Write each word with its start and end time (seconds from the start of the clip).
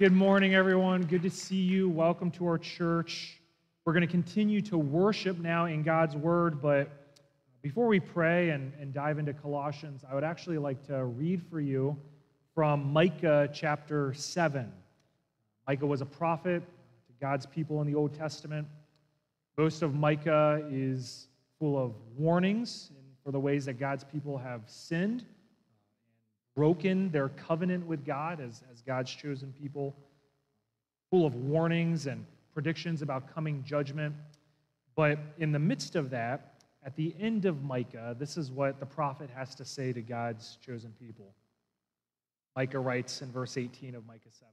Good 0.00 0.14
morning, 0.14 0.54
everyone. 0.54 1.02
Good 1.02 1.20
to 1.24 1.28
see 1.28 1.60
you. 1.60 1.86
Welcome 1.86 2.30
to 2.30 2.46
our 2.46 2.56
church. 2.56 3.38
We're 3.84 3.92
going 3.92 4.00
to 4.00 4.10
continue 4.10 4.62
to 4.62 4.78
worship 4.78 5.38
now 5.38 5.66
in 5.66 5.82
God's 5.82 6.16
Word, 6.16 6.62
but 6.62 6.88
before 7.60 7.86
we 7.86 8.00
pray 8.00 8.48
and, 8.48 8.72
and 8.80 8.94
dive 8.94 9.18
into 9.18 9.34
Colossians, 9.34 10.02
I 10.10 10.14
would 10.14 10.24
actually 10.24 10.56
like 10.56 10.82
to 10.86 11.04
read 11.04 11.42
for 11.50 11.60
you 11.60 11.98
from 12.54 12.90
Micah 12.90 13.50
chapter 13.52 14.14
7. 14.14 14.72
Micah 15.68 15.86
was 15.86 16.00
a 16.00 16.06
prophet 16.06 16.62
to 16.62 17.12
God's 17.20 17.44
people 17.44 17.82
in 17.82 17.86
the 17.86 17.94
Old 17.94 18.14
Testament. 18.14 18.66
Most 19.58 19.82
of 19.82 19.94
Micah 19.94 20.66
is 20.70 21.28
full 21.58 21.76
of 21.76 21.92
warnings 22.16 22.90
for 23.22 23.32
the 23.32 23.40
ways 23.40 23.66
that 23.66 23.74
God's 23.74 24.04
people 24.04 24.38
have 24.38 24.62
sinned 24.64 25.26
broken 26.56 27.10
their 27.10 27.28
covenant 27.28 27.86
with 27.86 28.04
God 28.04 28.40
as, 28.40 28.62
as 28.72 28.80
God's 28.82 29.10
chosen 29.10 29.52
people, 29.52 29.96
full 31.10 31.26
of 31.26 31.34
warnings 31.34 32.06
and 32.06 32.24
predictions 32.52 33.02
about 33.02 33.32
coming 33.34 33.62
judgment. 33.64 34.14
But 34.96 35.18
in 35.38 35.52
the 35.52 35.58
midst 35.58 35.96
of 35.96 36.10
that, 36.10 36.62
at 36.84 36.96
the 36.96 37.14
end 37.20 37.44
of 37.44 37.62
Micah, 37.62 38.16
this 38.18 38.36
is 38.36 38.50
what 38.50 38.80
the 38.80 38.86
prophet 38.86 39.30
has 39.34 39.54
to 39.56 39.64
say 39.64 39.92
to 39.92 40.00
God's 40.00 40.58
chosen 40.64 40.92
people. 40.98 41.34
Micah 42.56 42.80
writes 42.80 43.22
in 43.22 43.30
verse 43.30 43.56
18 43.56 43.94
of 43.94 44.06
Micah 44.06 44.30
7 44.30 44.48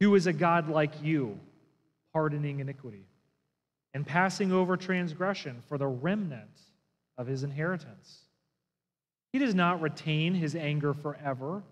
Who 0.00 0.14
is 0.14 0.26
a 0.26 0.32
God 0.32 0.68
like 0.68 1.02
you, 1.02 1.38
pardoning 2.12 2.60
iniquity 2.60 3.06
and 3.94 4.06
passing 4.06 4.52
over 4.52 4.76
transgression 4.76 5.62
for 5.68 5.78
the 5.78 5.86
remnant 5.86 6.60
of 7.16 7.26
his 7.26 7.42
inheritance? 7.42 8.27
He 9.32 9.38
does 9.38 9.54
not 9.54 9.80
retain 9.80 10.34
his 10.34 10.56
anger 10.56 10.94
forever 10.94 11.62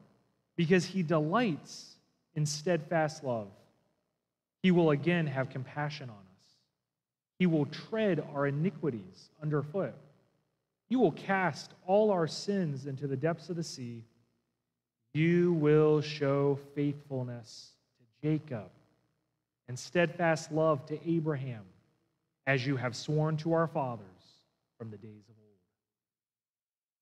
because 0.56 0.84
he 0.84 1.02
delights 1.02 1.96
in 2.34 2.46
steadfast 2.46 3.24
love. 3.24 3.48
He 4.62 4.70
will 4.70 4.91
again 4.91 5.27
have 5.27 5.51
compassion 5.51 6.10
on 6.10 6.16
us. 6.16 6.51
He 7.38 7.46
will 7.46 7.66
tread 7.66 8.24
our 8.35 8.46
iniquities 8.46 9.30
underfoot. 9.43 9.95
You 10.88 10.98
will 10.98 11.13
cast 11.13 11.73
all 11.87 12.10
our 12.10 12.26
sins 12.26 12.87
into 12.87 13.07
the 13.07 13.16
depths 13.16 13.48
of 13.48 13.57
the 13.57 13.65
sea. 13.65 14.04
You 15.15 15.52
will 15.54 16.01
show 16.01 16.59
faithfulness 16.74 17.73
to 17.98 18.29
Jacob 18.29 18.70
and 19.68 19.79
steadfast 19.79 20.52
love 20.52 20.87
to 20.87 20.98
Abraham, 21.09 21.65
as 22.46 22.66
you 22.66 22.76
have 22.76 22.95
sworn 22.95 23.37
to 23.38 23.52
our 23.52 23.66
fathers 23.66 24.07
from 24.79 24.91
the 24.91 24.96
days 24.96 25.24
of 25.29 25.35
old. 25.38 25.46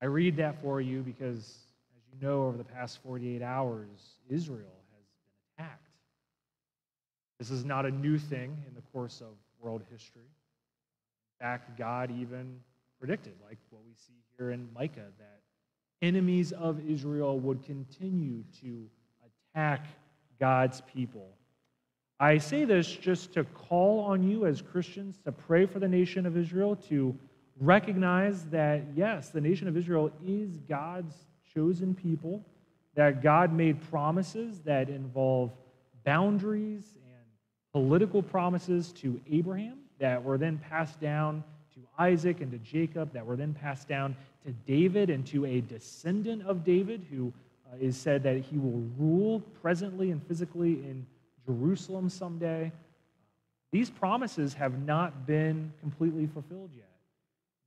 I 0.03 0.07
read 0.07 0.37
that 0.37 0.61
for 0.61 0.81
you 0.81 1.03
because, 1.03 1.39
as 1.39 2.03
you 2.13 2.27
know, 2.27 2.45
over 2.45 2.57
the 2.57 2.65
past 2.65 2.99
48 3.03 3.43
hours, 3.43 3.89
Israel 4.29 4.83
has 4.97 5.07
been 5.07 5.65
attacked. 5.65 5.89
This 7.39 7.51
is 7.51 7.65
not 7.65 7.87
a 7.87 7.91
new 7.91 8.19
thing 8.19 8.57
in 8.69 8.75
the 8.75 8.83
course 8.93 9.21
of 9.21 9.35
world 9.61 9.83
history. 9.91 10.23
In 10.23 11.47
fact, 11.47 11.79
God 11.79 12.11
even 12.11 12.61
predicted, 12.99 13.35
like 13.47 13.59
what 13.71 13.83
we 13.87 13.95
see 13.95 14.15
here 14.37 14.51
in 14.51 14.69
Micah, 14.75 15.11
that 15.19 15.41
enemies 16.03 16.53
of 16.53 16.81
Israel 16.89 17.39
would 17.41 17.63
continue 17.65 18.45
to 18.61 18.87
attack 19.55 19.87
God's 20.39 20.83
people. 20.83 21.29
I 22.21 22.39
say 22.39 22.65
this 22.65 22.87
just 22.87 23.33
to 23.35 23.45
call 23.45 24.01
on 24.01 24.23
you 24.23 24.47
as 24.47 24.63
Christians 24.63 25.19
to 25.25 25.33
pray 25.33 25.67
for 25.67 25.79
the 25.81 25.89
nation 25.89 26.27
of 26.27 26.37
Israel, 26.37 26.77
to 26.89 27.19
recognize 27.61 28.45
that, 28.47 28.83
yes, 28.95 29.31
the 29.31 29.41
nation 29.41 29.69
of 29.69 29.77
Israel 29.77 30.11
is 30.27 30.59
God's 30.69 31.15
chosen 31.53 31.95
people, 31.95 32.45
that 32.95 33.23
God 33.23 33.53
made 33.53 33.81
promises 33.91 34.61
that 34.61 34.89
involve 34.89 35.51
boundaries 36.05 36.85
and 36.95 37.25
political 37.73 38.23
promises 38.23 38.93
to 38.93 39.21
Abraham 39.31 39.79
that 39.99 40.23
were 40.23 40.39
then 40.39 40.59
passed 40.59 41.01
down 41.01 41.43
to 41.75 41.81
Isaac 41.99 42.41
and 42.41 42.51
to 42.53 42.59
Jacob, 42.59 43.13
that 43.13 43.25
were 43.25 43.37
then 43.37 43.55
passed 43.55 43.89
down 43.89 44.17
to 44.45 44.53
David 44.67 45.11
and 45.11 45.27
to 45.29 45.45
a 45.47 45.61
descendant 45.63 46.43
of 46.47 46.65
David 46.65 47.05
who 47.11 47.33
uh, 47.73 47.77
is 47.81 47.97
said 47.97 48.23
that 48.25 48.39
he 48.39 48.59
will 48.59 48.85
rule 48.99 49.41
presently 49.63 50.11
and 50.11 50.25
physically 50.27 50.73
in 50.73 51.07
Jerusalem 51.47 52.09
someday. 52.09 52.71
These 53.73 53.91
promises 53.91 54.55
have 54.55 54.85
not 54.85 55.27
been 55.27 55.73
completely 55.81 56.27
fulfilled 56.27 56.71
yet. 56.77 56.94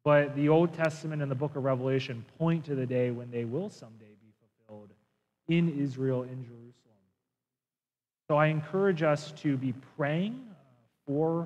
But 0.08 0.38
the 0.38 0.48
Old 0.48 0.74
Testament 0.74 1.22
and 1.22 1.30
the 1.30 1.36
book 1.36 1.58
of 1.58 1.66
Revelation 1.66 2.24
point 2.38 2.64
to 2.68 2.76
the 2.76 2.86
day 2.86 3.12
when 3.12 3.30
they 3.30 3.44
will 3.44 3.70
someday 3.70 4.06
be 4.22 4.32
fulfilled 4.40 4.90
in 5.50 5.78
Israel, 5.78 6.24
in 6.24 6.46
Jerusalem. 6.46 7.02
So 8.30 8.38
I 8.38 8.46
encourage 8.46 9.04
us 9.04 9.34
to 9.42 9.58
be 9.58 9.74
praying 9.98 10.40
uh, 10.50 10.54
for 11.06 11.42
uh, 11.42 11.46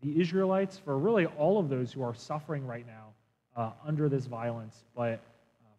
the 0.00 0.18
Israelites, 0.18 0.80
for 0.82 0.96
really 0.96 1.26
all 1.26 1.60
of 1.60 1.68
those 1.68 1.92
who 1.92 2.02
are 2.02 2.14
suffering 2.14 2.66
right 2.66 2.86
now 2.86 3.08
uh, 3.62 3.72
under 3.86 4.08
this 4.08 4.24
violence, 4.24 4.84
but 4.96 5.20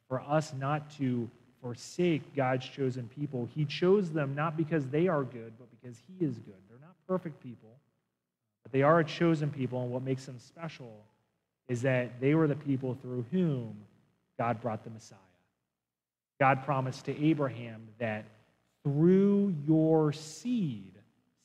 for 0.07 0.21
us 0.21 0.53
not 0.59 0.95
to 0.97 1.27
forsake 1.63 2.35
God's 2.35 2.67
chosen 2.67 3.09
people. 3.15 3.49
He 3.55 3.65
chose 3.65 4.11
them 4.11 4.35
not 4.35 4.55
because 4.55 4.85
they 4.85 5.07
are 5.07 5.23
good, 5.23 5.53
but 5.57 5.67
because 5.81 5.97
He 6.07 6.23
is 6.23 6.37
good. 6.37 6.61
They're 6.69 6.79
not 6.79 6.93
perfect 7.07 7.41
people, 7.41 7.75
but 8.61 8.71
they 8.71 8.83
are 8.83 8.99
a 8.99 9.03
chosen 9.03 9.49
people, 9.49 9.81
and 9.81 9.89
what 9.89 10.03
makes 10.03 10.27
them 10.27 10.37
special 10.37 10.93
is 11.67 11.81
that 11.83 12.19
they 12.19 12.35
were 12.35 12.47
the 12.47 12.55
people 12.55 12.97
through 13.01 13.25
whom 13.31 13.75
God 14.37 14.61
brought 14.61 14.83
the 14.83 14.89
Messiah. 14.89 15.17
God 16.39 16.63
promised 16.65 17.05
to 17.05 17.25
Abraham 17.25 17.87
that 17.99 18.25
through 18.83 19.55
your 19.65 20.11
seed, 20.11 20.91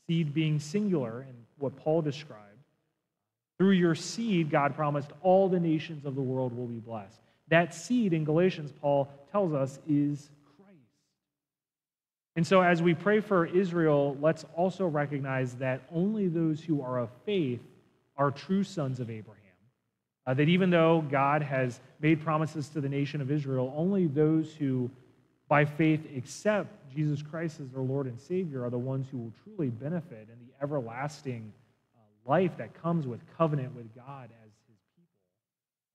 seed 0.07 0.35
being 0.35 0.59
singular 0.59 1.21
and 1.21 1.37
what 1.59 1.77
Paul 1.77 2.03
described, 2.03 2.45
through 3.59 3.73
your 3.73 3.95
seed, 3.95 4.51
God 4.51 4.75
promised 4.75 5.11
all 5.23 5.49
the 5.49 5.61
nations 5.61 6.05
of 6.05 6.15
the 6.15 6.23
world 6.23 6.57
will 6.57 6.67
be 6.67 6.79
blessed. 6.79 7.21
That 7.49 7.75
seed 7.75 8.13
in 8.13 8.25
Galatians, 8.25 8.73
Paul 8.81 9.09
tells 9.33 9.53
us, 9.53 9.79
is 9.89 10.31
Christ. 10.57 10.79
And 12.37 12.47
so, 12.47 12.61
as 12.61 12.81
we 12.81 12.95
pray 12.95 13.21
for 13.21 13.47
Israel, 13.47 14.17
let's 14.21 14.45
also 14.55 14.87
recognize 14.87 15.55
that 15.55 15.83
only 15.93 16.29
those 16.29 16.63
who 16.63 16.83
are 16.83 16.99
of 16.99 17.11
faith 17.25 17.61
are 18.17 18.31
true 18.31 18.63
sons 18.63 19.01
of 19.01 19.11
Abraham. 19.11 19.48
Uh, 20.29 20.35
that 20.35 20.51
even 20.51 20.69
though 20.69 21.03
God 21.11 21.41
has 21.41 21.81
made 22.01 22.21
promises 22.21 22.69
to 22.69 22.83
the 22.83 22.89
nation 22.89 23.23
of 23.23 23.31
Israel, 23.31 23.73
only 23.75 24.07
those 24.07 24.53
who 24.53 24.91
by 25.49 25.65
faith 25.65 26.07
accept 26.15 26.93
Jesus 26.95 27.23
Christ 27.23 27.61
as 27.61 27.71
their 27.71 27.81
Lord 27.81 28.07
and 28.07 28.21
Savior 28.21 28.63
are 28.63 28.69
the 28.69 28.77
ones 28.77 29.07
who 29.11 29.17
will 29.17 29.33
truly 29.43 29.71
benefit 29.71 30.29
in 30.31 30.47
the 30.47 30.53
everlasting 30.63 31.51
uh, 31.97 32.31
life 32.31 32.59
that 32.59 32.75
comes 32.83 33.07
with 33.07 33.21
covenant 33.39 33.75
with 33.75 33.95
God 33.97 34.29
as 34.45 34.51
his 34.69 34.77
people. 34.95 35.07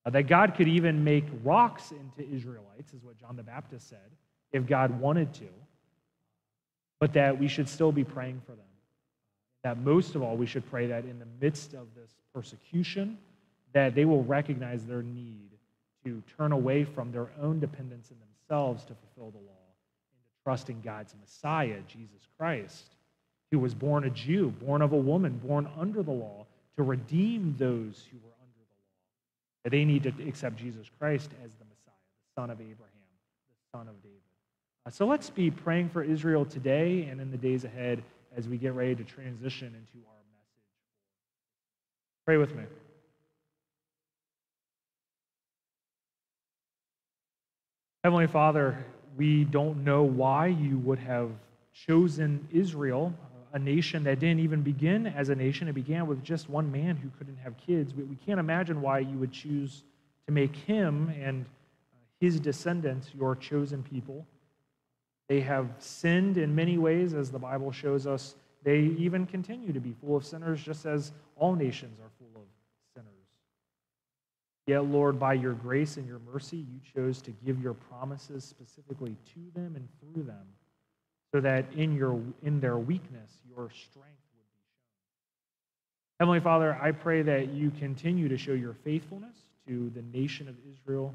Uh, 0.03 0.09
that 0.09 0.23
God 0.23 0.55
could 0.55 0.67
even 0.67 1.03
make 1.03 1.25
rocks 1.43 1.91
into 1.91 2.27
Israelites, 2.35 2.91
is 2.91 3.03
what 3.03 3.15
John 3.19 3.35
the 3.35 3.43
Baptist 3.43 3.87
said, 3.87 3.99
if 4.51 4.65
God 4.65 4.99
wanted 4.99 5.31
to, 5.35 5.49
but 6.99 7.13
that 7.13 7.39
we 7.39 7.47
should 7.47 7.69
still 7.69 7.91
be 7.91 8.03
praying 8.03 8.41
for 8.47 8.53
them. 8.53 8.65
That 9.63 9.77
most 9.77 10.15
of 10.15 10.23
all, 10.23 10.35
we 10.35 10.47
should 10.47 10.67
pray 10.71 10.87
that 10.87 11.05
in 11.05 11.19
the 11.19 11.27
midst 11.39 11.75
of 11.75 11.85
this 11.95 12.15
persecution, 12.33 13.19
that 13.73 13.95
they 13.95 14.05
will 14.05 14.23
recognize 14.23 14.85
their 14.85 15.01
need 15.01 15.49
to 16.05 16.21
turn 16.37 16.51
away 16.51 16.83
from 16.83 17.11
their 17.11 17.29
own 17.41 17.59
dependence 17.59 18.11
in 18.11 18.17
themselves 18.19 18.83
to 18.85 18.93
fulfill 18.93 19.31
the 19.31 19.45
law 19.45 19.63
and 20.11 20.23
to 20.23 20.43
trust 20.43 20.69
in 20.69 20.81
God's 20.81 21.13
Messiah, 21.19 21.79
Jesus 21.87 22.27
Christ, 22.37 22.85
who 23.51 23.59
was 23.59 23.73
born 23.73 24.03
a 24.03 24.09
Jew, 24.09 24.53
born 24.61 24.81
of 24.81 24.93
a 24.93 24.97
woman, 24.97 25.39
born 25.43 25.67
under 25.77 26.03
the 26.03 26.11
law, 26.11 26.45
to 26.75 26.83
redeem 26.83 27.55
those 27.57 28.05
who 28.11 28.17
were 28.17 28.33
under 28.41 28.57
the 28.57 28.75
law. 28.79 29.63
That 29.63 29.69
they 29.71 29.85
need 29.85 30.03
to 30.03 30.27
accept 30.27 30.57
Jesus 30.57 30.87
Christ 30.99 31.29
as 31.43 31.51
the 31.53 31.65
Messiah, 31.65 31.93
the 32.35 32.41
son 32.41 32.49
of 32.49 32.59
Abraham, 32.59 32.77
the 32.81 33.77
son 33.77 33.87
of 33.87 34.01
David. 34.01 34.17
Uh, 34.85 34.89
so 34.89 35.05
let's 35.05 35.29
be 35.29 35.49
praying 35.49 35.89
for 35.89 36.03
Israel 36.03 36.45
today 36.45 37.07
and 37.09 37.21
in 37.21 37.31
the 37.31 37.37
days 37.37 37.63
ahead 37.63 38.03
as 38.35 38.47
we 38.47 38.57
get 38.57 38.73
ready 38.73 38.95
to 38.95 39.03
transition 39.03 39.67
into 39.67 40.05
our 40.07 40.21
message. 40.31 40.63
Pray 42.25 42.37
with 42.37 42.55
me. 42.55 42.63
Heavenly 48.03 48.27
Father, 48.27 48.83
we 49.15 49.45
don't 49.45 49.85
know 49.85 50.03
why 50.03 50.47
you 50.47 50.77
would 50.79 50.99
have 50.99 51.29
chosen 51.73 52.45
Israel, 52.51 53.13
a 53.53 53.59
nation 53.59 54.03
that 54.03 54.19
didn't 54.19 54.41
even 54.41 54.61
begin 54.61 55.07
as 55.07 55.29
a 55.29 55.35
nation. 55.35 55.69
It 55.69 55.73
began 55.73 56.05
with 56.05 56.21
just 56.21 56.49
one 56.49 56.69
man 56.69 56.97
who 56.97 57.09
couldn't 57.17 57.37
have 57.37 57.55
kids. 57.55 57.93
We, 57.93 58.17
can't 58.25 58.41
imagine 58.41 58.81
why 58.81 58.99
you 58.99 59.17
would 59.19 59.31
choose 59.31 59.83
to 60.27 60.33
make 60.33 60.53
him 60.53 61.13
and 61.17 61.45
uh, 61.45 61.47
his 62.19 62.41
descendants 62.41 63.09
your 63.17 63.37
chosen 63.37 63.83
people. 63.83 64.25
They 65.29 65.39
have 65.39 65.69
sinned 65.79 66.37
in 66.37 66.53
many 66.53 66.77
ways, 66.77 67.13
as 67.13 67.31
the 67.31 67.39
Bible 67.39 67.71
shows 67.71 68.05
us. 68.05 68.35
They 68.63 68.79
even 68.97 69.25
continue 69.25 69.71
to 69.71 69.79
be 69.79 69.95
full 70.01 70.17
of 70.17 70.25
sinners, 70.25 70.61
just 70.61 70.85
as 70.85 71.13
all 71.37 71.55
nations 71.55 72.01
are 72.01 72.09
Yet, 74.65 74.85
Lord, 74.85 75.19
by 75.19 75.33
your 75.33 75.53
grace 75.53 75.97
and 75.97 76.07
your 76.07 76.19
mercy, 76.31 76.57
you 76.57 76.79
chose 76.95 77.21
to 77.23 77.31
give 77.45 77.61
your 77.61 77.73
promises 77.73 78.43
specifically 78.45 79.17
to 79.33 79.59
them 79.59 79.75
and 79.75 79.87
through 79.99 80.23
them 80.23 80.45
so 81.33 81.41
that 81.41 81.65
in, 81.75 81.95
your, 81.95 82.21
in 82.43 82.59
their 82.59 82.77
weakness, 82.77 83.31
your 83.49 83.69
strength 83.69 84.21
would 84.35 84.47
be 84.47 84.61
shown. 84.61 86.19
Heavenly 86.19 86.39
Father, 86.39 86.77
I 86.81 86.91
pray 86.91 87.23
that 87.23 87.49
you 87.49 87.71
continue 87.71 88.29
to 88.29 88.37
show 88.37 88.53
your 88.53 88.75
faithfulness 88.85 89.35
to 89.67 89.91
the 89.95 90.03
nation 90.17 90.47
of 90.47 90.55
Israel, 90.71 91.13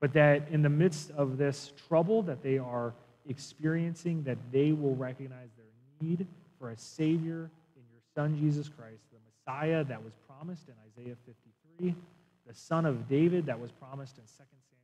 but 0.00 0.12
that 0.12 0.48
in 0.50 0.62
the 0.62 0.68
midst 0.68 1.10
of 1.12 1.38
this 1.38 1.72
trouble 1.88 2.22
that 2.22 2.42
they 2.42 2.58
are 2.58 2.92
experiencing, 3.28 4.22
that 4.24 4.38
they 4.52 4.72
will 4.72 4.94
recognize 4.94 5.48
their 5.56 5.66
need 6.00 6.26
for 6.58 6.70
a 6.70 6.76
Savior 6.76 7.50
in 7.76 7.82
your 7.90 8.02
Son, 8.14 8.38
Jesus 8.38 8.68
Christ, 8.68 9.02
the 9.10 9.18
Messiah 9.24 9.84
that 9.84 10.02
was 10.02 10.12
promised 10.28 10.68
in 10.68 10.74
Isaiah 10.92 11.16
53, 11.26 11.90
the 11.90 11.94
Son 12.56 12.86
of 12.86 13.08
David 13.08 13.46
that 13.46 13.60
was 13.60 13.70
promised 13.70 14.16
in 14.16 14.24
2 14.24 14.30
Samuel 14.30 14.62
7. 14.70 14.78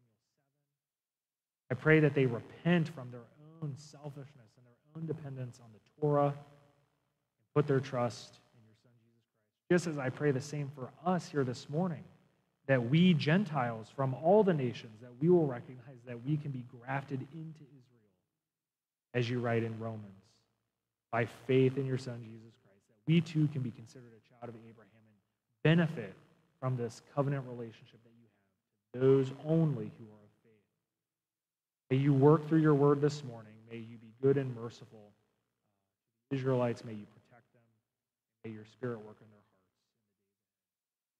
I 1.70 1.74
pray 1.74 2.00
that 2.00 2.14
they 2.14 2.26
repent 2.26 2.88
from 2.90 3.10
their 3.10 3.24
own 3.62 3.74
selfishness 3.76 4.52
and 4.56 4.66
their 4.66 4.76
own 4.96 5.06
dependence 5.06 5.58
on 5.62 5.70
the 5.72 6.00
Torah 6.00 6.26
and 6.26 6.34
put 7.54 7.66
their 7.66 7.80
trust 7.80 8.38
in 8.54 8.64
your 8.64 8.76
Son, 8.82 8.90
Jesus 9.00 9.22
Christ. 9.32 9.70
Just 9.70 9.86
as 9.86 9.98
I 9.98 10.10
pray 10.10 10.32
the 10.32 10.40
same 10.40 10.70
for 10.74 10.90
us 11.04 11.28
here 11.28 11.44
this 11.44 11.68
morning, 11.70 12.04
that 12.66 12.90
we 12.90 13.14
Gentiles 13.14 13.88
from 13.94 14.14
all 14.14 14.44
the 14.44 14.54
nations, 14.54 15.00
that 15.00 15.12
we 15.20 15.28
will 15.28 15.46
recognize 15.46 15.98
that 16.06 16.22
we 16.24 16.36
can 16.36 16.50
be 16.50 16.64
grafted 16.78 17.20
into 17.32 17.60
Israel, 17.60 18.12
as 19.14 19.28
you 19.28 19.40
write 19.40 19.62
in 19.62 19.78
Romans, 19.78 20.04
by 21.10 21.26
faith 21.46 21.76
in 21.78 21.86
your 21.86 21.98
Son, 21.98 22.20
Jesus 22.22 22.54
Christ, 22.62 22.86
that 22.88 22.96
we 23.06 23.20
too 23.20 23.48
can 23.48 23.62
be 23.62 23.70
considered 23.70 24.12
a 24.12 24.28
child 24.28 24.54
of 24.54 24.60
Abraham 24.68 24.90
and 24.94 25.62
benefit 25.64 26.14
from 26.62 26.76
this 26.76 27.02
covenant 27.16 27.44
relationship 27.48 27.98
that 28.04 28.12
you 28.16 28.22
have 28.22 29.00
to 29.00 29.00
those 29.00 29.32
only 29.44 29.90
who 29.98 30.04
are 30.04 30.22
of 30.22 30.30
faith. 30.44 31.90
May 31.90 31.96
you 31.96 32.14
work 32.14 32.48
through 32.48 32.60
your 32.60 32.74
word 32.74 33.00
this 33.00 33.24
morning. 33.24 33.52
May 33.68 33.78
you 33.78 33.98
be 33.98 34.12
good 34.22 34.36
and 34.36 34.54
merciful 34.54 35.08
uh, 35.08 36.30
the 36.30 36.36
Israelites. 36.36 36.84
May 36.84 36.92
you 36.92 37.04
protect 37.04 37.52
them. 37.52 37.62
May 38.44 38.50
your 38.52 38.64
spirit 38.64 38.98
work 38.98 39.16
in 39.20 39.26
their 39.28 39.40
hearts. 39.40 39.72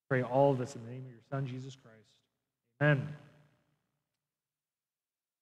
Pray 0.09 0.23
all 0.23 0.53
of 0.53 0.59
this 0.59 0.77
in 0.77 0.85
the 0.85 0.91
name 0.93 1.03
of 1.06 1.11
your 1.11 1.23
Son, 1.29 1.44
Jesus 1.44 1.77
Christ. 1.83 1.97
Amen. 2.81 3.09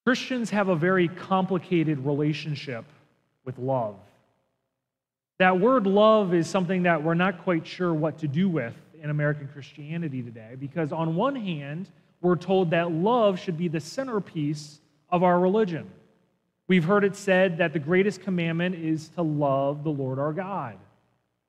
Christians 0.07 0.49
have 0.49 0.69
a 0.69 0.77
very 0.77 1.09
complicated 1.09 2.07
relationship 2.07 2.87
with 3.45 3.59
love. 3.59 3.97
That 5.41 5.61
word 5.61 5.87
love 5.87 6.33
is 6.33 6.49
something 6.49 6.85
that 6.85 7.03
we're 7.03 7.13
not 7.13 7.45
quite 7.45 7.67
sure 7.67 7.93
what 7.93 8.19
to 8.21 8.29
do 8.29 8.49
with 8.49 8.75
in 9.03 9.11
American 9.11 9.49
Christianity 9.49 10.23
today 10.23 10.57
because, 10.59 10.93
on 10.93 11.17
one 11.17 11.37
hand, 11.37 11.89
we're 12.21 12.37
told 12.37 12.71
that 12.71 12.93
love 12.93 13.39
should 13.39 13.57
be 13.57 13.69
the 13.69 13.81
centerpiece 13.81 14.81
of 15.09 15.23
our 15.23 15.39
religion. 15.39 15.91
We've 16.69 16.85
heard 16.85 17.05
it 17.05 17.17
said 17.17 17.59
that 17.59 17.73
the 17.73 17.79
greatest 17.79 18.23
commandment 18.23 18.77
is 18.77 19.09
to 19.11 19.23
love 19.23 19.83
the 19.83 19.91
Lord 19.91 20.19
our 20.19 20.33
God. 20.33 20.77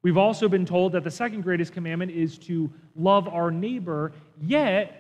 We've 0.01 0.17
also 0.17 0.49
been 0.49 0.65
told 0.65 0.93
that 0.93 1.03
the 1.03 1.11
second 1.11 1.41
greatest 1.41 1.73
commandment 1.73 2.11
is 2.11 2.39
to 2.39 2.71
love 2.95 3.27
our 3.27 3.51
neighbor, 3.51 4.13
yet 4.41 4.97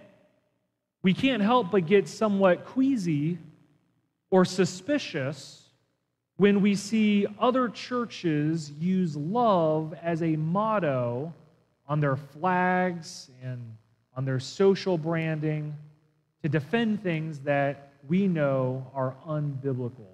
we 1.01 1.13
can't 1.13 1.41
help 1.41 1.71
but 1.71 1.87
get 1.87 2.07
somewhat 2.07 2.65
queasy 2.65 3.39
or 4.29 4.45
suspicious 4.45 5.63
when 6.37 6.61
we 6.61 6.75
see 6.75 7.25
other 7.39 7.69
churches 7.69 8.71
use 8.79 9.15
love 9.15 9.93
as 10.01 10.21
a 10.21 10.35
motto 10.35 11.33
on 11.91 11.99
their 11.99 12.15
flags 12.15 13.29
and 13.43 13.59
on 14.15 14.23
their 14.23 14.39
social 14.39 14.97
branding 14.97 15.75
to 16.41 16.47
defend 16.47 17.03
things 17.03 17.41
that 17.41 17.91
we 18.07 18.29
know 18.29 18.89
are 18.95 19.13
unbiblical. 19.27 20.07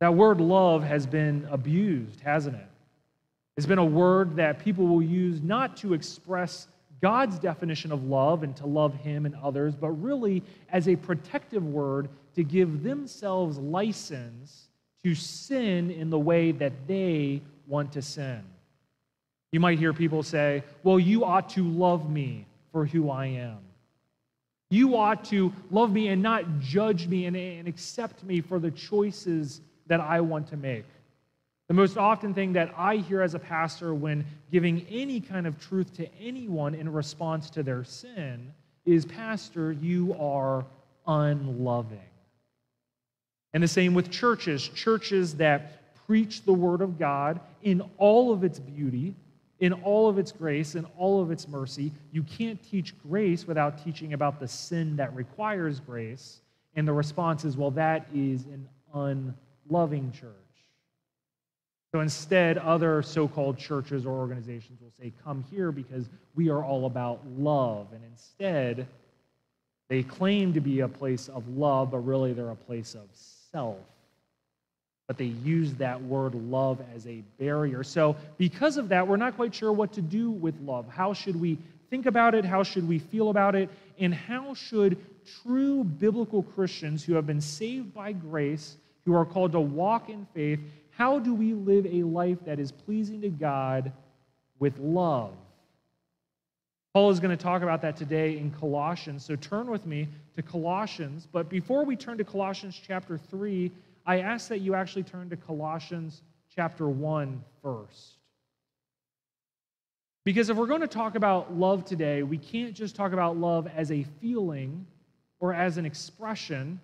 That 0.00 0.14
word 0.14 0.40
love 0.40 0.82
has 0.82 1.06
been 1.06 1.46
abused, 1.50 2.20
hasn't 2.20 2.56
it? 2.56 2.66
It's 3.58 3.66
been 3.66 3.76
a 3.76 3.84
word 3.84 4.36
that 4.36 4.60
people 4.60 4.86
will 4.86 5.02
use 5.02 5.42
not 5.42 5.76
to 5.76 5.92
express 5.92 6.68
God's 7.02 7.38
definition 7.38 7.92
of 7.92 8.04
love 8.04 8.42
and 8.42 8.56
to 8.56 8.66
love 8.66 8.94
Him 8.94 9.26
and 9.26 9.34
others, 9.42 9.74
but 9.74 9.90
really 9.90 10.42
as 10.70 10.88
a 10.88 10.96
protective 10.96 11.66
word 11.66 12.08
to 12.34 12.42
give 12.42 12.82
themselves 12.82 13.58
license 13.58 14.68
to 15.04 15.14
sin 15.14 15.90
in 15.90 16.08
the 16.08 16.18
way 16.18 16.50
that 16.52 16.72
they 16.86 17.42
want 17.66 17.92
to 17.92 18.00
sin. 18.00 18.42
You 19.52 19.60
might 19.60 19.78
hear 19.78 19.92
people 19.92 20.22
say, 20.22 20.62
Well, 20.82 20.98
you 20.98 21.24
ought 21.24 21.50
to 21.50 21.64
love 21.64 22.10
me 22.10 22.46
for 22.72 22.86
who 22.86 23.10
I 23.10 23.26
am. 23.26 23.58
You 24.70 24.96
ought 24.96 25.24
to 25.26 25.52
love 25.70 25.90
me 25.92 26.08
and 26.08 26.22
not 26.22 26.60
judge 26.60 27.08
me 27.08 27.26
and, 27.26 27.36
and 27.36 27.66
accept 27.66 28.22
me 28.22 28.40
for 28.40 28.60
the 28.60 28.70
choices 28.70 29.60
that 29.88 30.00
I 30.00 30.20
want 30.20 30.48
to 30.48 30.56
make. 30.56 30.84
The 31.66 31.74
most 31.74 31.96
often 31.96 32.34
thing 32.34 32.52
that 32.54 32.72
I 32.76 32.96
hear 32.96 33.22
as 33.22 33.34
a 33.34 33.38
pastor 33.38 33.94
when 33.94 34.24
giving 34.52 34.86
any 34.88 35.20
kind 35.20 35.46
of 35.46 35.60
truth 35.60 35.92
to 35.96 36.08
anyone 36.20 36.74
in 36.74 36.92
response 36.92 37.50
to 37.50 37.62
their 37.62 37.84
sin 37.84 38.52
is, 38.84 39.04
Pastor, 39.04 39.72
you 39.72 40.16
are 40.18 40.64
unloving. 41.06 41.98
And 43.52 43.62
the 43.62 43.68
same 43.68 43.94
with 43.94 44.10
churches, 44.10 44.68
churches 44.68 45.34
that 45.36 45.96
preach 46.06 46.44
the 46.44 46.52
Word 46.52 46.80
of 46.80 46.98
God 46.98 47.40
in 47.62 47.82
all 47.98 48.32
of 48.32 48.44
its 48.44 48.58
beauty, 48.58 49.14
in 49.60 49.72
all 49.72 50.08
of 50.08 50.18
its 50.18 50.32
grace, 50.32 50.74
and 50.74 50.86
all 50.98 51.22
of 51.22 51.30
its 51.30 51.46
mercy. 51.46 51.92
You 52.12 52.22
can't 52.22 52.62
teach 52.62 52.94
grace 53.02 53.46
without 53.46 53.84
teaching 53.84 54.14
about 54.14 54.40
the 54.40 54.48
sin 54.48 54.96
that 54.96 55.14
requires 55.14 55.80
grace. 55.80 56.40
And 56.74 56.88
the 56.88 56.92
response 56.92 57.44
is, 57.44 57.56
well, 57.56 57.70
that 57.72 58.06
is 58.14 58.46
an 58.46 58.68
unloving 58.94 60.12
church. 60.12 60.34
So 61.92 62.00
instead, 62.00 62.56
other 62.56 63.02
so 63.02 63.26
called 63.26 63.58
churches 63.58 64.06
or 64.06 64.16
organizations 64.16 64.80
will 64.80 64.92
say, 64.98 65.12
come 65.24 65.44
here 65.50 65.72
because 65.72 66.08
we 66.34 66.48
are 66.48 66.64
all 66.64 66.86
about 66.86 67.20
love. 67.36 67.88
And 67.92 68.02
instead, 68.04 68.86
they 69.88 70.04
claim 70.04 70.52
to 70.54 70.60
be 70.60 70.80
a 70.80 70.88
place 70.88 71.28
of 71.28 71.48
love, 71.48 71.90
but 71.90 71.98
really 71.98 72.32
they're 72.32 72.50
a 72.50 72.56
place 72.56 72.94
of 72.94 73.08
self. 73.12 73.76
But 75.10 75.18
they 75.18 75.24
use 75.24 75.74
that 75.74 76.00
word 76.00 76.36
love 76.36 76.80
as 76.94 77.04
a 77.08 77.24
barrier. 77.36 77.82
So, 77.82 78.14
because 78.38 78.76
of 78.76 78.90
that, 78.90 79.08
we're 79.08 79.16
not 79.16 79.34
quite 79.34 79.52
sure 79.52 79.72
what 79.72 79.92
to 79.94 80.00
do 80.00 80.30
with 80.30 80.54
love. 80.60 80.86
How 80.88 81.14
should 81.14 81.34
we 81.34 81.58
think 81.90 82.06
about 82.06 82.36
it? 82.36 82.44
How 82.44 82.62
should 82.62 82.86
we 82.86 83.00
feel 83.00 83.30
about 83.30 83.56
it? 83.56 83.70
And 83.98 84.14
how 84.14 84.54
should 84.54 85.04
true 85.42 85.82
biblical 85.82 86.44
Christians 86.44 87.02
who 87.02 87.14
have 87.14 87.26
been 87.26 87.40
saved 87.40 87.92
by 87.92 88.12
grace, 88.12 88.76
who 89.04 89.12
are 89.16 89.24
called 89.24 89.50
to 89.50 89.60
walk 89.60 90.08
in 90.08 90.28
faith, 90.32 90.60
how 90.92 91.18
do 91.18 91.34
we 91.34 91.54
live 91.54 91.86
a 91.86 92.04
life 92.04 92.38
that 92.44 92.60
is 92.60 92.70
pleasing 92.70 93.20
to 93.22 93.30
God 93.30 93.90
with 94.60 94.78
love? 94.78 95.32
Paul 96.94 97.10
is 97.10 97.18
going 97.18 97.36
to 97.36 97.42
talk 97.42 97.62
about 97.62 97.82
that 97.82 97.96
today 97.96 98.38
in 98.38 98.52
Colossians. 98.52 99.24
So 99.24 99.34
turn 99.34 99.68
with 99.72 99.86
me 99.86 100.06
to 100.36 100.42
Colossians. 100.42 101.26
But 101.32 101.48
before 101.48 101.84
we 101.84 101.96
turn 101.96 102.16
to 102.18 102.24
Colossians 102.24 102.80
chapter 102.86 103.18
3, 103.18 103.72
I 104.10 104.22
ask 104.22 104.48
that 104.48 104.58
you 104.58 104.74
actually 104.74 105.04
turn 105.04 105.30
to 105.30 105.36
Colossians 105.36 106.22
chapter 106.52 106.88
1 106.88 107.44
first. 107.62 108.16
Because 110.24 110.50
if 110.50 110.56
we're 110.56 110.66
going 110.66 110.80
to 110.80 110.88
talk 110.88 111.14
about 111.14 111.54
love 111.54 111.84
today, 111.84 112.24
we 112.24 112.36
can't 112.36 112.74
just 112.74 112.96
talk 112.96 113.12
about 113.12 113.36
love 113.36 113.68
as 113.68 113.92
a 113.92 114.02
feeling 114.20 114.84
or 115.38 115.54
as 115.54 115.78
an 115.78 115.86
expression. 115.86 116.80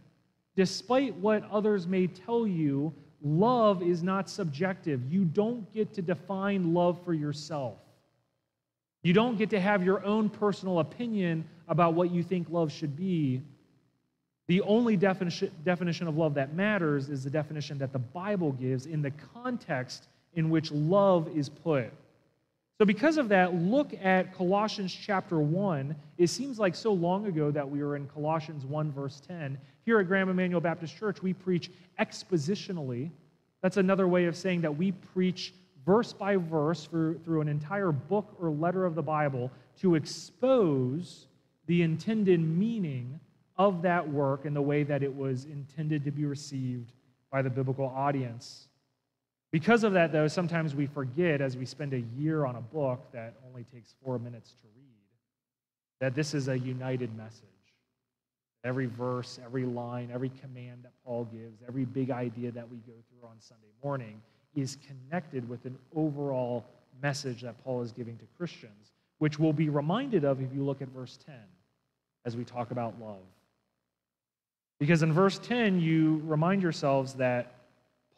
Despite 0.55 1.17
what 1.17 1.43
others 1.51 1.89
may 1.89 2.07
tell 2.07 2.47
you, 2.47 2.95
love 3.21 3.83
is 3.83 4.05
not 4.05 4.31
subjective. 4.31 5.13
You 5.13 5.25
don't 5.25 5.69
get 5.75 5.93
to 5.95 6.03
define 6.03 6.75
love 6.75 7.05
for 7.05 7.13
yourself. 7.13 7.79
You 9.03 9.13
don't 9.13 9.37
get 9.37 9.51
to 9.51 9.59
have 9.59 9.83
your 9.83 10.05
own 10.05 10.29
personal 10.31 10.79
opinion 10.79 11.45
about 11.67 11.95
what 11.95 12.13
you 12.13 12.23
think 12.23 12.51
love 12.51 12.71
should 12.71 12.97
be. 12.97 13.43
The 14.49 14.61
only 14.63 14.97
definition, 14.97 15.51
definition 15.65 16.07
of 16.07 16.17
love 16.17 16.35
that 16.35 16.55
matters 16.55 17.09
is 17.09 17.25
the 17.25 17.31
definition 17.31 17.79
that 17.79 17.93
the 17.93 17.99
Bible 17.99 18.53
gives 18.53 18.87
in 18.87 19.03
the 19.03 19.11
context 19.35 20.07
in 20.35 20.51
which 20.51 20.71
love 20.71 21.29
is 21.35 21.49
put. 21.49 21.93
So, 22.79 22.85
because 22.85 23.17
of 23.17 23.31
that, 23.31 23.55
look 23.55 23.95
at 24.03 24.35
Colossians 24.37 24.95
chapter 24.95 25.39
1. 25.39 25.97
It 26.19 26.27
seems 26.27 26.59
like 26.59 26.75
so 26.75 26.93
long 26.93 27.27
ago 27.27 27.51
that 27.51 27.69
we 27.69 27.83
were 27.83 27.97
in 27.97 28.07
Colossians 28.07 28.67
1, 28.67 28.93
verse 28.93 29.21
10. 29.27 29.59
Here 29.85 29.99
at 29.99 30.07
Graham 30.07 30.29
Emmanuel 30.29 30.61
Baptist 30.61 30.97
Church, 30.97 31.23
we 31.23 31.33
preach 31.33 31.71
expositionally. 31.99 33.11
That's 33.63 33.79
another 33.79 34.07
way 34.07 34.27
of 34.27 34.37
saying 34.37 34.61
that 34.61 34.77
we 34.77 34.93
preach 34.93 35.55
verse 35.87 36.13
by 36.13 36.37
verse 36.37 36.85
through, 36.85 37.19
through 37.21 37.41
an 37.41 37.49
entire 37.49 37.93
book 37.93 38.37
or 38.39 38.51
letter 38.51 38.85
of 38.85 38.95
the 38.95 39.03
Bible 39.03 39.51
to 39.81 39.95
expose 39.95 41.29
the 41.67 41.83
intended 41.83 42.41
meaning 42.41 43.19
of 43.59 43.83
that 43.83 44.09
work 44.09 44.45
in 44.45 44.55
the 44.55 44.63
way 44.63 44.83
that 44.83 45.03
it 45.03 45.15
was 45.15 45.45
intended 45.45 46.05
to 46.05 46.11
be 46.11 46.25
received 46.25 46.93
by 47.31 47.43
the 47.43 47.51
biblical 47.51 47.87
audience. 47.87 48.69
Because 49.53 49.85
of 49.85 49.93
that, 49.95 50.13
though, 50.13 50.29
sometimes 50.29 50.75
we 50.75 50.87
forget 50.87 51.41
as 51.41 51.57
we 51.57 51.65
spend 51.65 51.95
a 51.95 52.01
year 52.19 52.45
on 52.45 52.57
a 52.57 52.61
book 52.61 53.07
that 53.13 53.35
only 53.49 53.65
takes 53.73 53.95
four 54.05 54.19
minutes 54.19 54.51
to 54.51 54.67
read 54.77 54.87
that 56.01 56.15
this 56.15 56.35
is 56.35 56.49
a 56.49 56.59
united 56.59 57.17
message. 57.17 57.43
Every 58.65 58.87
verse, 58.87 59.39
every 59.45 59.65
line, 59.65 60.11
every 60.13 60.29
command 60.29 60.81
that 60.83 60.93
Paul 61.05 61.25
gives, 61.25 61.63
every 61.67 61.85
big 61.85 62.11
idea 62.11 62.51
that 62.51 62.69
we 62.69 62.79
go 62.79 62.93
through 63.09 63.29
on 63.29 63.37
Sunday 63.39 63.71
morning 63.83 64.21
is 64.55 64.77
connected 64.87 65.49
with 65.49 65.65
an 65.65 65.79
overall 65.95 66.65
message 67.03 67.43
that 67.43 67.63
Paul 67.65 67.83
is 67.83 67.93
giving 67.93 68.17
to 68.19 68.25
Christians, 68.37 68.93
which 69.19 69.39
we'll 69.39 69.53
be 69.53 69.69
reminded 69.69 70.25
of 70.25 70.41
if 70.41 70.53
you 70.53 70.65
look 70.65 70.83
at 70.83 70.89
verse 70.89 71.19
10 71.25 71.35
as 72.25 72.37
we 72.37 72.45
talk 72.45 72.73
about 72.73 73.01
love. 73.01 73.23
Because 74.79 75.03
in 75.03 75.13
verse 75.13 75.39
10, 75.39 75.81
you 75.81 76.21
remind 76.25 76.63
yourselves 76.63 77.15
that 77.15 77.55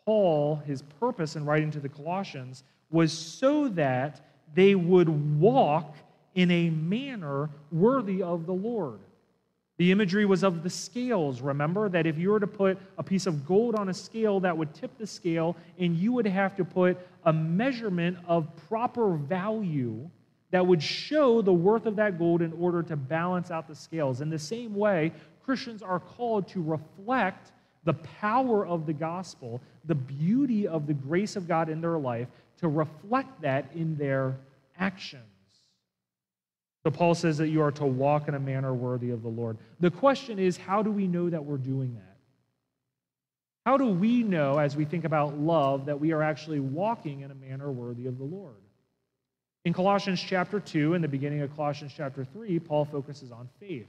Paul, 0.05 0.57
his 0.67 0.83
purpose 0.83 1.37
in 1.37 1.45
writing 1.45 1.71
to 1.73 1.81
the 1.81 1.89
Colossians, 1.89 2.65
was 2.91 3.13
so 3.13 3.69
that 3.69 4.21
they 4.55 4.75
would 4.75 5.09
walk 5.39 5.95
in 6.35 6.51
a 6.51 6.71
manner 6.71 7.51
worthy 7.71 8.23
of 8.23 8.47
the 8.47 8.55
Lord. 8.55 9.01
The 9.77 9.93
imagery 9.93 10.27
was 10.27 10.43
of 10.43 10.65
the 10.65 10.71
scales. 10.71 11.41
Remember 11.41 11.89
that 11.89 12.07
if 12.07 12.19
you 12.19 12.31
were 12.31 12.41
to 12.41 12.49
put 12.49 12.79
a 12.97 13.03
piece 13.03 13.27
of 13.27 13.47
gold 13.47 13.77
on 13.77 13.89
a 13.91 13.95
scale, 13.95 14.41
that 14.41 14.57
would 14.57 14.75
tip 14.75 14.97
the 14.99 15.07
scale, 15.07 15.57
and 15.79 15.97
you 15.97 16.13
would 16.13 16.27
have 16.27 16.57
to 16.57 16.65
put 16.65 16.99
a 17.25 17.33
measurement 17.33 18.19
of 18.27 18.49
proper 18.69 19.15
value 19.15 20.09
that 20.51 20.67
would 20.67 20.83
show 20.83 21.43
the 21.43 21.53
worth 21.53 21.87
of 21.87 21.97
that 21.97 22.19
gold 22.19 22.43
in 22.43 22.53
order 22.55 22.83
to 22.83 22.97
balance 22.97 23.51
out 23.51 23.69
the 23.69 23.75
scales. 23.75 24.21
In 24.21 24.31
the 24.31 24.39
same 24.39 24.75
way, 24.75 25.13
Christians 25.49 25.81
are 25.81 25.99
called 25.99 26.47
to 26.49 26.63
reflect 26.63 27.53
the 27.85 27.95
power 27.95 28.67
of 28.67 28.85
the 28.85 28.93
gospel, 28.93 29.63
the 29.87 29.95
beauty 29.95 30.69
of 30.69 30.87
the 30.87 30.93
grace 30.93 31.37
of 31.37 31.49
God 31.49 31.71
in 31.71 31.81
their 31.81 31.97
life, 31.97 32.29
to 32.59 32.69
reflect 32.69 33.41
that 33.41 33.71
in 33.75 33.97
their 33.97 34.37
actions. 34.79 35.23
So 36.85 36.91
Paul 36.91 37.15
says 37.15 37.39
that 37.39 37.49
you 37.49 37.63
are 37.63 37.73
to 37.73 37.87
walk 37.87 38.29
in 38.29 38.35
a 38.35 38.39
manner 38.39 38.75
worthy 38.75 39.09
of 39.09 39.23
the 39.23 39.31
Lord. 39.31 39.57
The 39.81 39.91
question 39.91 40.39
is, 40.39 40.59
how 40.59 40.83
do 40.83 40.91
we 40.91 41.07
know 41.07 41.31
that 41.31 41.43
we're 41.43 41.57
doing 41.57 41.95
that? 41.95 42.17
How 43.65 43.79
do 43.79 43.87
we 43.87 44.23
know, 44.23 44.59
as 44.59 44.77
we 44.77 44.85
think 44.85 45.07
about 45.07 45.39
love, 45.39 45.87
that 45.87 45.99
we 45.99 46.13
are 46.13 46.23
actually 46.23 46.61
walking 46.61 47.23
in 47.23 47.31
a 47.31 47.35
manner 47.35 47.73
worthy 47.73 48.07
of 48.07 48.19
the 48.19 48.25
Lord? 48.25 48.61
In 49.65 49.73
Colossians 49.73 50.21
chapter 50.21 50.61
2, 50.61 50.93
in 50.93 51.01
the 51.01 51.09
beginning 51.09 51.41
of 51.41 51.57
Colossians 51.57 51.95
chapter 51.97 52.23
3, 52.23 52.59
Paul 52.59 52.85
focuses 52.85 53.33
on 53.33 53.49
faith. 53.59 53.89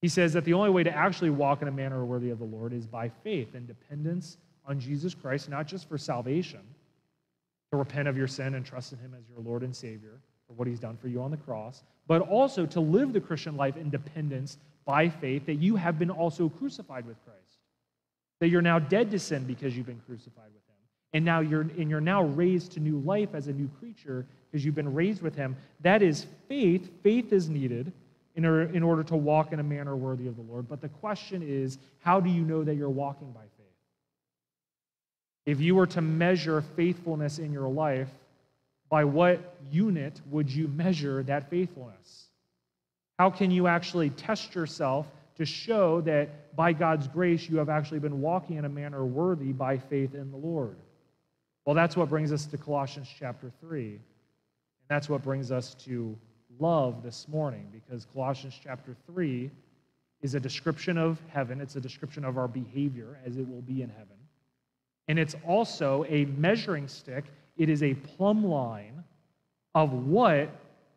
He 0.00 0.08
says 0.08 0.32
that 0.34 0.44
the 0.44 0.54
only 0.54 0.70
way 0.70 0.84
to 0.84 0.94
actually 0.94 1.30
walk 1.30 1.62
in 1.62 1.68
a 1.68 1.72
manner 1.72 2.04
worthy 2.04 2.30
of 2.30 2.38
the 2.38 2.44
Lord 2.44 2.72
is 2.72 2.86
by 2.86 3.08
faith 3.08 3.54
and 3.54 3.66
dependence 3.66 4.36
on 4.64 4.78
Jesus 4.78 5.14
Christ, 5.14 5.48
not 5.48 5.66
just 5.66 5.88
for 5.88 5.98
salvation, 5.98 6.60
to 7.72 7.76
repent 7.76 8.08
of 8.08 8.16
your 8.16 8.28
sin 8.28 8.54
and 8.54 8.64
trust 8.64 8.92
in 8.92 8.98
Him 8.98 9.14
as 9.18 9.28
your 9.28 9.40
Lord 9.40 9.62
and 9.62 9.74
Savior, 9.74 10.20
for 10.46 10.54
what 10.54 10.66
he's 10.66 10.80
done 10.80 10.96
for 10.96 11.08
you 11.08 11.20
on 11.20 11.30
the 11.30 11.36
cross, 11.36 11.82
but 12.06 12.22
also 12.22 12.64
to 12.66 12.80
live 12.80 13.12
the 13.12 13.20
Christian 13.20 13.56
life 13.56 13.76
in 13.76 13.90
dependence 13.90 14.56
by 14.84 15.08
faith 15.08 15.44
that 15.46 15.56
you 15.56 15.76
have 15.76 15.98
been 15.98 16.10
also 16.10 16.48
crucified 16.48 17.06
with 17.06 17.22
Christ. 17.24 17.58
That 18.40 18.48
you're 18.48 18.62
now 18.62 18.78
dead 18.78 19.10
to 19.10 19.18
sin 19.18 19.44
because 19.44 19.76
you've 19.76 19.86
been 19.86 20.00
crucified 20.06 20.46
with 20.46 20.62
him. 20.62 20.76
And 21.12 21.24
now 21.24 21.40
you're 21.40 21.62
and 21.62 21.90
you're 21.90 22.00
now 22.00 22.22
raised 22.22 22.72
to 22.72 22.80
new 22.80 23.00
life 23.00 23.30
as 23.34 23.48
a 23.48 23.52
new 23.52 23.68
creature 23.78 24.26
because 24.50 24.64
you've 24.64 24.74
been 24.74 24.94
raised 24.94 25.22
with 25.22 25.34
him. 25.34 25.56
That 25.80 26.02
is 26.02 26.26
faith. 26.48 26.88
Faith 27.02 27.32
is 27.32 27.50
needed 27.50 27.92
in 28.38 28.44
order, 28.44 28.62
in 28.72 28.84
order 28.84 29.02
to 29.02 29.16
walk 29.16 29.52
in 29.52 29.58
a 29.58 29.64
manner 29.64 29.96
worthy 29.96 30.28
of 30.28 30.36
the 30.36 30.42
Lord. 30.42 30.68
But 30.68 30.80
the 30.80 30.88
question 30.88 31.42
is, 31.42 31.76
how 31.98 32.20
do 32.20 32.30
you 32.30 32.42
know 32.42 32.62
that 32.62 32.76
you're 32.76 32.88
walking 32.88 33.32
by 33.32 33.40
faith? 33.40 33.66
If 35.44 35.60
you 35.60 35.74
were 35.74 35.88
to 35.88 36.00
measure 36.00 36.62
faithfulness 36.76 37.40
in 37.40 37.52
your 37.52 37.68
life, 37.68 38.08
by 38.88 39.04
what 39.04 39.56
unit 39.72 40.20
would 40.30 40.48
you 40.48 40.68
measure 40.68 41.24
that 41.24 41.50
faithfulness? 41.50 42.26
How 43.18 43.30
can 43.30 43.50
you 43.50 43.66
actually 43.66 44.10
test 44.10 44.54
yourself 44.54 45.08
to 45.38 45.44
show 45.44 46.00
that 46.02 46.54
by 46.54 46.74
God's 46.74 47.08
grace 47.08 47.48
you 47.48 47.58
have 47.58 47.68
actually 47.68 47.98
been 47.98 48.20
walking 48.20 48.56
in 48.56 48.64
a 48.64 48.68
manner 48.68 49.04
worthy 49.04 49.52
by 49.52 49.78
faith 49.78 50.14
in 50.14 50.30
the 50.30 50.36
Lord? 50.36 50.76
Well, 51.66 51.74
that's 51.74 51.96
what 51.96 52.08
brings 52.08 52.32
us 52.32 52.46
to 52.46 52.56
Colossians 52.56 53.08
chapter 53.18 53.50
3. 53.62 53.94
And 53.94 54.00
that's 54.88 55.08
what 55.08 55.24
brings 55.24 55.50
us 55.50 55.74
to 55.86 56.16
love 56.60 57.02
this 57.02 57.26
morning 57.28 57.68
because 57.72 58.06
Colossians 58.12 58.58
chapter 58.62 58.96
3 59.06 59.50
is 60.22 60.34
a 60.34 60.40
description 60.40 60.98
of 60.98 61.20
heaven, 61.28 61.60
it's 61.60 61.76
a 61.76 61.80
description 61.80 62.24
of 62.24 62.38
our 62.38 62.48
behavior 62.48 63.18
as 63.24 63.36
it 63.36 63.48
will 63.48 63.62
be 63.62 63.82
in 63.82 63.88
heaven. 63.88 64.16
And 65.06 65.18
it's 65.18 65.36
also 65.46 66.04
a 66.08 66.24
measuring 66.26 66.88
stick 66.88 67.24
it 67.58 67.68
is 67.68 67.82
a 67.82 67.94
plumb 67.94 68.46
line 68.46 69.02
of 69.74 69.92
what 69.92 70.48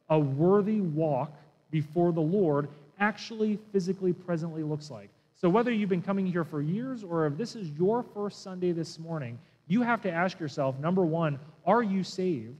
a 0.09 0.19
worthy 0.19 0.79
walk 0.79 1.33
before 1.71 2.11
the 2.11 2.21
Lord 2.21 2.69
actually 2.99 3.57
physically 3.71 4.13
presently 4.13 4.61
looks 4.61 4.91
like. 4.91 5.09
So, 5.35 5.49
whether 5.49 5.71
you've 5.71 5.89
been 5.89 6.03
coming 6.03 6.27
here 6.27 6.43
for 6.43 6.61
years 6.61 7.03
or 7.03 7.25
if 7.25 7.35
this 7.35 7.55
is 7.55 7.69
your 7.71 8.03
first 8.03 8.43
Sunday 8.43 8.71
this 8.73 8.99
morning, 8.99 9.39
you 9.67 9.81
have 9.81 10.01
to 10.03 10.11
ask 10.11 10.39
yourself 10.39 10.77
number 10.79 11.03
one, 11.03 11.39
are 11.65 11.81
you 11.81 12.03
saved? 12.03 12.59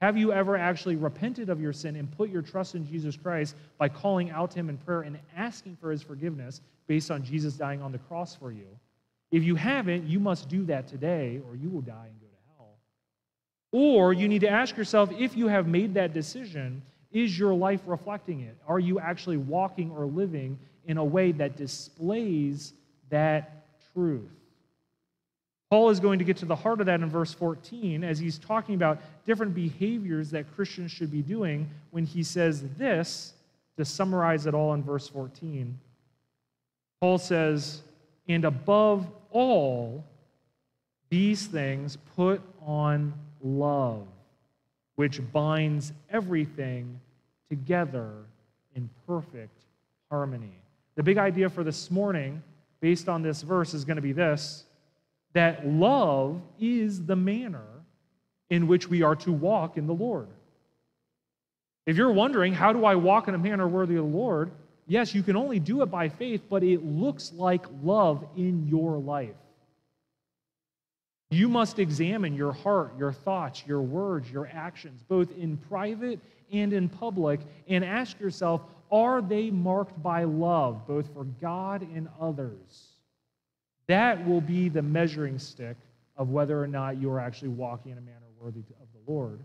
Have 0.00 0.16
you 0.16 0.32
ever 0.32 0.56
actually 0.56 0.94
repented 0.96 1.50
of 1.50 1.60
your 1.60 1.72
sin 1.72 1.96
and 1.96 2.10
put 2.16 2.30
your 2.30 2.42
trust 2.42 2.76
in 2.76 2.86
Jesus 2.86 3.16
Christ 3.16 3.56
by 3.78 3.88
calling 3.88 4.30
out 4.30 4.52
to 4.52 4.58
Him 4.60 4.68
in 4.68 4.78
prayer 4.78 5.02
and 5.02 5.18
asking 5.36 5.76
for 5.80 5.90
His 5.90 6.02
forgiveness 6.02 6.60
based 6.86 7.10
on 7.10 7.24
Jesus 7.24 7.54
dying 7.54 7.82
on 7.82 7.90
the 7.90 7.98
cross 7.98 8.36
for 8.36 8.52
you? 8.52 8.68
If 9.32 9.42
you 9.42 9.56
haven't, 9.56 10.04
you 10.04 10.20
must 10.20 10.48
do 10.48 10.64
that 10.66 10.86
today 10.86 11.40
or 11.48 11.56
you 11.56 11.68
will 11.68 11.80
die 11.80 12.06
and 12.06 12.20
go 12.20 12.26
to 12.26 12.56
hell. 12.56 12.78
or 13.72 14.12
you 14.12 14.28
need 14.28 14.42
to 14.42 14.48
ask 14.48 14.76
yourself 14.76 15.10
if 15.18 15.36
you 15.36 15.48
have 15.48 15.66
made 15.66 15.94
that 15.94 16.14
decision, 16.14 16.82
is 17.10 17.36
your 17.36 17.54
life 17.54 17.80
reflecting 17.86 18.40
it? 18.40 18.56
Are 18.68 18.78
you 18.78 19.00
actually 19.00 19.36
walking 19.36 19.90
or 19.90 20.06
living 20.06 20.58
in 20.86 20.96
a 20.96 21.04
way 21.04 21.32
that 21.32 21.56
displays 21.56 22.72
that 23.10 23.66
truth? 23.92 24.30
Paul 25.70 25.90
is 25.90 26.00
going 26.00 26.18
to 26.18 26.24
get 26.24 26.38
to 26.38 26.46
the 26.46 26.56
heart 26.56 26.80
of 26.80 26.86
that 26.86 27.00
in 27.00 27.10
verse 27.10 27.34
14 27.34 28.02
as 28.02 28.18
he's 28.18 28.38
talking 28.38 28.74
about 28.74 29.00
different 29.26 29.54
behaviors 29.54 30.30
that 30.30 30.46
Christians 30.54 30.90
should 30.90 31.10
be 31.10 31.20
doing 31.20 31.68
when 31.90 32.06
he 32.06 32.22
says 32.22 32.64
this 32.78 33.34
to 33.76 33.84
summarize 33.84 34.46
it 34.46 34.54
all 34.54 34.72
in 34.74 34.82
verse 34.82 35.08
14. 35.08 35.78
Paul 37.00 37.18
says, 37.18 37.82
And 38.28 38.44
above 38.44 39.06
all 39.30 40.04
these 41.10 41.46
things, 41.46 41.96
put 42.16 42.40
on 42.66 43.12
love, 43.42 44.06
which 44.96 45.20
binds 45.32 45.92
everything 46.10 46.98
together 47.50 48.10
in 48.74 48.88
perfect 49.06 49.64
harmony. 50.10 50.54
The 50.96 51.02
big 51.02 51.18
idea 51.18 51.48
for 51.48 51.62
this 51.62 51.90
morning, 51.90 52.42
based 52.80 53.08
on 53.08 53.22
this 53.22 53.42
verse, 53.42 53.74
is 53.74 53.84
going 53.84 53.96
to 53.96 54.02
be 54.02 54.12
this 54.12 54.64
that 55.38 55.64
love 55.64 56.42
is 56.58 57.06
the 57.06 57.14
manner 57.14 57.64
in 58.50 58.66
which 58.66 58.88
we 58.88 59.02
are 59.02 59.14
to 59.14 59.30
walk 59.30 59.76
in 59.76 59.86
the 59.86 59.94
Lord. 59.94 60.26
If 61.86 61.96
you're 61.96 62.10
wondering, 62.10 62.52
how 62.52 62.72
do 62.72 62.84
I 62.84 62.96
walk 62.96 63.28
in 63.28 63.36
a 63.36 63.38
manner 63.38 63.68
worthy 63.68 63.94
of 63.94 64.10
the 64.10 64.16
Lord? 64.16 64.50
Yes, 64.88 65.14
you 65.14 65.22
can 65.22 65.36
only 65.36 65.60
do 65.60 65.82
it 65.82 65.86
by 65.86 66.08
faith, 66.08 66.42
but 66.50 66.64
it 66.64 66.84
looks 66.84 67.32
like 67.32 67.64
love 67.84 68.26
in 68.36 68.66
your 68.66 68.98
life. 68.98 69.36
You 71.30 71.48
must 71.48 71.78
examine 71.78 72.34
your 72.34 72.52
heart, 72.52 72.98
your 72.98 73.12
thoughts, 73.12 73.62
your 73.64 73.82
words, 73.82 74.28
your 74.28 74.50
actions, 74.52 75.04
both 75.08 75.30
in 75.38 75.56
private 75.56 76.18
and 76.50 76.72
in 76.72 76.88
public, 76.88 77.38
and 77.68 77.84
ask 77.84 78.18
yourself 78.18 78.62
are 78.90 79.22
they 79.22 79.50
marked 79.50 80.02
by 80.02 80.24
love, 80.24 80.84
both 80.88 81.12
for 81.14 81.24
God 81.24 81.82
and 81.94 82.08
others? 82.20 82.87
That 83.88 84.26
will 84.26 84.40
be 84.40 84.68
the 84.68 84.82
measuring 84.82 85.38
stick 85.38 85.76
of 86.16 86.30
whether 86.30 86.62
or 86.62 86.66
not 86.66 87.00
you 87.00 87.10
are 87.10 87.20
actually 87.20 87.48
walking 87.48 87.92
in 87.92 87.98
a 87.98 88.02
manner 88.02 88.26
worthy 88.40 88.60
of 88.60 88.88
the 88.92 89.12
Lord. 89.12 89.40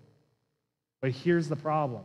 But 1.02 1.12
here's 1.12 1.48
the 1.48 1.56
problem 1.56 2.04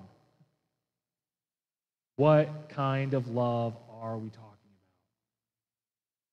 what 2.16 2.68
kind 2.68 3.14
of 3.14 3.28
love 3.28 3.76
are 4.00 4.16
we 4.16 4.28
talking 4.30 4.42
about? 4.42 4.54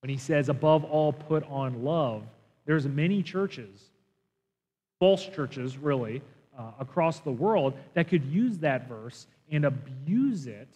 When 0.01 0.09
he 0.09 0.17
says, 0.17 0.49
above 0.49 0.83
all, 0.83 1.13
put 1.13 1.43
on 1.43 1.83
love, 1.83 2.23
there's 2.65 2.87
many 2.87 3.21
churches, 3.21 3.89
false 4.99 5.27
churches 5.27 5.77
really, 5.77 6.21
uh, 6.57 6.71
across 6.79 7.19
the 7.19 7.31
world 7.31 7.73
that 7.93 8.07
could 8.07 8.23
use 8.25 8.57
that 8.59 8.87
verse 8.87 9.27
and 9.51 9.65
abuse 9.65 10.47
it 10.47 10.69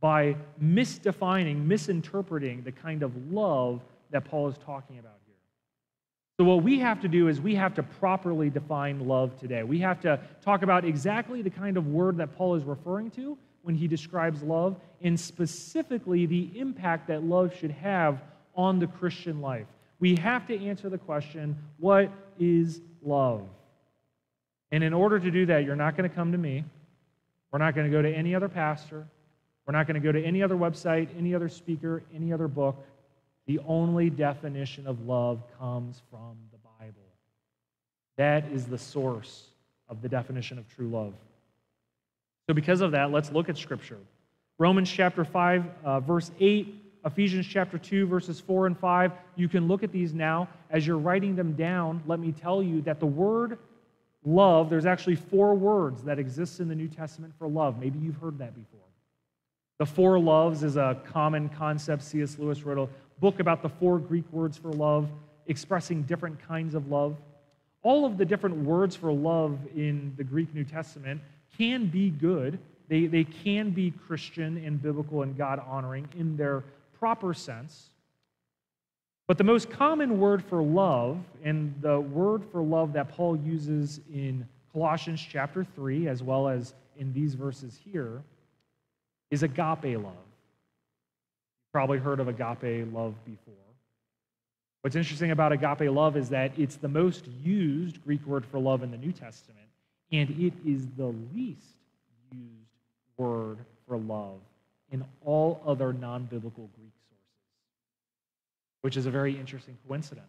by 0.00 0.36
misdefining, 0.62 1.66
misinterpreting 1.66 2.62
the 2.62 2.72
kind 2.72 3.02
of 3.02 3.30
love 3.30 3.82
that 4.10 4.24
Paul 4.24 4.48
is 4.48 4.56
talking 4.58 4.98
about 4.98 5.18
here. 5.26 5.34
So, 6.38 6.44
what 6.44 6.62
we 6.62 6.78
have 6.80 7.00
to 7.02 7.08
do 7.08 7.28
is 7.28 7.40
we 7.40 7.54
have 7.54 7.74
to 7.74 7.82
properly 7.82 8.50
define 8.50 9.06
love 9.06 9.38
today. 9.38 9.62
We 9.62 9.78
have 9.80 10.00
to 10.00 10.20
talk 10.42 10.62
about 10.62 10.84
exactly 10.84 11.42
the 11.42 11.50
kind 11.50 11.76
of 11.76 11.86
word 11.86 12.16
that 12.18 12.36
Paul 12.36 12.54
is 12.54 12.64
referring 12.64 13.10
to 13.12 13.38
when 13.62 13.74
he 13.74 13.88
describes 13.88 14.42
love, 14.42 14.76
and 15.02 15.18
specifically 15.18 16.26
the 16.26 16.50
impact 16.54 17.08
that 17.08 17.24
love 17.24 17.54
should 17.56 17.72
have 17.72 18.22
on 18.54 18.78
the 18.78 18.86
Christian 18.86 19.40
life 19.40 19.66
we 19.98 20.16
have 20.16 20.46
to 20.48 20.66
answer 20.66 20.88
the 20.88 20.98
question 20.98 21.56
what 21.78 22.10
is 22.38 22.80
love? 23.02 23.46
And 24.72 24.82
in 24.82 24.92
order 24.92 25.18
to 25.18 25.30
do 25.30 25.46
that, 25.46 25.64
you're 25.64 25.76
not 25.76 25.96
going 25.96 26.08
to 26.08 26.14
come 26.14 26.32
to 26.32 26.38
me. 26.38 26.64
We're 27.50 27.60
not 27.60 27.74
going 27.74 27.90
to 27.90 27.96
go 27.96 28.02
to 28.02 28.12
any 28.12 28.34
other 28.34 28.48
pastor. 28.48 29.06
We're 29.66 29.72
not 29.72 29.86
going 29.86 30.00
to 30.00 30.00
go 30.00 30.12
to 30.12 30.22
any 30.22 30.42
other 30.42 30.56
website, 30.56 31.08
any 31.16 31.34
other 31.34 31.48
speaker, 31.48 32.02
any 32.14 32.32
other 32.32 32.48
book. 32.48 32.84
The 33.46 33.60
only 33.66 34.10
definition 34.10 34.86
of 34.86 35.06
love 35.06 35.42
comes 35.58 36.02
from 36.10 36.36
the 36.50 36.58
Bible. 36.58 37.06
That 38.16 38.50
is 38.52 38.66
the 38.66 38.78
source 38.78 39.44
of 39.88 40.02
the 40.02 40.08
definition 40.08 40.58
of 40.58 40.68
true 40.74 40.88
love. 40.88 41.14
So, 42.48 42.54
because 42.54 42.80
of 42.80 42.92
that, 42.92 43.10
let's 43.12 43.30
look 43.32 43.48
at 43.48 43.56
Scripture. 43.56 43.98
Romans 44.58 44.90
chapter 44.90 45.24
5, 45.24 45.64
uh, 45.84 46.00
verse 46.00 46.30
8, 46.40 46.74
Ephesians 47.04 47.46
chapter 47.46 47.78
2, 47.78 48.06
verses 48.06 48.40
4 48.40 48.66
and 48.66 48.78
5. 48.78 49.12
You 49.36 49.48
can 49.48 49.68
look 49.68 49.84
at 49.84 49.92
these 49.92 50.12
now. 50.12 50.48
As 50.70 50.86
you're 50.86 50.98
writing 50.98 51.36
them 51.36 51.52
down, 51.52 52.02
let 52.06 52.18
me 52.18 52.32
tell 52.32 52.62
you 52.62 52.82
that 52.82 52.98
the 52.98 53.06
word 53.06 53.58
love, 54.24 54.70
there's 54.70 54.86
actually 54.86 55.16
four 55.16 55.54
words 55.54 56.02
that 56.02 56.18
exist 56.18 56.58
in 56.58 56.68
the 56.68 56.74
New 56.74 56.88
Testament 56.88 57.32
for 57.38 57.46
love. 57.48 57.78
Maybe 57.78 57.98
you've 57.98 58.16
heard 58.16 58.38
that 58.38 58.54
before. 58.54 58.80
The 59.78 59.86
four 59.86 60.18
loves 60.18 60.62
is 60.62 60.76
a 60.76 61.00
common 61.04 61.48
concept. 61.48 62.02
C.S. 62.02 62.38
Lewis 62.38 62.62
wrote 62.64 62.90
book 63.20 63.40
about 63.40 63.62
the 63.62 63.68
four 63.68 63.98
Greek 63.98 64.24
words 64.32 64.56
for 64.56 64.72
love, 64.72 65.08
expressing 65.46 66.02
different 66.02 66.38
kinds 66.46 66.74
of 66.74 66.88
love. 66.88 67.16
All 67.82 68.04
of 68.04 68.18
the 68.18 68.24
different 68.24 68.56
words 68.56 68.96
for 68.96 69.12
love 69.12 69.58
in 69.74 70.12
the 70.16 70.24
Greek 70.24 70.54
New 70.54 70.64
Testament 70.64 71.20
can 71.56 71.86
be 71.86 72.10
good. 72.10 72.58
They, 72.88 73.06
they 73.06 73.24
can 73.24 73.70
be 73.70 73.92
Christian 74.06 74.62
and 74.64 74.80
biblical 74.80 75.22
and 75.22 75.36
God 75.36 75.62
honoring 75.66 76.08
in 76.18 76.36
their 76.36 76.64
proper 76.98 77.34
sense. 77.34 77.90
But 79.26 79.38
the 79.38 79.44
most 79.44 79.70
common 79.70 80.20
word 80.20 80.44
for 80.44 80.62
love, 80.62 81.18
and 81.42 81.74
the 81.80 82.00
word 82.00 82.44
for 82.52 82.62
love 82.62 82.92
that 82.92 83.08
Paul 83.08 83.36
uses 83.36 84.00
in 84.12 84.46
Colossians 84.72 85.20
chapter 85.20 85.64
3, 85.74 86.06
as 86.06 86.22
well 86.22 86.48
as 86.48 86.74
in 86.96 87.12
these 87.12 87.34
verses 87.34 87.78
here, 87.84 88.22
is 89.30 89.42
agape 89.42 89.98
love. 89.98 90.25
Probably 91.76 91.98
heard 91.98 92.20
of 92.20 92.28
agape 92.28 92.90
love 92.90 93.14
before. 93.26 93.52
What's 94.80 94.96
interesting 94.96 95.30
about 95.30 95.52
agape 95.52 95.92
love 95.92 96.16
is 96.16 96.30
that 96.30 96.52
it's 96.56 96.76
the 96.76 96.88
most 96.88 97.26
used 97.44 98.02
Greek 98.02 98.26
word 98.26 98.46
for 98.46 98.58
love 98.58 98.82
in 98.82 98.90
the 98.90 98.96
New 98.96 99.12
Testament, 99.12 99.66
and 100.10 100.30
it 100.30 100.54
is 100.64 100.86
the 100.96 101.12
least 101.34 101.76
used 102.32 102.70
word 103.18 103.58
for 103.86 103.98
love 103.98 104.38
in 104.90 105.04
all 105.22 105.60
other 105.66 105.92
non 105.92 106.24
biblical 106.24 106.70
Greek 106.78 106.94
sources, 107.10 107.36
which 108.80 108.96
is 108.96 109.04
a 109.04 109.10
very 109.10 109.38
interesting 109.38 109.76
coincidence. 109.86 110.24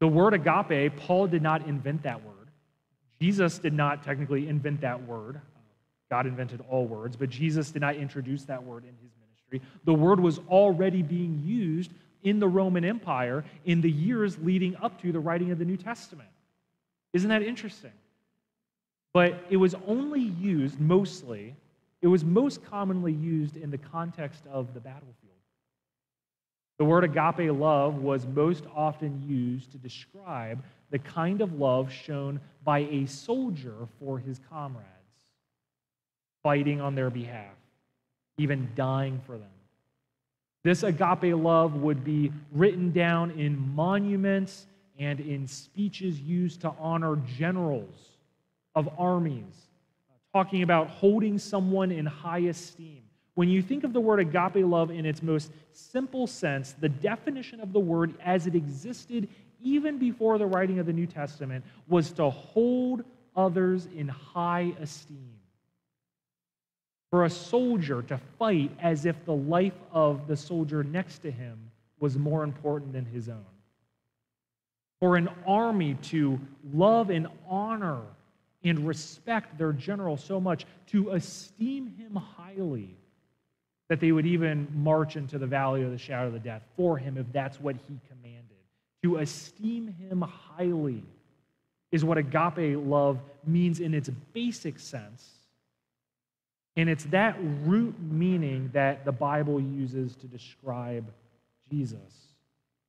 The 0.00 0.08
word 0.08 0.32
agape, 0.32 0.96
Paul 0.96 1.26
did 1.26 1.42
not 1.42 1.66
invent 1.68 2.04
that 2.04 2.24
word. 2.24 2.48
Jesus 3.20 3.58
did 3.58 3.74
not 3.74 4.02
technically 4.02 4.48
invent 4.48 4.80
that 4.80 5.06
word. 5.06 5.42
God 6.08 6.24
invented 6.24 6.64
all 6.70 6.86
words, 6.86 7.16
but 7.16 7.28
Jesus 7.28 7.70
did 7.70 7.82
not 7.82 7.96
introduce 7.96 8.44
that 8.44 8.64
word 8.64 8.84
in 8.84 8.94
his 9.02 9.12
The 9.84 9.94
word 9.94 10.20
was 10.20 10.38
already 10.48 11.02
being 11.02 11.42
used 11.44 11.92
in 12.22 12.38
the 12.38 12.48
Roman 12.48 12.84
Empire 12.84 13.44
in 13.64 13.80
the 13.80 13.90
years 13.90 14.38
leading 14.38 14.76
up 14.76 15.00
to 15.02 15.12
the 15.12 15.20
writing 15.20 15.50
of 15.50 15.58
the 15.58 15.64
New 15.64 15.76
Testament. 15.76 16.28
Isn't 17.12 17.28
that 17.28 17.42
interesting? 17.42 17.92
But 19.12 19.44
it 19.50 19.56
was 19.56 19.74
only 19.86 20.20
used 20.20 20.80
mostly, 20.80 21.54
it 22.00 22.06
was 22.06 22.24
most 22.24 22.64
commonly 22.64 23.12
used 23.12 23.56
in 23.56 23.70
the 23.70 23.78
context 23.78 24.42
of 24.50 24.72
the 24.74 24.80
battlefield. 24.80 25.18
The 26.78 26.84
word 26.84 27.04
agape 27.04 27.52
love 27.52 27.96
was 27.96 28.26
most 28.26 28.64
often 28.74 29.22
used 29.28 29.72
to 29.72 29.78
describe 29.78 30.64
the 30.90 30.98
kind 30.98 31.40
of 31.40 31.52
love 31.52 31.92
shown 31.92 32.40
by 32.64 32.80
a 32.80 33.06
soldier 33.06 33.86
for 34.00 34.18
his 34.18 34.40
comrades, 34.50 34.88
fighting 36.42 36.80
on 36.80 36.94
their 36.94 37.10
behalf, 37.10 37.54
even 38.38 38.68
dying 38.74 39.20
for 39.26 39.38
them. 39.38 39.48
This 40.64 40.82
agape 40.82 41.34
love 41.34 41.74
would 41.74 42.04
be 42.04 42.32
written 42.52 42.92
down 42.92 43.32
in 43.32 43.74
monuments 43.74 44.66
and 44.98 45.18
in 45.20 45.46
speeches 45.46 46.20
used 46.20 46.60
to 46.60 46.72
honor 46.78 47.16
generals 47.36 48.10
of 48.74 48.88
armies, 48.98 49.66
talking 50.32 50.62
about 50.62 50.88
holding 50.88 51.38
someone 51.38 51.90
in 51.90 52.06
high 52.06 52.38
esteem. 52.38 53.02
When 53.34 53.48
you 53.48 53.62
think 53.62 53.82
of 53.84 53.92
the 53.92 54.00
word 54.00 54.20
agape 54.20 54.64
love 54.64 54.90
in 54.90 55.06
its 55.06 55.22
most 55.22 55.52
simple 55.72 56.26
sense, 56.26 56.72
the 56.72 56.88
definition 56.88 57.60
of 57.60 57.72
the 57.72 57.80
word 57.80 58.14
as 58.22 58.46
it 58.46 58.54
existed 58.54 59.28
even 59.60 59.98
before 59.98 60.38
the 60.38 60.46
writing 60.46 60.78
of 60.78 60.86
the 60.86 60.92
New 60.92 61.06
Testament 61.06 61.64
was 61.88 62.12
to 62.12 62.28
hold 62.30 63.04
others 63.34 63.88
in 63.96 64.08
high 64.08 64.72
esteem. 64.80 65.34
For 67.12 67.26
a 67.26 67.30
soldier 67.30 68.00
to 68.04 68.18
fight 68.38 68.72
as 68.80 69.04
if 69.04 69.22
the 69.26 69.34
life 69.34 69.78
of 69.92 70.26
the 70.26 70.36
soldier 70.36 70.82
next 70.82 71.18
to 71.18 71.30
him 71.30 71.58
was 72.00 72.16
more 72.16 72.42
important 72.42 72.94
than 72.94 73.04
his 73.04 73.28
own. 73.28 73.44
For 74.98 75.18
an 75.18 75.28
army 75.46 75.94
to 76.04 76.40
love 76.72 77.10
and 77.10 77.28
honor 77.46 78.00
and 78.64 78.86
respect 78.86 79.58
their 79.58 79.74
general 79.74 80.16
so 80.16 80.40
much, 80.40 80.64
to 80.86 81.10
esteem 81.10 81.94
him 81.98 82.16
highly 82.16 82.96
that 83.90 84.00
they 84.00 84.10
would 84.10 84.24
even 84.24 84.66
march 84.74 85.16
into 85.16 85.38
the 85.38 85.46
valley 85.46 85.82
of 85.82 85.90
the 85.90 85.98
shadow 85.98 86.28
of 86.28 86.32
the 86.32 86.38
death 86.38 86.62
for 86.78 86.96
him 86.96 87.18
if 87.18 87.30
that's 87.30 87.60
what 87.60 87.76
he 87.76 88.00
commanded. 88.08 88.56
To 89.02 89.18
esteem 89.18 89.88
him 89.88 90.22
highly 90.22 91.02
is 91.90 92.06
what 92.06 92.16
agape 92.16 92.78
love 92.78 93.18
means 93.44 93.80
in 93.80 93.92
its 93.92 94.08
basic 94.32 94.78
sense. 94.78 95.28
And 96.76 96.88
it's 96.88 97.04
that 97.06 97.36
root 97.64 97.94
meaning 98.00 98.70
that 98.72 99.04
the 99.04 99.12
Bible 99.12 99.60
uses 99.60 100.16
to 100.16 100.26
describe 100.26 101.04
Jesus 101.70 101.98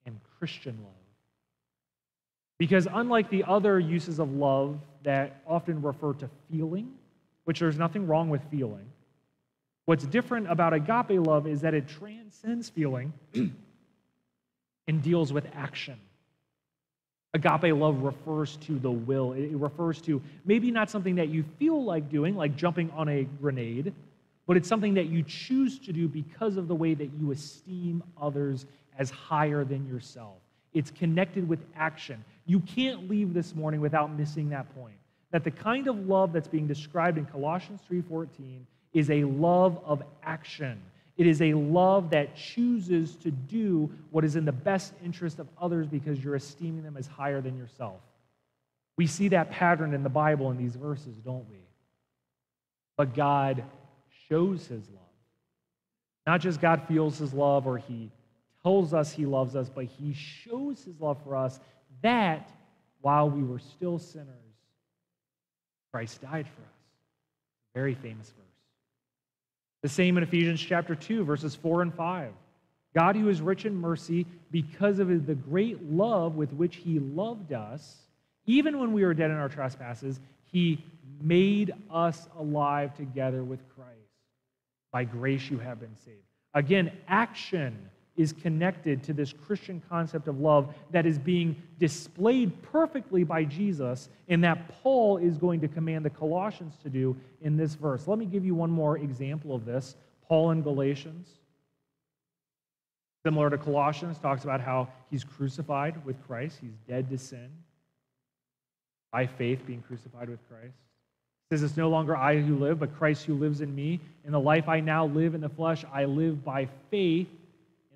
and 0.05 0.19
Christian 0.39 0.77
love. 0.81 0.93
Because 2.57 2.87
unlike 2.91 3.29
the 3.29 3.43
other 3.43 3.79
uses 3.79 4.19
of 4.19 4.31
love 4.31 4.79
that 5.03 5.41
often 5.45 5.81
refer 5.81 6.13
to 6.13 6.29
feeling, 6.49 6.93
which 7.43 7.59
there's 7.59 7.77
nothing 7.77 8.07
wrong 8.07 8.29
with 8.29 8.41
feeling, 8.49 8.89
What's 9.85 10.05
different 10.05 10.49
about 10.49 10.73
agape 10.73 11.19
love 11.25 11.45
is 11.45 11.61
that 11.61 11.73
it 11.73 11.87
transcends 11.87 12.69
feeling 12.69 13.11
and 14.87 15.01
deals 15.01 15.33
with 15.33 15.45
action. 15.53 15.99
Agape 17.35 17.75
love 17.75 18.03
refers 18.03 18.57
to 18.57 18.77
the 18.77 18.91
will. 18.91 19.33
It 19.33 19.55
refers 19.55 19.99
to 20.01 20.21
maybe 20.45 20.69
not 20.69 20.89
something 20.89 21.15
that 21.15 21.29
you 21.29 21.43
feel 21.57 21.83
like 21.83 22.09
doing, 22.09 22.35
like 22.35 22.55
jumping 22.55 22.91
on 22.91 23.09
a 23.09 23.23
grenade, 23.23 23.91
but 24.45 24.55
it's 24.55 24.69
something 24.69 24.93
that 24.93 25.07
you 25.07 25.23
choose 25.23 25.79
to 25.79 25.93
do 25.93 26.07
because 26.07 26.57
of 26.57 26.67
the 26.67 26.75
way 26.75 26.93
that 26.93 27.09
you 27.19 27.31
esteem 27.31 28.03
others 28.21 28.67
as 28.99 29.09
higher 29.09 29.63
than 29.63 29.87
yourself. 29.87 30.35
It's 30.73 30.91
connected 30.91 31.47
with 31.47 31.59
action. 31.75 32.23
You 32.45 32.59
can't 32.59 33.09
leave 33.09 33.33
this 33.33 33.55
morning 33.55 33.81
without 33.81 34.11
missing 34.11 34.49
that 34.49 34.73
point. 34.75 34.95
That 35.31 35.43
the 35.43 35.51
kind 35.51 35.87
of 35.87 36.07
love 36.07 36.33
that's 36.33 36.47
being 36.47 36.67
described 36.67 37.17
in 37.17 37.25
Colossians 37.25 37.81
3:14 37.89 38.65
is 38.93 39.09
a 39.09 39.23
love 39.23 39.79
of 39.83 40.03
action. 40.21 40.79
It 41.15 41.27
is 41.27 41.41
a 41.41 41.53
love 41.53 42.09
that 42.09 42.35
chooses 42.35 43.15
to 43.17 43.31
do 43.31 43.91
what 44.09 44.25
is 44.25 44.35
in 44.35 44.45
the 44.45 44.51
best 44.51 44.93
interest 45.03 45.39
of 45.39 45.47
others 45.61 45.87
because 45.87 46.23
you're 46.23 46.35
esteeming 46.35 46.83
them 46.83 46.97
as 46.97 47.05
higher 47.05 47.39
than 47.39 47.57
yourself. 47.57 48.01
We 48.97 49.07
see 49.07 49.27
that 49.29 49.51
pattern 49.51 49.93
in 49.93 50.03
the 50.03 50.09
Bible 50.09 50.49
in 50.51 50.57
these 50.57 50.75
verses, 50.75 51.15
don't 51.23 51.47
we? 51.49 51.57
But 52.97 53.15
God 53.15 53.63
shows 54.27 54.67
his 54.67 54.87
love. 54.89 54.99
Not 56.25 56.41
just 56.41 56.61
God 56.61 56.83
feels 56.87 57.17
his 57.17 57.33
love 57.33 57.67
or 57.67 57.77
he 57.77 58.11
tells 58.63 58.93
us 58.93 59.11
he 59.11 59.25
loves 59.25 59.55
us, 59.55 59.69
but 59.69 59.85
he 59.85 60.13
shows 60.13 60.83
his 60.83 60.99
love 60.99 61.17
for 61.23 61.35
us 61.35 61.59
that 62.01 62.49
while 63.01 63.29
we 63.29 63.43
were 63.43 63.59
still 63.59 63.99
sinners, 63.99 64.27
Christ 65.91 66.21
died 66.21 66.47
for 66.47 66.61
us. 66.61 66.73
Very 67.75 67.95
famous 67.95 68.29
verse. 68.29 68.42
The 69.83 69.89
same 69.89 70.17
in 70.17 70.23
Ephesians 70.23 70.61
chapter 70.61 70.95
2, 70.95 71.25
verses 71.25 71.55
4 71.55 71.83
and 71.83 71.93
5. 71.93 72.31
God, 72.95 73.15
who 73.15 73.27
is 73.27 73.41
rich 73.41 73.65
in 73.65 73.75
mercy, 73.75 74.25
because 74.49 74.99
of 74.99 75.27
the 75.27 75.35
great 75.35 75.83
love 75.83 76.35
with 76.35 76.53
which 76.53 76.77
he 76.77 76.99
loved 76.99 77.51
us, 77.51 77.97
even 78.45 78.79
when 78.79 78.93
we 78.93 79.03
were 79.03 79.13
dead 79.13 79.29
in 79.29 79.37
our 79.37 79.49
trespasses, 79.49 80.19
he 80.51 80.83
made 81.21 81.73
us 81.91 82.27
alive 82.37 82.95
together 82.95 83.43
with 83.43 83.59
Christ. 83.75 83.89
By 84.91 85.03
grace 85.03 85.49
you 85.49 85.59
have 85.59 85.79
been 85.79 85.97
saved. 86.05 86.17
Again, 86.53 86.91
action 87.07 87.89
is 88.15 88.31
connected 88.31 89.03
to 89.03 89.13
this 89.13 89.33
Christian 89.33 89.81
concept 89.89 90.27
of 90.27 90.39
love 90.39 90.73
that 90.91 91.05
is 91.05 91.17
being 91.17 91.55
displayed 91.79 92.61
perfectly 92.61 93.23
by 93.23 93.43
Jesus 93.43 94.09
and 94.27 94.43
that 94.43 94.67
Paul 94.83 95.17
is 95.17 95.37
going 95.37 95.61
to 95.61 95.67
command 95.67 96.05
the 96.05 96.11
Colossians 96.11 96.75
to 96.83 96.89
do 96.89 97.15
in 97.41 97.57
this 97.57 97.73
verse. 97.73 98.07
Let 98.07 98.19
me 98.19 98.25
give 98.25 98.45
you 98.45 98.53
one 98.53 98.69
more 98.69 98.97
example 98.97 99.55
of 99.55 99.65
this. 99.65 99.95
Paul 100.27 100.51
in 100.51 100.61
Galatians, 100.61 101.27
similar 103.25 103.49
to 103.49 103.57
Colossians, 103.57 104.19
talks 104.19 104.43
about 104.43 104.61
how 104.61 104.89
he's 105.09 105.23
crucified 105.23 106.05
with 106.05 106.15
Christ, 106.27 106.59
he's 106.61 106.77
dead 106.87 107.09
to 107.09 107.17
sin, 107.17 107.49
by 109.11 109.25
faith 109.25 109.65
being 109.65 109.81
crucified 109.81 110.29
with 110.29 110.39
Christ. 110.47 110.75
says, 111.51 111.63
It's 111.63 111.77
no 111.77 111.89
longer 111.89 112.15
I 112.15 112.39
who 112.39 112.57
live, 112.57 112.79
but 112.79 112.95
Christ 112.95 113.25
who 113.25 113.33
lives 113.33 113.61
in 113.61 113.73
me. 113.73 113.99
In 114.23 114.31
the 114.31 114.39
life 114.39 114.69
I 114.69 114.79
now 114.79 115.05
live 115.05 115.33
in 115.35 115.41
the 115.41 115.49
flesh, 115.49 115.83
I 115.91 116.05
live 116.05 116.43
by 116.43 116.67
faith 116.89 117.27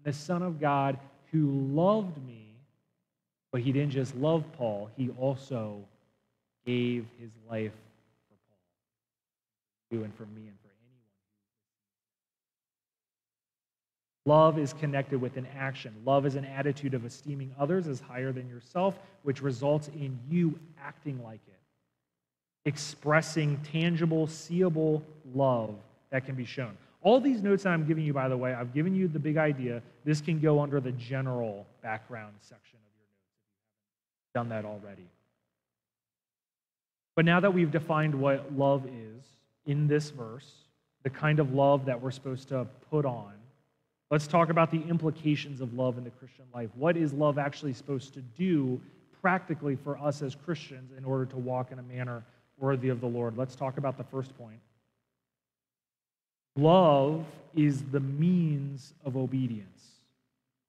the 0.08 0.14
Son 0.14 0.42
of 0.42 0.58
God 0.58 0.98
who 1.34 1.52
loved 1.52 2.26
me. 2.26 2.46
But 3.52 3.60
he 3.60 3.74
didn't 3.74 3.92
just 3.92 4.16
love 4.16 4.46
Paul, 4.54 4.90
he 4.96 5.10
also 5.20 5.84
gave 6.66 7.06
his 7.20 7.30
life 7.50 7.74
for 8.30 8.36
Paul, 8.48 8.60
for 9.90 9.96
you 9.96 10.04
and 10.06 10.16
for 10.16 10.26
me 10.28 10.48
and 10.48 10.58
for 10.62 10.70
anyone. 10.80 11.04
Love 14.26 14.58
is 14.58 14.72
connected 14.72 15.20
with 15.20 15.36
an 15.36 15.48
action. 15.58 15.94
Love 16.06 16.26
is 16.26 16.36
an 16.36 16.46
attitude 16.46 16.94
of 16.94 17.06
esteeming 17.06 17.54
others 17.60 17.90
as 17.90 18.00
higher 18.00 18.32
than 18.32 18.48
yourself, 18.48 18.98
which 19.24 19.42
results 19.42 19.90
in 19.90 20.18
you 20.30 20.58
acting 20.82 21.22
like 21.22 21.42
it 21.48 21.54
expressing 22.64 23.58
tangible, 23.72 24.28
seeable 24.28 25.02
love 25.34 25.74
that 26.12 26.26
can 26.26 26.36
be 26.36 26.44
shown. 26.44 26.78
All 27.02 27.20
these 27.20 27.42
notes 27.42 27.64
that 27.64 27.70
I'm 27.70 27.86
giving 27.86 28.04
you, 28.04 28.14
by 28.14 28.28
the 28.28 28.38
way, 28.38 28.54
I've 28.54 28.74
given 28.74 28.96
you 28.96 29.08
the 29.08 29.20
big 29.20 29.38
idea. 29.38 29.82
This 30.04 30.20
can 30.20 30.40
go 30.40 30.60
under 30.60 30.80
the 30.80 30.92
general 30.94 31.66
background 31.82 32.34
section 32.42 32.78
of 32.78 32.92
your 32.98 33.08
notes 33.08 33.22
if 34.34 34.34
you 34.34 34.40
haven't 34.40 34.50
done 34.50 34.50
that 34.50 34.68
already. 34.68 35.08
But 37.16 37.26
now 37.26 37.40
that 37.40 37.54
we've 37.54 37.72
defined 37.72 38.14
what 38.16 38.52
love 38.54 38.86
is 38.86 39.24
in 39.66 39.88
this 39.88 40.10
verse, 40.10 40.52
the 41.04 41.10
kind 41.10 41.40
of 41.40 41.54
love 41.54 41.86
that 41.86 42.02
we're 42.02 42.12
supposed 42.12 42.50
to 42.50 42.68
put 42.90 43.06
on, 43.06 43.34
let's 44.12 44.28
talk 44.28 44.50
about 44.50 44.72
the 44.72 44.82
implications 44.82 45.62
of 45.62 45.74
love 45.74 45.98
in 45.98 46.04
the 46.04 46.10
Christian 46.10 46.46
life. 46.54 46.70
What 46.76 46.98
is 46.98 47.14
love 47.14 47.38
actually 47.38 47.74
supposed 47.74 48.14
to 48.16 48.22
do 48.22 48.82
practically 49.22 49.76
for 49.76 49.98
us 49.98 50.22
as 50.22 50.36
Christians 50.36 50.92
in 50.98 51.06
order 51.06 51.26
to 51.26 51.38
walk 51.38 51.72
in 51.72 51.80
a 51.80 51.84
manner 51.84 52.24
worthy 52.58 52.90
of 52.90 53.02
the 53.02 53.08
Lord. 53.08 53.38
Let's 53.38 53.56
talk 53.56 53.78
about 53.78 53.98
the 53.98 54.04
first 54.04 54.38
point. 54.38 54.60
Love 56.58 57.26
is 57.56 57.84
the 57.84 58.00
means 58.00 58.94
of 59.06 59.16
obedience. 59.16 59.84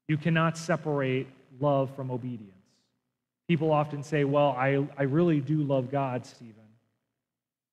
You 0.07 0.17
cannot 0.17 0.57
separate 0.57 1.27
love 1.61 1.95
from 1.97 2.11
obedience. 2.11 2.53
People 3.49 3.73
often 3.73 4.03
say, 4.03 4.25
Well, 4.25 4.55
I, 4.57 4.87
I 4.97 5.05
really 5.05 5.41
do 5.41 5.63
love 5.63 5.91
God, 5.91 6.27
Stephen, 6.27 6.55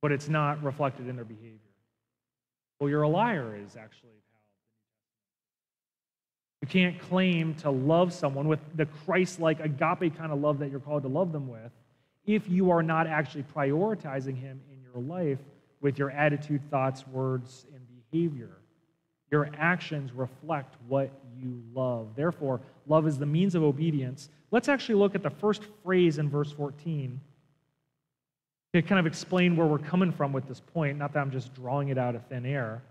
but 0.02 0.12
it's 0.12 0.30
not 0.30 0.64
reflected 0.64 1.08
in 1.08 1.16
their 1.16 1.26
behavior. 1.26 1.60
Well, 2.80 2.90
you're 2.90 3.04
a 3.04 3.10
liar, 3.10 3.56
is 3.56 3.76
actually 3.76 4.16
you 6.66 6.68
can't 6.68 7.00
claim 7.00 7.54
to 7.58 7.70
love 7.70 8.12
someone 8.12 8.48
with 8.48 8.60
the 8.74 8.88
Christ 8.88 9.40
like 9.40 9.60
agape 9.60 10.18
kind 10.18 10.32
of 10.32 10.40
love 10.42 10.58
that 10.58 10.72
you're 10.72 10.80
called 10.80 11.04
to 11.04 11.10
love 11.10 11.32
them 11.32 11.48
with 11.48 11.72
if 12.26 12.50
you 12.50 12.72
are 12.72 12.82
not 12.82 13.06
actually 13.06 13.44
prioritizing 13.56 14.36
Him 14.36 14.60
in 14.72 14.82
your 14.82 15.04
life 15.04 15.38
with 15.82 16.00
your 16.00 16.10
attitude, 16.10 16.62
thoughts, 16.72 17.06
words, 17.08 17.68
behavior. 18.16 18.58
Your 19.32 19.50
actions 19.58 20.12
reflect 20.14 20.76
what 20.88 21.12
you 21.38 21.62
love. 21.74 22.16
Therefore, 22.16 22.62
love 22.88 23.08
is 23.08 23.18
the 23.18 23.26
means 23.26 23.56
of 23.56 23.64
obedience. 23.64 24.30
Let's 24.52 24.70
actually 24.70 24.96
look 24.96 25.16
at 25.16 25.24
the 25.24 25.30
first 25.30 25.64
phrase 25.84 26.18
in 26.20 26.30
verse 26.30 26.52
14 26.52 27.20
to 28.74 28.82
kind 28.82 29.00
of 29.00 29.06
explain 29.06 29.56
where 29.56 29.68
we're 29.68 29.80
coming 29.80 30.12
from 30.12 30.32
with 30.32 30.48
this 30.48 30.60
point. 30.60 30.98
Not 30.98 31.14
that 31.14 31.20
I'm 31.20 31.32
just 31.32 31.54
drawing 31.54 31.90
it 31.90 31.98
out 31.98 32.16
of 32.16 32.26
thin 32.28 32.46
air. 32.46 32.84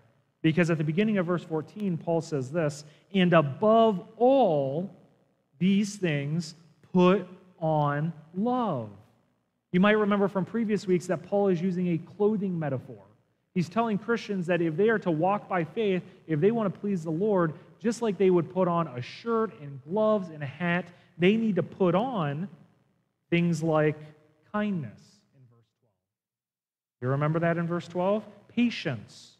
Because 0.43 0.71
at 0.71 0.77
the 0.77 0.85
beginning 0.85 1.19
of 1.19 1.27
verse 1.27 1.45
14, 1.45 1.97
Paul 1.97 2.21
says 2.21 2.51
this, 2.51 2.85
and 3.15 3.33
above 3.33 4.07
all 4.19 4.91
these 5.59 5.97
things, 5.97 6.55
put 6.93 7.27
on 7.61 8.13
love. 8.35 8.91
You 9.73 9.81
might 9.81 9.93
remember 9.93 10.29
from 10.29 10.45
previous 10.45 10.87
weeks 10.87 11.07
that 11.07 11.23
Paul 11.23 11.49
is 11.49 11.63
using 11.63 11.89
a 11.89 11.99
clothing 11.99 12.59
metaphor. 12.59 13.05
He's 13.55 13.69
telling 13.69 13.99
Christians 13.99 14.47
that 14.47 14.61
if 14.61 14.77
they 14.77 14.89
are 14.89 14.99
to 15.01 15.11
walk 15.11 15.49
by 15.49 15.65
faith, 15.65 16.03
if 16.27 16.41
they 16.41 16.51
want 16.51 16.73
to 16.73 16.81
please 16.81 17.05
the 17.05 17.11
Lord, 17.11 17.55
just 17.81 18.03
like 18.03 18.19
they 18.19 18.31
would 18.31 18.53
put 18.53 18.67
on 18.67 18.89
a 18.89 19.01
shirt 19.01 19.53
and 19.61 19.81
gloves 19.89 20.31
and 20.31 20.43
a 20.43 20.47
hat, 20.47 20.87
they 21.19 21.37
need 21.37 21.57
to 21.57 21.63
put 21.63 21.95
on 21.95 22.49
things 23.31 23.63
like 23.63 23.97
kindness 24.53 24.99
in 25.35 25.41
verse 25.49 25.69
12. 25.81 25.91
You 27.03 27.09
remember 27.11 27.39
that 27.41 27.57
in 27.57 27.69
verse 27.69 27.87
12? 27.87 28.25
Patience, 28.49 29.37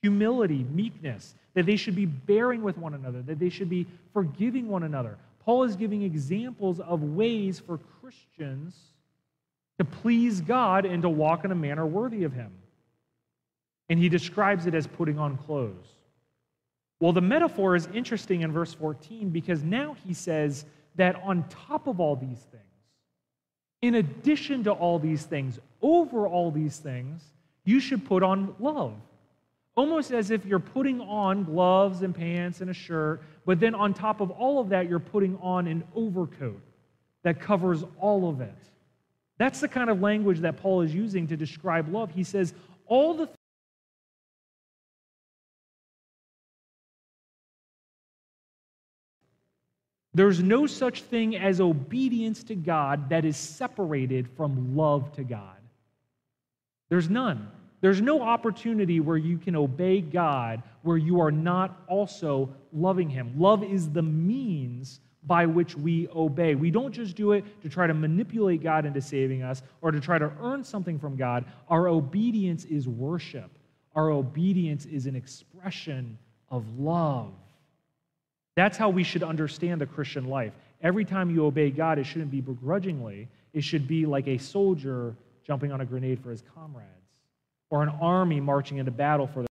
humility, 0.00 0.64
meekness, 0.70 1.34
that 1.54 1.66
they 1.66 1.76
should 1.76 1.94
be 1.94 2.06
bearing 2.06 2.62
with 2.62 2.78
one 2.78 2.94
another, 2.94 3.20
that 3.22 3.38
they 3.38 3.50
should 3.50 3.68
be 3.68 3.86
forgiving 4.14 4.68
one 4.68 4.84
another. 4.84 5.18
Paul 5.44 5.64
is 5.64 5.76
giving 5.76 6.02
examples 6.02 6.80
of 6.80 7.02
ways 7.02 7.60
for 7.60 7.78
Christians 8.00 8.78
to 9.78 9.84
please 9.84 10.40
God 10.40 10.86
and 10.86 11.02
to 11.02 11.08
walk 11.10 11.44
in 11.44 11.52
a 11.52 11.54
manner 11.54 11.84
worthy 11.84 12.24
of 12.24 12.32
Him. 12.32 12.52
And 13.92 14.00
he 14.00 14.08
describes 14.08 14.64
it 14.64 14.72
as 14.72 14.86
putting 14.86 15.18
on 15.18 15.36
clothes. 15.36 15.84
Well, 16.98 17.12
the 17.12 17.20
metaphor 17.20 17.76
is 17.76 17.86
interesting 17.92 18.40
in 18.40 18.50
verse 18.50 18.72
14 18.72 19.28
because 19.28 19.62
now 19.62 19.96
he 20.06 20.14
says 20.14 20.64
that 20.94 21.22
on 21.22 21.44
top 21.66 21.86
of 21.86 22.00
all 22.00 22.16
these 22.16 22.38
things, 22.38 22.62
in 23.82 23.96
addition 23.96 24.64
to 24.64 24.72
all 24.72 24.98
these 24.98 25.24
things, 25.24 25.58
over 25.82 26.26
all 26.26 26.50
these 26.50 26.78
things, 26.78 27.22
you 27.66 27.80
should 27.80 28.06
put 28.06 28.22
on 28.22 28.54
love. 28.58 28.94
Almost 29.74 30.10
as 30.10 30.30
if 30.30 30.46
you're 30.46 30.58
putting 30.58 31.02
on 31.02 31.44
gloves 31.44 32.00
and 32.00 32.14
pants 32.14 32.62
and 32.62 32.70
a 32.70 32.74
shirt, 32.74 33.20
but 33.44 33.60
then 33.60 33.74
on 33.74 33.92
top 33.92 34.22
of 34.22 34.30
all 34.30 34.58
of 34.58 34.70
that, 34.70 34.88
you're 34.88 35.00
putting 35.00 35.36
on 35.42 35.66
an 35.66 35.84
overcoat 35.94 36.62
that 37.24 37.42
covers 37.42 37.84
all 38.00 38.30
of 38.30 38.40
it. 38.40 38.56
That's 39.36 39.60
the 39.60 39.68
kind 39.68 39.90
of 39.90 40.00
language 40.00 40.38
that 40.38 40.56
Paul 40.56 40.80
is 40.80 40.94
using 40.94 41.26
to 41.26 41.36
describe 41.36 41.92
love. 41.92 42.10
He 42.10 42.24
says, 42.24 42.54
all 42.86 43.12
the 43.12 43.28
There's 50.14 50.42
no 50.42 50.66
such 50.66 51.02
thing 51.02 51.36
as 51.36 51.60
obedience 51.60 52.42
to 52.44 52.54
God 52.54 53.08
that 53.08 53.24
is 53.24 53.36
separated 53.36 54.28
from 54.36 54.76
love 54.76 55.12
to 55.12 55.24
God. 55.24 55.56
There's 56.90 57.08
none. 57.08 57.48
There's 57.80 58.00
no 58.00 58.22
opportunity 58.22 59.00
where 59.00 59.16
you 59.16 59.38
can 59.38 59.56
obey 59.56 60.00
God 60.00 60.62
where 60.82 60.96
you 60.96 61.20
are 61.20 61.30
not 61.30 61.82
also 61.88 62.54
loving 62.72 63.08
Him. 63.08 63.34
Love 63.38 63.64
is 63.64 63.90
the 63.90 64.02
means 64.02 65.00
by 65.24 65.46
which 65.46 65.76
we 65.76 66.08
obey. 66.14 66.54
We 66.54 66.70
don't 66.70 66.92
just 66.92 67.16
do 67.16 67.32
it 67.32 67.62
to 67.62 67.68
try 67.68 67.86
to 67.86 67.94
manipulate 67.94 68.62
God 68.62 68.84
into 68.84 69.00
saving 69.00 69.42
us 69.42 69.62
or 69.80 69.92
to 69.92 70.00
try 70.00 70.18
to 70.18 70.32
earn 70.40 70.64
something 70.64 70.98
from 70.98 71.16
God. 71.16 71.44
Our 71.68 71.88
obedience 71.88 72.64
is 72.64 72.88
worship, 72.88 73.50
our 73.94 74.10
obedience 74.10 74.84
is 74.86 75.06
an 75.06 75.16
expression 75.16 76.18
of 76.50 76.78
love. 76.78 77.32
That's 78.54 78.76
how 78.76 78.90
we 78.90 79.02
should 79.02 79.22
understand 79.22 79.80
the 79.80 79.86
Christian 79.86 80.26
life. 80.26 80.52
Every 80.82 81.04
time 81.04 81.30
you 81.30 81.46
obey 81.46 81.70
God, 81.70 81.98
it 81.98 82.04
shouldn't 82.04 82.30
be 82.30 82.40
begrudgingly, 82.40 83.28
it 83.52 83.64
should 83.64 83.86
be 83.86 84.06
like 84.06 84.28
a 84.28 84.38
soldier 84.38 85.14
jumping 85.44 85.72
on 85.72 85.80
a 85.80 85.84
grenade 85.84 86.22
for 86.22 86.30
his 86.30 86.42
comrades 86.54 86.88
or 87.70 87.82
an 87.82 87.88
army 88.00 88.40
marching 88.40 88.78
into 88.78 88.90
battle 88.90 89.26
for 89.26 89.44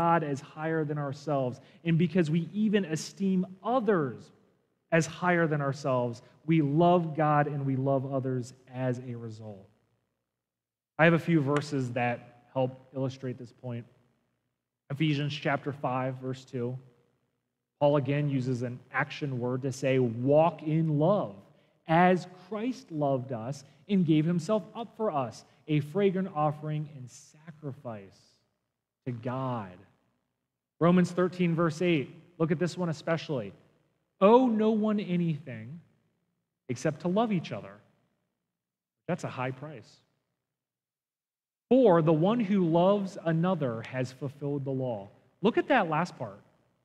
God 0.00 0.24
as 0.24 0.40
higher 0.40 0.84
than 0.84 0.98
ourselves. 0.98 1.60
And 1.84 1.96
because 1.96 2.30
we 2.30 2.48
even 2.52 2.84
esteem 2.84 3.46
others 3.62 4.32
as 4.92 5.06
higher 5.06 5.46
than 5.46 5.60
ourselves, 5.60 6.22
we 6.46 6.62
love 6.62 7.16
God 7.16 7.46
and 7.46 7.64
we 7.64 7.76
love 7.76 8.12
others 8.12 8.54
as 8.72 9.00
a 9.08 9.14
result. 9.14 9.68
I 10.98 11.04
have 11.04 11.14
a 11.14 11.18
few 11.18 11.40
verses 11.40 11.92
that 11.92 12.44
help 12.52 12.88
illustrate 12.94 13.38
this 13.38 13.52
point. 13.52 13.86
Ephesians 14.90 15.32
chapter 15.32 15.72
5, 15.72 16.16
verse 16.16 16.44
2. 16.44 16.76
Paul 17.80 17.96
again 17.96 18.28
uses 18.28 18.62
an 18.62 18.78
action 18.92 19.38
word 19.38 19.62
to 19.62 19.72
say, 19.72 19.98
walk 19.98 20.62
in 20.62 20.98
love, 20.98 21.34
as 21.86 22.26
Christ 22.48 22.90
loved 22.90 23.32
us 23.32 23.64
and 23.88 24.06
gave 24.06 24.24
himself 24.24 24.62
up 24.74 24.96
for 24.96 25.10
us, 25.10 25.44
a 25.68 25.80
fragrant 25.80 26.30
offering 26.34 26.88
and 26.96 27.10
sacrifice 27.10 28.18
to 29.06 29.12
God. 29.12 29.72
Romans 30.80 31.10
13, 31.10 31.54
verse 31.54 31.82
8. 31.82 32.10
Look 32.38 32.50
at 32.50 32.58
this 32.58 32.76
one 32.76 32.88
especially. 32.88 33.52
Owe 34.20 34.46
no 34.46 34.70
one 34.70 35.00
anything 35.00 35.80
except 36.68 37.00
to 37.00 37.08
love 37.08 37.32
each 37.32 37.52
other. 37.52 37.72
That's 39.06 39.24
a 39.24 39.28
high 39.28 39.50
price. 39.50 39.96
For 41.68 42.02
the 42.02 42.12
one 42.12 42.40
who 42.40 42.66
loves 42.66 43.16
another 43.24 43.82
has 43.82 44.12
fulfilled 44.12 44.64
the 44.64 44.70
law. 44.70 45.08
Look 45.42 45.58
at 45.58 45.68
that 45.68 45.88
last 45.88 46.16
part. 46.18 46.40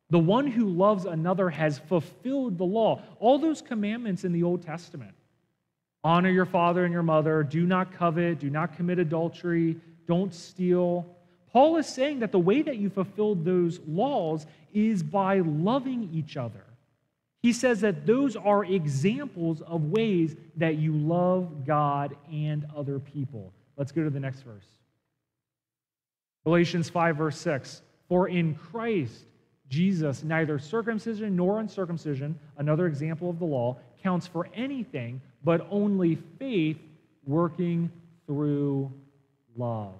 The 0.09 0.19
one 0.19 0.47
who 0.47 0.67
loves 0.69 1.05
another 1.05 1.49
has 1.49 1.79
fulfilled 1.79 2.57
the 2.57 2.65
law. 2.65 3.01
All 3.19 3.37
those 3.37 3.61
commandments 3.61 4.23
in 4.23 4.31
the 4.31 4.43
Old 4.43 4.63
Testament 4.63 5.13
honor 6.03 6.29
your 6.29 6.45
father 6.45 6.85
and 6.85 6.93
your 6.93 7.03
mother, 7.03 7.43
do 7.43 7.65
not 7.65 7.93
covet, 7.93 8.39
do 8.39 8.49
not 8.49 8.75
commit 8.75 8.99
adultery, 8.99 9.75
don't 10.07 10.33
steal. 10.33 11.05
Paul 11.51 11.77
is 11.77 11.87
saying 11.87 12.19
that 12.19 12.31
the 12.31 12.39
way 12.39 12.61
that 12.61 12.77
you 12.77 12.89
fulfilled 12.89 13.43
those 13.43 13.79
laws 13.87 14.45
is 14.73 15.03
by 15.03 15.39
loving 15.39 16.09
each 16.13 16.37
other. 16.37 16.63
He 17.41 17.53
says 17.53 17.81
that 17.81 18.05
those 18.05 18.35
are 18.35 18.65
examples 18.65 19.61
of 19.61 19.85
ways 19.85 20.35
that 20.57 20.75
you 20.75 20.93
love 20.93 21.65
God 21.65 22.15
and 22.31 22.65
other 22.75 22.99
people. 22.99 23.53
Let's 23.79 23.93
go 23.93 24.03
to 24.03 24.09
the 24.09 24.19
next 24.19 24.41
verse. 24.41 24.65
Galatians 26.43 26.89
5, 26.89 27.15
verse 27.15 27.37
6. 27.39 27.81
For 28.09 28.27
in 28.27 28.55
Christ 28.55 29.23
Jesus, 29.69 30.21
neither 30.21 30.59
circumcision 30.59 31.35
nor 31.37 31.59
uncircumcision, 31.59 32.37
another 32.57 32.87
example 32.87 33.29
of 33.29 33.39
the 33.39 33.45
law, 33.45 33.77
counts 34.03 34.27
for 34.27 34.49
anything 34.53 35.21
but 35.43 35.65
only 35.71 36.15
faith 36.37 36.77
working 37.25 37.89
through 38.27 38.91
love. 39.55 39.93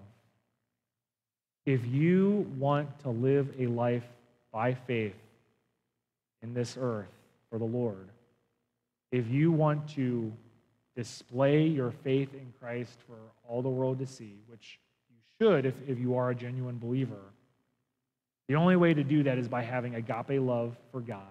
If 1.65 1.85
you 1.85 2.51
want 2.57 2.99
to 3.03 3.09
live 3.09 3.47
a 3.57 3.67
life 3.67 4.03
by 4.51 4.73
faith 4.73 5.15
in 6.41 6.53
this 6.53 6.77
earth 6.79 7.07
for 7.49 7.59
the 7.59 7.65
Lord, 7.65 8.09
if 9.11 9.29
you 9.29 9.51
want 9.51 9.87
to 9.91 10.33
display 10.99 11.65
your 11.65 11.91
faith 11.91 12.33
in 12.33 12.51
Christ 12.59 12.99
for 13.07 13.15
all 13.47 13.61
the 13.61 13.69
world 13.69 13.99
to 13.99 14.05
see, 14.05 14.35
which 14.47 14.79
you 15.09 15.15
should 15.39 15.65
if, 15.65 15.73
if 15.87 15.97
you 15.97 16.17
are 16.17 16.29
a 16.29 16.35
genuine 16.35 16.77
believer, 16.77 17.21
the 18.49 18.55
only 18.55 18.75
way 18.75 18.93
to 18.93 19.01
do 19.05 19.23
that 19.23 19.37
is 19.37 19.47
by 19.47 19.61
having 19.61 19.95
agape 19.95 20.41
love 20.41 20.75
for 20.91 20.99
God 20.99 21.21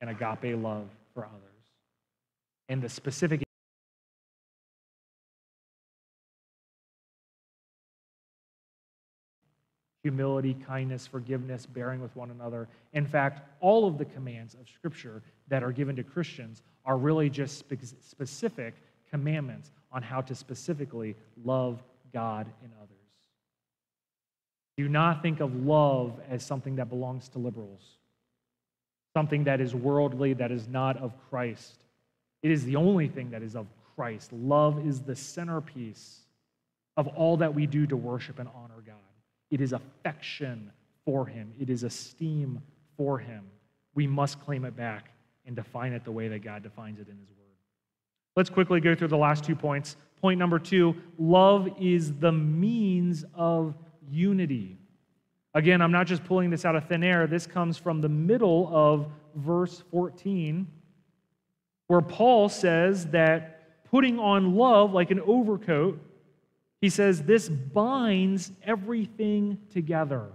and 0.00 0.08
agape 0.08 0.56
love 0.62 0.86
for 1.12 1.24
others. 1.24 1.40
And 2.68 2.80
the 2.80 2.88
specific 2.88 3.42
humility, 10.02 10.54
kindness, 10.66 11.06
forgiveness, 11.06 11.66
bearing 11.66 12.00
with 12.00 12.14
one 12.16 12.30
another. 12.30 12.68
In 12.92 13.06
fact, 13.06 13.40
all 13.60 13.86
of 13.86 13.98
the 13.98 14.04
commands 14.04 14.54
of 14.54 14.68
Scripture 14.68 15.22
that 15.48 15.62
are 15.62 15.72
given 15.72 15.96
to 15.96 16.02
Christians 16.02 16.62
are 16.84 16.96
really 16.96 17.30
just 17.30 17.58
spe- 17.58 17.94
specific 18.00 18.74
commandments 19.10 19.70
on 19.92 20.02
how 20.02 20.20
to 20.22 20.34
specifically 20.34 21.14
love 21.44 21.82
God 22.12 22.46
and 22.62 22.72
others. 22.80 22.88
Do 24.76 24.88
not 24.88 25.22
think 25.22 25.40
of 25.40 25.54
love 25.54 26.18
as 26.28 26.44
something 26.44 26.76
that 26.76 26.88
belongs 26.88 27.28
to 27.30 27.38
liberals, 27.38 27.82
something 29.14 29.44
that 29.44 29.60
is 29.60 29.74
worldly, 29.74 30.32
that 30.34 30.50
is 30.50 30.66
not 30.66 30.96
of 30.96 31.12
Christ. 31.28 31.84
It 32.42 32.50
is 32.50 32.64
the 32.64 32.76
only 32.76 33.06
thing 33.06 33.30
that 33.30 33.42
is 33.42 33.54
of 33.54 33.66
Christ. 33.94 34.32
Love 34.32 34.84
is 34.84 35.02
the 35.02 35.14
centerpiece 35.14 36.20
of 36.96 37.06
all 37.08 37.36
that 37.36 37.54
we 37.54 37.66
do 37.66 37.86
to 37.86 37.96
worship 37.96 38.38
and 38.38 38.48
honor 38.54 38.82
God. 38.84 38.96
It 39.52 39.60
is 39.60 39.74
affection 39.74 40.72
for 41.04 41.26
Him, 41.26 41.52
it 41.60 41.70
is 41.70 41.84
esteem 41.84 42.60
for 42.96 43.18
Him. 43.18 43.44
We 43.94 44.06
must 44.06 44.40
claim 44.40 44.64
it 44.64 44.74
back 44.74 45.10
and 45.44 45.54
define 45.54 45.92
it 45.92 46.04
the 46.04 46.10
way 46.10 46.28
that 46.28 46.40
God 46.40 46.62
defines 46.62 46.98
it 46.98 47.08
in 47.08 47.18
His 47.18 47.28
Word. 47.28 47.42
Let's 48.34 48.48
quickly 48.48 48.80
go 48.80 48.94
through 48.94 49.08
the 49.08 49.16
last 49.16 49.44
two 49.44 49.54
points. 49.54 49.96
Point 50.22 50.38
number 50.38 50.58
two 50.58 50.96
love 51.18 51.68
is 51.78 52.14
the 52.14 52.32
means 52.32 53.26
of 53.34 53.74
unity. 54.10 54.78
Again, 55.54 55.82
I'm 55.82 55.92
not 55.92 56.06
just 56.06 56.24
pulling 56.24 56.48
this 56.48 56.64
out 56.64 56.74
of 56.74 56.88
thin 56.88 57.04
air. 57.04 57.26
This 57.26 57.46
comes 57.46 57.76
from 57.76 58.00
the 58.00 58.08
middle 58.08 58.70
of 58.72 59.06
verse 59.34 59.82
14, 59.90 60.66
where 61.88 62.00
Paul 62.00 62.48
says 62.48 63.06
that 63.08 63.84
putting 63.90 64.18
on 64.18 64.54
love 64.54 64.94
like 64.94 65.10
an 65.10 65.20
overcoat 65.20 66.00
he 66.82 66.90
says 66.90 67.22
this 67.22 67.48
binds 67.48 68.50
everything 68.64 69.56
together. 69.70 70.26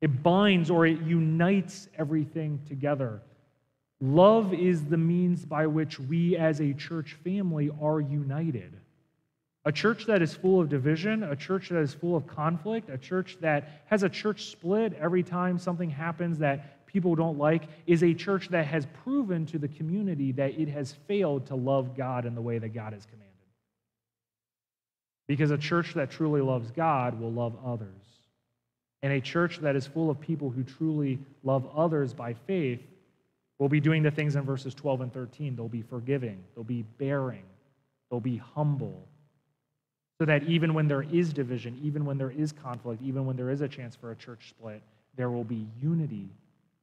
It 0.00 0.20
binds 0.20 0.68
or 0.68 0.84
it 0.84 1.00
unites 1.02 1.88
everything 1.96 2.60
together. 2.66 3.22
Love 4.00 4.52
is 4.52 4.84
the 4.84 4.96
means 4.96 5.44
by 5.44 5.68
which 5.68 6.00
we 6.00 6.36
as 6.36 6.60
a 6.60 6.74
church 6.74 7.16
family 7.22 7.70
are 7.80 8.00
united. 8.00 8.76
A 9.64 9.70
church 9.70 10.06
that 10.06 10.22
is 10.22 10.34
full 10.34 10.60
of 10.60 10.68
division, 10.68 11.22
a 11.22 11.36
church 11.36 11.68
that 11.68 11.78
is 11.78 11.94
full 11.94 12.16
of 12.16 12.26
conflict, 12.26 12.90
a 12.90 12.98
church 12.98 13.38
that 13.40 13.82
has 13.86 14.02
a 14.02 14.08
church 14.08 14.46
split 14.46 14.92
every 14.94 15.22
time 15.22 15.56
something 15.56 15.88
happens 15.88 16.38
that 16.38 16.84
people 16.88 17.14
don't 17.14 17.38
like, 17.38 17.62
is 17.86 18.02
a 18.02 18.12
church 18.12 18.48
that 18.48 18.66
has 18.66 18.88
proven 19.04 19.46
to 19.46 19.58
the 19.60 19.68
community 19.68 20.32
that 20.32 20.58
it 20.58 20.68
has 20.68 20.94
failed 21.06 21.46
to 21.46 21.54
love 21.54 21.96
God 21.96 22.26
in 22.26 22.34
the 22.34 22.42
way 22.42 22.58
that 22.58 22.70
God 22.70 22.92
has 22.92 23.06
commanded. 23.06 23.31
Because 25.32 25.50
a 25.50 25.56
church 25.56 25.94
that 25.94 26.10
truly 26.10 26.42
loves 26.42 26.70
God 26.70 27.18
will 27.18 27.32
love 27.32 27.56
others. 27.64 28.04
And 29.02 29.14
a 29.14 29.18
church 29.18 29.60
that 29.60 29.74
is 29.74 29.86
full 29.86 30.10
of 30.10 30.20
people 30.20 30.50
who 30.50 30.62
truly 30.62 31.18
love 31.42 31.66
others 31.74 32.12
by 32.12 32.34
faith 32.34 32.82
will 33.58 33.70
be 33.70 33.80
doing 33.80 34.02
the 34.02 34.10
things 34.10 34.36
in 34.36 34.42
verses 34.42 34.74
12 34.74 35.00
and 35.00 35.10
13. 35.14 35.56
They'll 35.56 35.68
be 35.68 35.80
forgiving, 35.80 36.44
they'll 36.54 36.64
be 36.64 36.84
bearing, 36.98 37.44
they'll 38.10 38.20
be 38.20 38.36
humble. 38.36 39.08
So 40.18 40.26
that 40.26 40.42
even 40.42 40.74
when 40.74 40.86
there 40.86 41.00
is 41.00 41.32
division, 41.32 41.80
even 41.82 42.04
when 42.04 42.18
there 42.18 42.30
is 42.30 42.52
conflict, 42.52 43.00
even 43.02 43.24
when 43.24 43.34
there 43.34 43.48
is 43.48 43.62
a 43.62 43.68
chance 43.68 43.96
for 43.96 44.10
a 44.10 44.16
church 44.16 44.50
split, 44.50 44.82
there 45.16 45.30
will 45.30 45.44
be 45.44 45.66
unity 45.80 46.28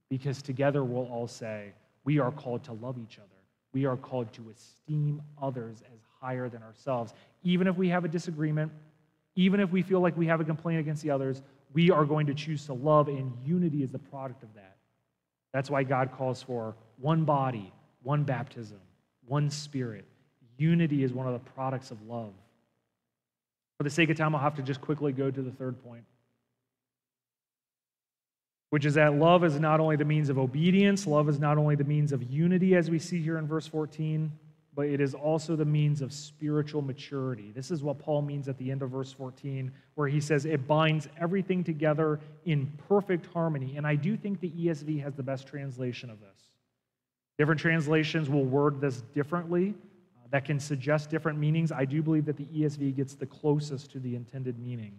because 0.09 0.41
together 0.41 0.83
we'll 0.83 1.05
all 1.05 1.27
say, 1.27 1.71
we 2.03 2.17
are 2.17 2.31
called 2.31 2.63
to 2.63 2.73
love 2.73 2.97
each 2.97 3.19
other. 3.19 3.27
We 3.73 3.85
are 3.85 3.95
called 3.95 4.33
to 4.33 4.49
esteem 4.49 5.21
others 5.39 5.83
as 5.93 5.99
higher 6.21 6.49
than 6.49 6.63
ourselves. 6.63 7.13
Even 7.43 7.67
if 7.67 7.77
we 7.77 7.89
have 7.89 8.05
a 8.05 8.08
disagreement, 8.08 8.71
even 9.36 9.60
if 9.60 9.71
we 9.71 9.82
feel 9.82 9.99
like 9.99 10.17
we 10.17 10.27
have 10.27 10.41
a 10.41 10.43
complaint 10.43 10.79
against 10.79 11.03
the 11.03 11.12
others, 11.12 11.41
we 11.73 11.91
are 11.91 12.05
going 12.05 12.27
to 12.27 12.34
choose 12.34 12.65
to 12.65 12.73
love, 12.73 13.08
and 13.08 13.32
unity 13.45 13.84
is 13.84 13.91
the 13.91 13.99
product 13.99 14.43
of 14.43 14.53
that. 14.55 14.77
That's 15.53 15.69
why 15.69 15.84
God 15.84 16.12
calls 16.12 16.41
for 16.41 16.75
one 16.99 17.25
body, 17.25 17.71
one 18.03 18.23
baptism, 18.23 18.79
one 19.27 19.49
spirit. 19.49 20.05
Unity 20.58 21.03
is 21.03 21.13
one 21.13 21.27
of 21.27 21.34
the 21.34 21.51
products 21.51 21.91
of 21.91 22.01
love. 22.08 22.34
For 23.77 23.84
the 23.84 23.89
sake 23.89 24.10
of 24.10 24.17
time, 24.17 24.36
I'll 24.36 24.41
have 24.41 24.55
to 24.55 24.62
just 24.62 24.82
quickly 24.82 25.13
go 25.13 25.32
to 25.32 25.41
the 25.41 25.51
third 25.51 25.82
point 25.84 26.03
which 28.69 28.86
is 28.86 28.93
that 28.95 29.15
love 29.15 29.43
is 29.43 29.60
not 29.60 29.79
only 29.79 29.95
the 29.95 30.05
means 30.05 30.29
of 30.29 30.38
obedience, 30.38 31.08
love 31.08 31.27
is 31.27 31.39
not 31.39 31.58
only 31.58 31.75
the 31.75 31.84
means 31.84 32.12
of 32.12 32.23
unity, 32.32 32.75
as 32.75 32.89
we 32.89 32.99
see 32.99 33.21
here 33.21 33.38
in 33.38 33.47
verse 33.47 33.67
14, 33.67 34.32
but 34.79 34.87
it 34.87 35.01
is 35.01 35.13
also 35.13 35.57
the 35.57 35.65
means 35.65 36.01
of 36.01 36.13
spiritual 36.13 36.81
maturity. 36.81 37.51
This 37.53 37.69
is 37.69 37.83
what 37.83 37.99
Paul 37.99 38.21
means 38.21 38.47
at 38.47 38.57
the 38.57 38.71
end 38.71 38.81
of 38.81 38.91
verse 38.91 39.11
14, 39.11 39.73
where 39.95 40.07
he 40.07 40.21
says 40.21 40.45
it 40.45 40.67
binds 40.67 41.09
everything 41.19 41.65
together 41.65 42.21
in 42.45 42.65
perfect 42.87 43.25
harmony. 43.33 43.75
And 43.75 43.85
I 43.85 43.95
do 43.95 44.15
think 44.15 44.39
the 44.39 44.51
ESV 44.51 45.03
has 45.03 45.15
the 45.15 45.21
best 45.21 45.47
translation 45.47 46.09
of 46.09 46.21
this. 46.21 46.47
Different 47.37 47.59
translations 47.59 48.29
will 48.29 48.45
word 48.45 48.79
this 48.79 49.01
differently, 49.13 49.75
uh, 50.15 50.27
that 50.31 50.45
can 50.45 50.61
suggest 50.61 51.09
different 51.09 51.37
meanings. 51.37 51.73
I 51.73 51.83
do 51.83 52.01
believe 52.01 52.23
that 52.23 52.37
the 52.37 52.45
ESV 52.45 52.95
gets 52.95 53.15
the 53.15 53.25
closest 53.25 53.91
to 53.91 53.99
the 53.99 54.15
intended 54.15 54.57
meaning. 54.59 54.93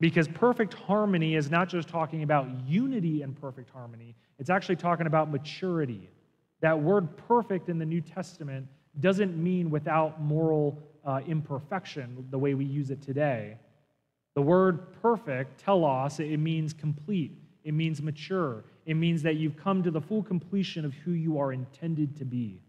Because 0.00 0.28
perfect 0.28 0.74
harmony 0.74 1.36
is 1.36 1.50
not 1.50 1.70
just 1.70 1.88
talking 1.88 2.24
about 2.24 2.46
unity 2.66 3.22
and 3.22 3.34
perfect 3.40 3.70
harmony, 3.70 4.14
it's 4.38 4.50
actually 4.50 4.76
talking 4.76 5.06
about 5.06 5.30
maturity. 5.30 6.10
That 6.60 6.80
word 6.80 7.16
perfect 7.28 7.68
in 7.68 7.78
the 7.78 7.84
New 7.84 8.00
Testament 8.00 8.66
doesn't 9.00 9.36
mean 9.36 9.70
without 9.70 10.20
moral 10.20 10.82
uh, 11.04 11.20
imperfection 11.26 12.26
the 12.30 12.38
way 12.38 12.54
we 12.54 12.64
use 12.64 12.90
it 12.90 13.02
today. 13.02 13.58
The 14.34 14.42
word 14.42 14.92
perfect, 15.00 15.60
telos, 15.60 16.20
it 16.20 16.38
means 16.38 16.72
complete, 16.72 17.32
it 17.64 17.72
means 17.72 18.02
mature, 18.02 18.64
it 18.84 18.94
means 18.94 19.22
that 19.22 19.36
you've 19.36 19.56
come 19.56 19.82
to 19.82 19.90
the 19.90 20.00
full 20.00 20.22
completion 20.22 20.84
of 20.84 20.94
who 20.94 21.12
you 21.12 21.38
are 21.38 21.52
intended 21.52 22.16
to 22.16 22.24
be. 22.24 22.60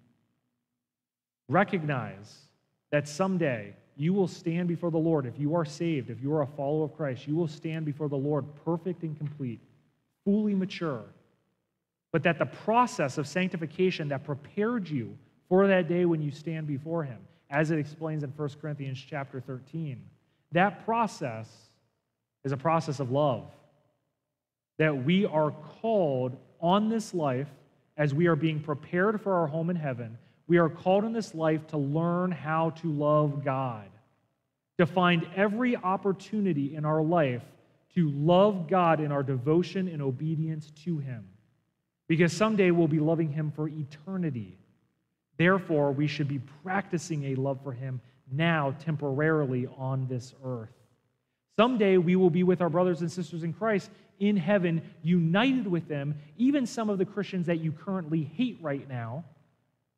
Recognize 1.50 2.48
that 2.92 3.08
someday 3.08 3.74
you 3.96 4.14
will 4.14 4.28
stand 4.28 4.68
before 4.68 4.92
the 4.92 4.98
Lord. 4.98 5.26
If 5.26 5.40
you 5.40 5.56
are 5.56 5.66
saved, 5.66 6.10
if 6.10 6.22
you 6.22 6.34
are 6.34 6.44
a 6.44 6.48
follower 6.48 6.86
of 6.86 6.96
Christ, 6.96 7.28
you 7.28 7.36
will 7.36 7.48
stand 7.48 7.86
before 7.86 8.10
the 8.10 8.16
Lord 8.16 8.46
perfect 8.64 9.04
and 9.04 9.18
complete, 9.18 9.60
fully 10.24 10.54
mature. 10.54 11.04
But 12.12 12.24
that 12.24 12.40
the 12.40 12.46
process 12.46 13.18
of 13.18 13.28
sanctification 13.28 14.08
that 14.10 14.24
prepared 14.24 14.90
you 14.90 15.18
for 15.50 15.68
that 15.68 15.88
day 15.88 16.06
when 16.06 16.22
you 16.22 16.32
stand 16.32 16.68
before 16.68 17.04
Him, 17.04 17.20
as 17.50 17.72
it 17.72 17.80
explains 17.80 18.24
in 18.24 18.30
1 18.32 18.50
Corinthians 18.62 19.04
chapter 19.08 19.40
13, 19.40 20.02
that 20.52 20.86
process 20.86 21.50
is 22.44 22.52
a 22.52 22.58
process 22.58 23.00
of 23.00 23.12
love. 23.12 23.46
That 24.78 25.04
we 25.04 25.26
are 25.26 25.52
called 25.52 26.38
on 26.62 26.90
this 26.90 27.14
life 27.14 27.50
as 27.98 28.14
we 28.14 28.28
are 28.28 28.36
being 28.36 28.60
prepared 28.60 29.22
for 29.22 29.34
our 29.36 29.48
home 29.48 29.70
in 29.70 29.76
heaven 29.76 30.18
we 30.48 30.58
are 30.58 30.70
called 30.70 31.04
in 31.04 31.12
this 31.12 31.36
life 31.36 31.68
to 31.68 31.78
learn 31.78 32.32
how 32.32 32.72
to 32.82 32.92
love 32.92 33.44
God, 33.44 33.90
to 34.78 34.86
find 34.86 35.28
every 35.36 35.76
opportunity 35.76 36.76
in 36.76 36.86
our 36.86 37.04
life 37.04 37.44
to 37.96 38.12
love 38.12 38.68
God 38.68 39.00
in 39.00 39.12
our 39.12 39.24
devotion 39.24 39.88
and 39.88 40.04
obedience 40.04 40.72
to 40.84 41.00
Him. 41.00 41.28
Because 42.08 42.32
someday 42.34 42.72
we'll 42.72 42.88
be 42.88 43.00
loving 43.00 43.32
Him 43.32 43.52
for 43.56 43.68
eternity. 43.68 44.58
Therefore, 45.38 45.92
we 45.92 46.08
should 46.08 46.28
be 46.28 46.40
practicing 46.64 47.26
a 47.26 47.36
love 47.36 47.60
for 47.64 47.74
Him 47.74 48.02
now, 48.32 48.76
temporarily 48.80 49.68
on 49.78 50.08
this 50.08 50.34
earth. 50.44 50.74
Someday 51.58 51.98
we 51.98 52.16
will 52.16 52.30
be 52.30 52.44
with 52.44 52.62
our 52.62 52.70
brothers 52.70 53.02
and 53.02 53.12
sisters 53.12 53.44
in 53.44 53.54
Christ, 53.54 53.90
in 54.20 54.38
heaven, 54.38 54.82
united 55.02 55.68
with 55.68 55.88
them, 55.88 56.16
even 56.38 56.66
some 56.66 56.90
of 56.90 56.98
the 56.98 57.06
Christians 57.06 57.48
that 57.48 57.60
you 57.60 57.72
currently 57.72 58.24
hate 58.24 58.58
right 58.62 58.88
now, 58.88 59.24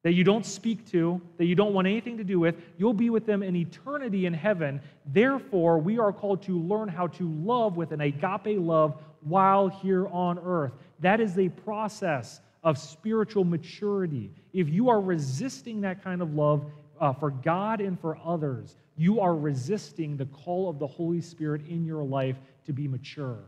that 0.03 0.13
you 0.13 0.23
don't 0.23 0.45
speak 0.45 0.89
to, 0.91 1.21
that 1.37 1.45
you 1.45 1.55
don't 1.55 1.73
want 1.73 1.87
anything 1.87 2.17
to 2.17 2.23
do 2.23 2.39
with, 2.39 2.55
you'll 2.77 2.93
be 2.93 3.09
with 3.09 3.25
them 3.25 3.43
in 3.43 3.55
eternity 3.55 4.25
in 4.25 4.33
heaven. 4.33 4.81
Therefore, 5.05 5.77
we 5.77 5.99
are 5.99 6.13
called 6.13 6.43
to 6.43 6.57
learn 6.57 6.87
how 6.87 7.07
to 7.07 7.29
love 7.29 7.75
with 7.75 7.91
an 7.91 8.01
agape 8.01 8.57
love 8.59 9.01
while 9.21 9.67
here 9.67 10.07
on 10.07 10.39
earth. 10.39 10.73
That 10.99 11.19
is 11.19 11.37
a 11.37 11.49
process 11.49 12.41
of 12.63 12.77
spiritual 12.77 13.43
maturity. 13.43 14.31
If 14.53 14.69
you 14.69 14.89
are 14.89 14.99
resisting 14.99 15.81
that 15.81 16.03
kind 16.03 16.21
of 16.21 16.33
love 16.33 16.65
uh, 16.99 17.13
for 17.13 17.31
God 17.31 17.81
and 17.81 17.99
for 17.99 18.17
others, 18.23 18.75
you 18.97 19.21
are 19.21 19.35
resisting 19.35 20.17
the 20.17 20.25
call 20.25 20.69
of 20.69 20.79
the 20.79 20.87
Holy 20.87 21.21
Spirit 21.21 21.65
in 21.67 21.85
your 21.85 22.03
life 22.03 22.35
to 22.65 22.73
be 22.73 22.87
mature. 22.87 23.39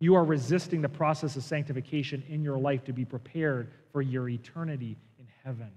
You 0.00 0.16
are 0.16 0.24
resisting 0.24 0.82
the 0.82 0.88
process 0.88 1.36
of 1.36 1.44
sanctification 1.44 2.22
in 2.28 2.42
your 2.42 2.58
life 2.58 2.84
to 2.84 2.92
be 2.92 3.04
prepared 3.04 3.70
for 3.92 4.02
your 4.02 4.28
eternity 4.28 4.96
in 5.18 5.26
heaven. 5.44 5.70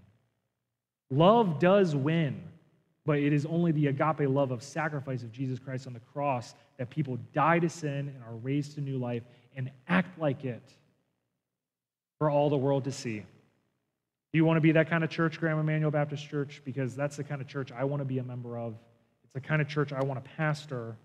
Love 1.10 1.60
does 1.60 1.96
win, 1.96 2.44
but 3.08 3.20
it 3.20 3.32
is 3.32 3.46
only 3.46 3.72
the 3.72 3.88
agape 3.88 4.30
love 4.30 4.52
of 4.52 4.62
sacrifice 4.62 5.24
of 5.24 5.32
Jesus 5.32 5.60
Christ 5.60 5.88
on 5.88 5.94
the 5.94 6.02
cross 6.02 6.54
that 6.78 6.90
people 6.90 7.18
die 7.32 7.58
to 7.58 7.70
sin 7.70 8.12
and 8.14 8.22
are 8.28 8.36
raised 8.36 8.76
to 8.76 8.82
new 8.82 8.98
life 8.98 9.24
and 9.56 9.72
act 9.88 10.20
like 10.20 10.44
it 10.44 10.62
for 12.18 12.30
all 12.30 12.50
the 12.50 12.58
world 12.58 12.84
to 12.84 12.92
see. 12.92 13.20
Do 13.20 14.38
you 14.38 14.44
want 14.44 14.58
to 14.58 14.62
be 14.62 14.74
that 14.74 14.90
kind 14.90 15.06
of 15.06 15.10
church, 15.10 15.40
Graham 15.40 15.58
Emmanuel 15.58 15.90
Baptist 15.90 16.30
Church? 16.30 16.62
Because 16.66 16.98
that's 16.98 17.16
the 17.16 17.24
kind 17.24 17.40
of 17.40 17.48
church 17.48 17.72
I 17.72 17.86
want 17.86 18.02
to 18.02 18.06
be 18.06 18.20
a 18.20 18.24
member 18.24 18.58
of. 18.58 18.76
It's 19.24 19.34
the 19.34 19.40
kind 19.40 19.62
of 19.62 19.70
church 19.70 19.94
I 19.94 20.04
want 20.04 20.22
to 20.22 20.30
pastor. 20.32 20.98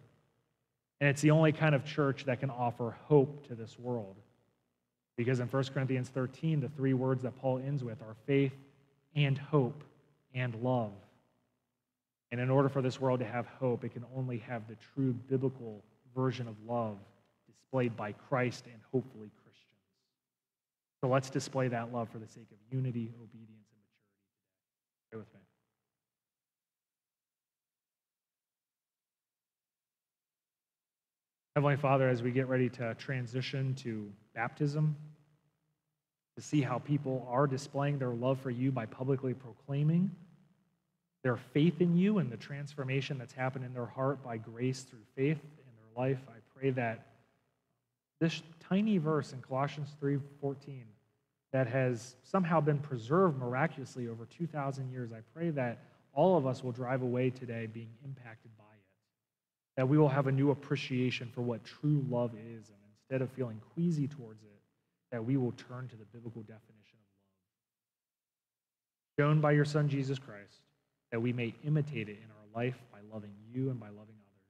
And 1.01 1.09
it's 1.09 1.23
the 1.23 1.31
only 1.31 1.53
kind 1.53 1.73
of 1.73 1.85
church 1.85 2.25
that 2.25 2.41
can 2.41 2.51
offer 2.51 2.97
hope 3.05 3.47
to 3.47 3.55
this 3.55 3.79
world. 3.79 4.17
Because 5.17 5.39
in 5.39 5.47
1 5.47 5.65
Corinthians 5.73 6.09
13, 6.09 6.63
the 6.63 6.69
three 6.71 6.95
words 6.95 7.23
that 7.23 7.41
Paul 7.41 7.59
ends 7.59 7.85
with 7.85 8.03
are 8.03 8.17
faith 8.27 8.55
and 9.15 9.39
hope 9.39 9.85
and 10.35 10.57
love. 10.57 10.91
And 12.33 12.41
in 12.41 12.49
order 12.49 12.71
for 12.71 12.81
this 12.81 12.99
world 12.99 13.21
to 13.21 13.27
have 13.27 13.47
hope, 13.61 13.85
it 13.85 13.91
can 13.91 14.07
only 14.17 14.39
have 14.39 14.67
the 14.67 14.77
true 14.95 15.13
biblical 15.13 15.85
version 16.17 16.49
of 16.49 16.57
love 16.67 16.97
displayed 17.47 17.95
by 17.95 18.13
Christ 18.13 18.65
and 18.65 18.81
hopefully 18.91 19.31
Christians. 19.45 19.69
So 21.03 21.11
let's 21.11 21.29
display 21.29 21.69
that 21.69 21.93
love 21.93 22.09
for 22.09 22.19
the 22.19 22.27
sake 22.27 22.47
of 22.51 22.57
unity, 22.75 23.13
obedience, 23.23 23.69
and 23.71 23.83
maturity 23.85 24.23
Pray 25.11 25.19
with 25.19 25.35
me. 25.35 25.41
Heavenly 31.55 31.77
Father, 31.77 32.09
as 32.09 32.23
we 32.23 32.31
get 32.31 32.49
ready 32.49 32.71
to 32.71 32.95
transition 32.95 33.75
to 33.75 34.11
baptism, 34.35 34.97
to 36.37 36.43
see 36.43 36.63
how 36.63 36.79
people 36.79 37.29
are 37.31 37.47
displaying 37.47 37.99
their 37.99 38.15
love 38.15 38.41
for 38.41 38.51
you 38.51 38.73
by 38.73 38.87
publicly 38.87 39.35
proclaiming 39.35 40.11
their 41.23 41.37
faith 41.37 41.81
in 41.81 41.97
you 41.97 42.19
and 42.19 42.31
the 42.31 42.37
transformation 42.37 43.19
that's 43.19 43.33
happened 43.33 43.65
in 43.65 43.73
their 43.73 43.87
heart 43.87 44.23
by 44.25 44.37
grace 44.37 44.83
through 44.83 45.05
faith 45.15 45.39
in 45.39 45.73
their 45.77 46.05
life. 46.05 46.19
I 46.29 46.39
pray 46.59 46.71
that 46.71 47.07
this 48.21 48.43
tiny 48.69 48.99
verse 48.99 49.33
in 49.33 49.41
Colossians 49.41 49.95
3:14 50.01 50.87
that 51.53 51.67
has 51.67 52.17
somehow 52.23 52.61
been 52.61 52.79
preserved 52.79 53.39
miraculously 53.39 54.09
over 54.09 54.27
2000 54.27 54.91
years, 54.91 55.13
I 55.13 55.21
pray 55.35 55.51
that 55.51 55.79
all 56.13 56.37
of 56.37 56.47
us 56.47 56.65
will 56.65 56.73
drive 56.73 57.03
away 57.03 57.31
today 57.31 57.67
being 57.67 57.93
impacted 58.05 58.51
by 58.57 58.65
it. 58.75 58.85
That 59.77 59.89
we 59.89 59.99
will 59.99 60.09
have 60.09 60.27
a 60.27 60.33
new 60.33 60.51
appreciation 60.51 61.31
for 61.31 61.43
what 61.43 61.65
true 61.65 62.05
love 62.09 62.35
is 62.35 62.69
and 62.69 62.79
instead 62.91 63.23
of 63.23 63.31
feeling 63.33 63.61
queasy 63.75 64.09
towards 64.09 64.43
it, 64.43 64.61
that 65.11 65.25
we 65.25 65.37
will 65.37 65.53
turn 65.53 65.89
to 65.89 65.97
the 65.97 66.05
biblical 66.07 66.43
definition 66.43 66.99
of 66.99 67.07
love. 69.19 69.29
Shown 69.29 69.41
by 69.41 69.53
your 69.53 69.67
Son, 69.67 69.89
Jesus 69.89 70.19
Christ, 70.19 70.62
that 71.13 71.21
we 71.21 71.33
may 71.33 71.55
imitate 71.65 72.09
it 72.09 72.17
in 72.17 72.31
our 72.31 72.63
life 72.63 72.75
by 72.91 72.99
loving 73.13 73.31
you 73.55 73.71
and 73.71 73.79
by 73.79 73.87
loving 73.87 74.01
others. 74.01 74.43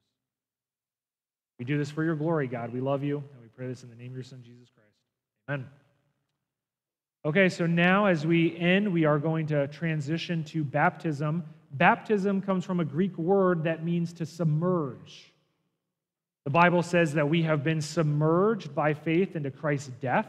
We 1.58 1.64
do 1.66 1.76
this 1.76 1.90
for 1.90 2.02
your 2.02 2.14
glory, 2.14 2.46
God. 2.46 2.72
We 2.72 2.80
love 2.80 3.04
you, 3.04 3.16
and 3.16 3.42
we 3.42 3.48
pray 3.48 3.66
this 3.66 3.82
in 3.82 3.90
the 3.90 3.96
name 3.96 4.12
of 4.12 4.14
your 4.14 4.22
Son, 4.22 4.42
Jesus 4.42 4.70
Christ. 4.74 4.88
Amen. 5.48 5.66
Okay, 7.24 7.48
so 7.48 7.66
now 7.66 8.06
as 8.06 8.26
we 8.26 8.56
end, 8.56 8.92
we 8.92 9.04
are 9.04 9.18
going 9.18 9.48
to 9.48 9.66
transition 9.68 10.44
to 10.44 10.64
baptism. 10.64 11.44
Baptism 11.72 12.42
comes 12.42 12.64
from 12.64 12.80
a 12.80 12.84
Greek 12.84 13.16
word 13.18 13.64
that 13.64 13.84
means 13.84 14.12
to 14.14 14.26
submerge. 14.26 15.32
The 16.44 16.50
Bible 16.50 16.82
says 16.82 17.14
that 17.14 17.28
we 17.28 17.42
have 17.42 17.62
been 17.62 17.80
submerged 17.80 18.74
by 18.74 18.94
faith 18.94 19.36
into 19.36 19.50
Christ's 19.50 19.90
death. 20.00 20.26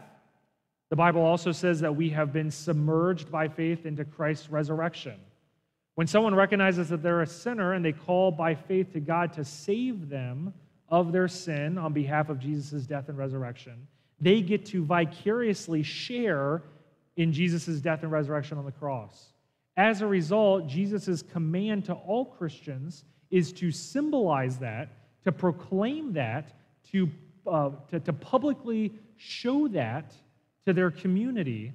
The 0.90 0.96
Bible 0.96 1.22
also 1.24 1.52
says 1.52 1.80
that 1.80 1.96
we 1.96 2.10
have 2.12 2.32
been 2.32 2.52
submerged 2.52 3.32
by 3.32 3.48
faith 3.48 3.86
into 3.86 4.06
Christ's 4.06 4.50
resurrection. 4.50 5.20
When 5.96 6.08
someone 6.08 6.34
recognizes 6.34 6.90
that 6.90 7.04
they're 7.04 7.22
a 7.22 7.28
sinner 7.28 7.74
and 7.74 7.86
they 7.86 7.92
call 7.92 8.32
by 8.32 8.56
faith 8.56 8.94
to 8.94 9.00
God 9.00 9.34
to 9.34 9.46
save 9.46 10.10
them 10.10 10.54
of 10.90 11.12
their 11.12 11.28
sin 11.28 11.78
on 11.78 11.94
behalf 11.94 12.30
of 12.30 12.40
Jesus' 12.40 12.86
death 12.88 13.10
and 13.10 13.18
resurrection, 13.18 13.88
they 14.20 14.42
get 14.42 14.66
to 14.68 14.84
vicariously 14.84 15.84
share 15.84 16.64
in 17.16 17.32
Jesus' 17.32 17.80
death 17.80 18.02
and 18.02 18.12
resurrection 18.12 18.58
on 18.58 18.66
the 18.66 18.72
cross. 18.72 19.34
As 19.78 20.02
a 20.02 20.08
result, 20.08 20.68
Jesus' 20.68 21.22
command 21.22 21.86
to 21.86 21.94
all 21.94 22.26
Christians 22.26 23.06
is 23.30 23.52
to 23.54 23.72
symbolize 23.72 24.58
that, 24.60 24.90
to 25.24 25.32
proclaim 25.32 26.14
that, 26.14 26.54
to, 26.92 27.10
uh, 27.46 27.72
to, 27.90 28.00
to 28.00 28.14
publicly 28.14 28.94
show 29.18 29.68
that 29.70 30.14
to 30.66 30.74
their 30.74 30.92
community 30.92 31.72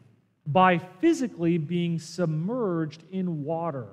by 0.46 0.78
physically 0.78 1.58
being 1.58 1.98
submerged 1.98 3.04
in 3.12 3.44
water 3.44 3.88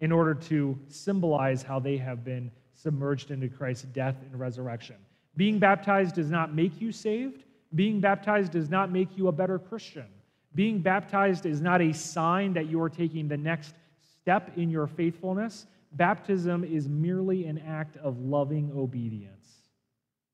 in 0.00 0.12
order 0.12 0.34
to 0.34 0.78
symbolize 0.88 1.62
how 1.62 1.78
they 1.78 1.96
have 1.96 2.24
been 2.24 2.50
submerged 2.74 3.30
into 3.30 3.48
Christ's 3.48 3.84
death 3.86 4.16
and 4.24 4.38
resurrection. 4.38 4.96
Being 5.36 5.58
baptized 5.58 6.14
does 6.14 6.30
not 6.30 6.54
make 6.54 6.80
you 6.80 6.92
saved. 6.92 7.44
Being 7.74 8.00
baptized 8.00 8.52
does 8.52 8.70
not 8.70 8.90
make 8.90 9.16
you 9.16 9.28
a 9.28 9.32
better 9.32 9.58
Christian. 9.58 10.06
Being 10.54 10.80
baptized 10.80 11.46
is 11.46 11.60
not 11.60 11.80
a 11.80 11.92
sign 11.92 12.52
that 12.54 12.66
you 12.66 12.80
are 12.82 12.88
taking 12.88 13.28
the 13.28 13.36
next 13.36 13.74
step 14.20 14.50
in 14.56 14.70
your 14.70 14.86
faithfulness. 14.86 15.66
Baptism 15.92 16.64
is 16.64 16.88
merely 16.88 17.46
an 17.46 17.58
act 17.58 17.96
of 17.98 18.18
loving 18.18 18.72
obedience. 18.74 19.46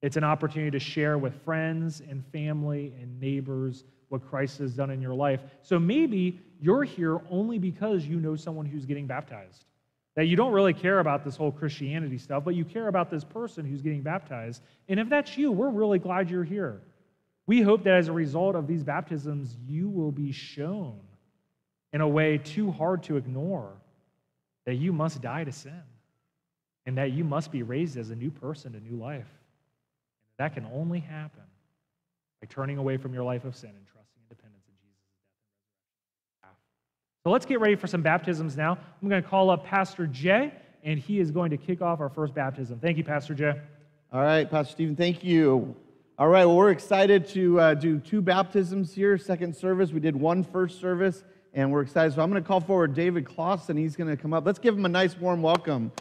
It's 0.02 0.16
an 0.16 0.24
opportunity 0.24 0.70
to 0.70 0.78
share 0.78 1.16
with 1.16 1.34
friends 1.44 2.02
and 2.08 2.24
family 2.26 2.94
and 3.00 3.18
neighbors 3.20 3.84
what 4.14 4.30
Christ 4.30 4.58
has 4.58 4.72
done 4.74 4.90
in 4.90 5.02
your 5.02 5.12
life. 5.12 5.40
So 5.62 5.76
maybe 5.76 6.40
you're 6.60 6.84
here 6.84 7.20
only 7.30 7.58
because 7.58 8.06
you 8.06 8.20
know 8.20 8.36
someone 8.36 8.64
who's 8.64 8.86
getting 8.86 9.08
baptized. 9.08 9.64
That 10.14 10.26
you 10.26 10.36
don't 10.36 10.52
really 10.52 10.72
care 10.72 11.00
about 11.00 11.24
this 11.24 11.34
whole 11.34 11.50
Christianity 11.50 12.16
stuff, 12.18 12.44
but 12.44 12.54
you 12.54 12.64
care 12.64 12.86
about 12.86 13.10
this 13.10 13.24
person 13.24 13.64
who's 13.64 13.82
getting 13.82 14.02
baptized. 14.02 14.62
And 14.88 15.00
if 15.00 15.08
that's 15.08 15.36
you, 15.36 15.50
we're 15.50 15.70
really 15.70 15.98
glad 15.98 16.30
you're 16.30 16.44
here. 16.44 16.80
We 17.48 17.60
hope 17.60 17.82
that 17.82 17.94
as 17.94 18.06
a 18.06 18.12
result 18.12 18.54
of 18.54 18.68
these 18.68 18.84
baptisms, 18.84 19.56
you 19.66 19.88
will 19.88 20.12
be 20.12 20.30
shown 20.30 21.00
in 21.92 22.00
a 22.00 22.08
way 22.08 22.38
too 22.38 22.70
hard 22.70 23.02
to 23.04 23.16
ignore 23.16 23.72
that 24.64 24.76
you 24.76 24.92
must 24.92 25.20
die 25.22 25.42
to 25.42 25.50
sin 25.50 25.82
and 26.86 26.96
that 26.98 27.10
you 27.10 27.24
must 27.24 27.50
be 27.50 27.64
raised 27.64 27.96
as 27.96 28.10
a 28.10 28.14
new 28.14 28.30
person 28.30 28.74
to 28.74 28.80
new 28.80 28.96
life. 28.96 29.26
That 30.38 30.54
can 30.54 30.66
only 30.72 31.00
happen 31.00 31.42
by 32.40 32.46
turning 32.48 32.78
away 32.78 32.96
from 32.96 33.12
your 33.12 33.24
life 33.24 33.44
of 33.44 33.56
sin 33.56 33.70
and 33.70 33.84
So 37.24 37.30
let's 37.30 37.46
get 37.46 37.58
ready 37.58 37.74
for 37.74 37.86
some 37.86 38.02
baptisms 38.02 38.54
now. 38.54 38.72
I'm 39.00 39.08
going 39.08 39.22
to 39.22 39.26
call 39.26 39.48
up 39.48 39.64
Pastor 39.64 40.06
Jay, 40.06 40.52
and 40.82 40.98
he 40.98 41.20
is 41.20 41.30
going 41.30 41.50
to 41.52 41.56
kick 41.56 41.80
off 41.80 41.98
our 42.00 42.10
first 42.10 42.34
baptism. 42.34 42.78
Thank 42.80 42.98
you, 42.98 43.04
Pastor 43.04 43.32
Jay. 43.32 43.58
All 44.12 44.20
right, 44.20 44.50
Pastor 44.50 44.72
Stephen, 44.72 44.94
thank 44.94 45.24
you. 45.24 45.74
All 46.18 46.28
right, 46.28 46.44
well, 46.44 46.54
we're 46.54 46.70
excited 46.70 47.26
to 47.28 47.58
uh, 47.58 47.72
do 47.72 47.98
two 47.98 48.20
baptisms 48.20 48.92
here, 48.92 49.16
second 49.16 49.56
service. 49.56 49.90
We 49.90 50.00
did 50.00 50.14
one 50.14 50.44
first 50.44 50.78
service, 50.78 51.24
and 51.54 51.72
we're 51.72 51.80
excited. 51.80 52.12
So 52.12 52.20
I'm 52.20 52.30
going 52.30 52.42
to 52.42 52.46
call 52.46 52.60
forward 52.60 52.92
David 52.92 53.24
Clausen. 53.24 53.74
He's 53.78 53.96
going 53.96 54.14
to 54.14 54.18
come 54.18 54.34
up. 54.34 54.44
Let's 54.44 54.58
give 54.58 54.76
him 54.76 54.84
a 54.84 54.90
nice, 54.90 55.16
warm 55.16 55.40
welcome. 55.40 55.92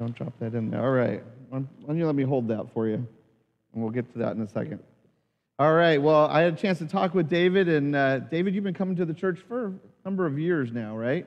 Don't 0.00 0.14
drop 0.14 0.32
that 0.38 0.54
in 0.54 0.70
there. 0.70 0.80
All 0.80 0.90
right. 0.90 1.22
Why 1.50 1.62
don't 1.86 1.98
you 1.98 2.06
let 2.06 2.14
me 2.14 2.22
hold 2.22 2.48
that 2.48 2.72
for 2.72 2.88
you? 2.88 3.06
And 3.76 3.84
we'll 3.84 3.92
get 3.92 4.10
to 4.14 4.18
that 4.20 4.34
in 4.34 4.40
a 4.40 4.48
second. 4.48 4.80
All 5.58 5.74
right. 5.74 6.00
Well, 6.00 6.28
I 6.28 6.40
had 6.40 6.54
a 6.54 6.56
chance 6.56 6.78
to 6.78 6.86
talk 6.86 7.14
with 7.14 7.28
David. 7.28 7.68
And 7.68 7.94
uh, 7.94 8.20
David, 8.20 8.54
you've 8.54 8.64
been 8.64 8.72
coming 8.72 8.96
to 8.96 9.04
the 9.04 9.12
church 9.12 9.38
for 9.46 9.66
a 9.66 9.72
number 10.02 10.24
of 10.24 10.38
years 10.38 10.72
now, 10.72 10.96
right? 10.96 11.26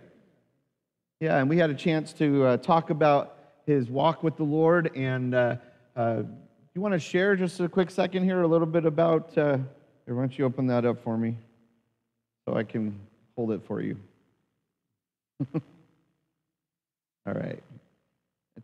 Yeah. 1.19 1.37
And 1.37 1.47
we 1.47 1.57
had 1.57 1.69
a 1.69 1.75
chance 1.75 2.11
to 2.13 2.45
uh, 2.45 2.57
talk 2.57 2.89
about 2.89 3.37
his 3.67 3.87
walk 3.87 4.23
with 4.23 4.35
the 4.35 4.43
Lord. 4.43 4.89
And 4.95 5.35
uh, 5.35 5.57
uh 5.95 6.23
you 6.73 6.81
want 6.81 6.93
to 6.93 6.99
share 6.99 7.35
just 7.35 7.59
a 7.59 7.69
quick 7.69 7.91
second 7.91 8.23
here 8.23 8.41
a 8.41 8.47
little 8.47 8.65
bit 8.65 8.85
about. 8.85 9.37
Uh, 9.37 9.59
why 10.07 10.15
don't 10.15 10.35
you 10.39 10.45
open 10.45 10.65
that 10.67 10.85
up 10.85 11.03
for 11.03 11.15
me 11.17 11.37
so 12.47 12.55
I 12.55 12.63
can 12.63 12.99
hold 13.35 13.51
it 13.51 13.61
for 13.67 13.79
you? 13.79 13.95
All 15.53 15.61
right. 17.27 17.61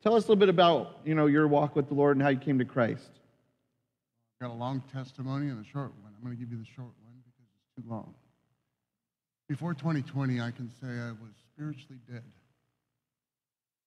Tell 0.01 0.15
us 0.15 0.23
a 0.23 0.27
little 0.27 0.39
bit 0.39 0.49
about, 0.49 1.01
you 1.05 1.13
know, 1.13 1.27
your 1.27 1.47
walk 1.47 1.75
with 1.75 1.87
the 1.87 1.93
Lord 1.93 2.17
and 2.17 2.23
how 2.23 2.29
you 2.29 2.39
came 2.39 2.57
to 2.57 2.65
Christ. 2.65 3.11
Got 4.41 4.51
a 4.51 4.53
long 4.53 4.83
testimony 4.91 5.47
and 5.47 5.63
a 5.63 5.67
short 5.67 5.91
one. 6.01 6.13
I'm 6.15 6.23
going 6.23 6.35
to 6.35 6.39
give 6.39 6.51
you 6.51 6.57
the 6.57 6.69
short 6.75 6.91
one 7.03 7.15
because 7.23 7.47
it's 7.55 7.83
too 7.83 7.89
long. 7.89 8.13
Before 9.47 9.73
2020, 9.73 10.41
I 10.41 10.51
can 10.51 10.69
say 10.81 10.87
I 10.87 11.11
was 11.11 11.31
spiritually 11.53 11.99
dead. 12.11 12.23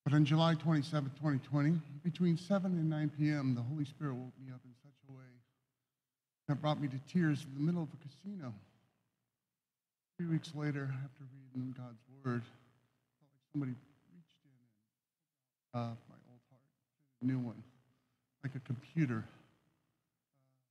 But 0.05 0.15
on 0.15 0.25
July 0.25 0.55
27, 0.55 1.11
2020, 1.21 1.77
between 2.03 2.39
7 2.39 2.73
and 2.73 2.89
9 2.89 3.13
p.m., 3.19 3.55
the 3.55 3.61
Holy 3.61 3.85
Spirit 3.85 4.15
woke 4.15 4.33
me 4.41 4.51
up 4.51 4.61
in 4.65 4.73
such 4.83 4.97
a 5.09 5.13
way 5.13 5.29
that 6.49 6.63
brought 6.63 6.81
me 6.81 6.89
to 6.89 6.99
tears 7.13 7.45
in 7.45 7.53
the 7.55 7.61
middle 7.61 7.83
of 7.83 7.89
a 7.93 7.97
casino. 8.01 8.55
Three 10.17 10.27
weeks 10.27 10.53
later, 10.55 10.89
after 11.05 11.25
reading 11.55 11.75
God's 11.77 12.01
Word, 12.25 12.41
I 12.41 13.13
felt 13.21 13.29
like 13.29 13.45
somebody 13.53 13.73
reached 14.17 14.41
in 14.49 14.57
and 15.75 15.93
uh, 15.93 15.95
my 16.09 16.19
old 16.33 16.41
heart, 16.49 16.65
a 17.21 17.27
new 17.27 17.39
one, 17.39 17.63
like 18.43 18.55
a 18.55 18.61
computer. 18.61 19.25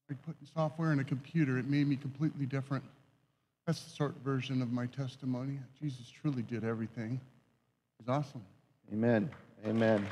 Like 0.10 0.22
putting 0.22 0.48
software 0.54 0.94
in 0.94 1.00
a 1.00 1.04
computer, 1.04 1.58
it 1.58 1.68
made 1.68 1.88
me 1.88 1.98
completely 1.98 2.46
different. 2.46 2.84
That's 3.66 3.84
the 3.84 3.94
short 3.94 4.16
version 4.24 4.62
of 4.62 4.72
my 4.72 4.86
testimony. 4.86 5.60
Jesus 5.82 6.10
truly 6.10 6.44
did 6.44 6.64
everything. 6.64 7.20
He's 8.00 8.08
awesome. 8.08 8.44
Amen. 8.94 9.30
Amen. 9.66 10.08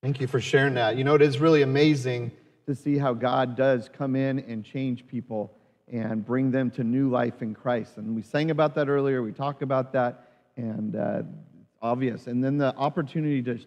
Thank 0.00 0.20
you 0.20 0.28
for 0.28 0.40
sharing 0.40 0.74
that. 0.74 0.96
You 0.96 1.02
know, 1.02 1.16
it 1.16 1.22
is 1.22 1.40
really 1.40 1.62
amazing 1.62 2.30
to 2.66 2.76
see 2.76 2.96
how 2.96 3.12
God 3.14 3.56
does 3.56 3.90
come 3.92 4.14
in 4.14 4.38
and 4.38 4.64
change 4.64 5.04
people 5.08 5.52
and 5.88 6.24
bring 6.24 6.52
them 6.52 6.70
to 6.72 6.84
new 6.84 7.10
life 7.10 7.42
in 7.42 7.54
Christ. 7.54 7.96
And 7.96 8.14
we 8.14 8.22
sang 8.22 8.52
about 8.52 8.76
that 8.76 8.88
earlier, 8.88 9.22
we 9.22 9.32
talked 9.32 9.62
about 9.62 9.92
that, 9.94 10.28
and 10.56 10.94
uh, 10.94 11.22
it's 11.60 11.76
obvious. 11.82 12.28
And 12.28 12.44
then 12.44 12.56
the 12.58 12.76
opportunity 12.76 13.42
to 13.42 13.58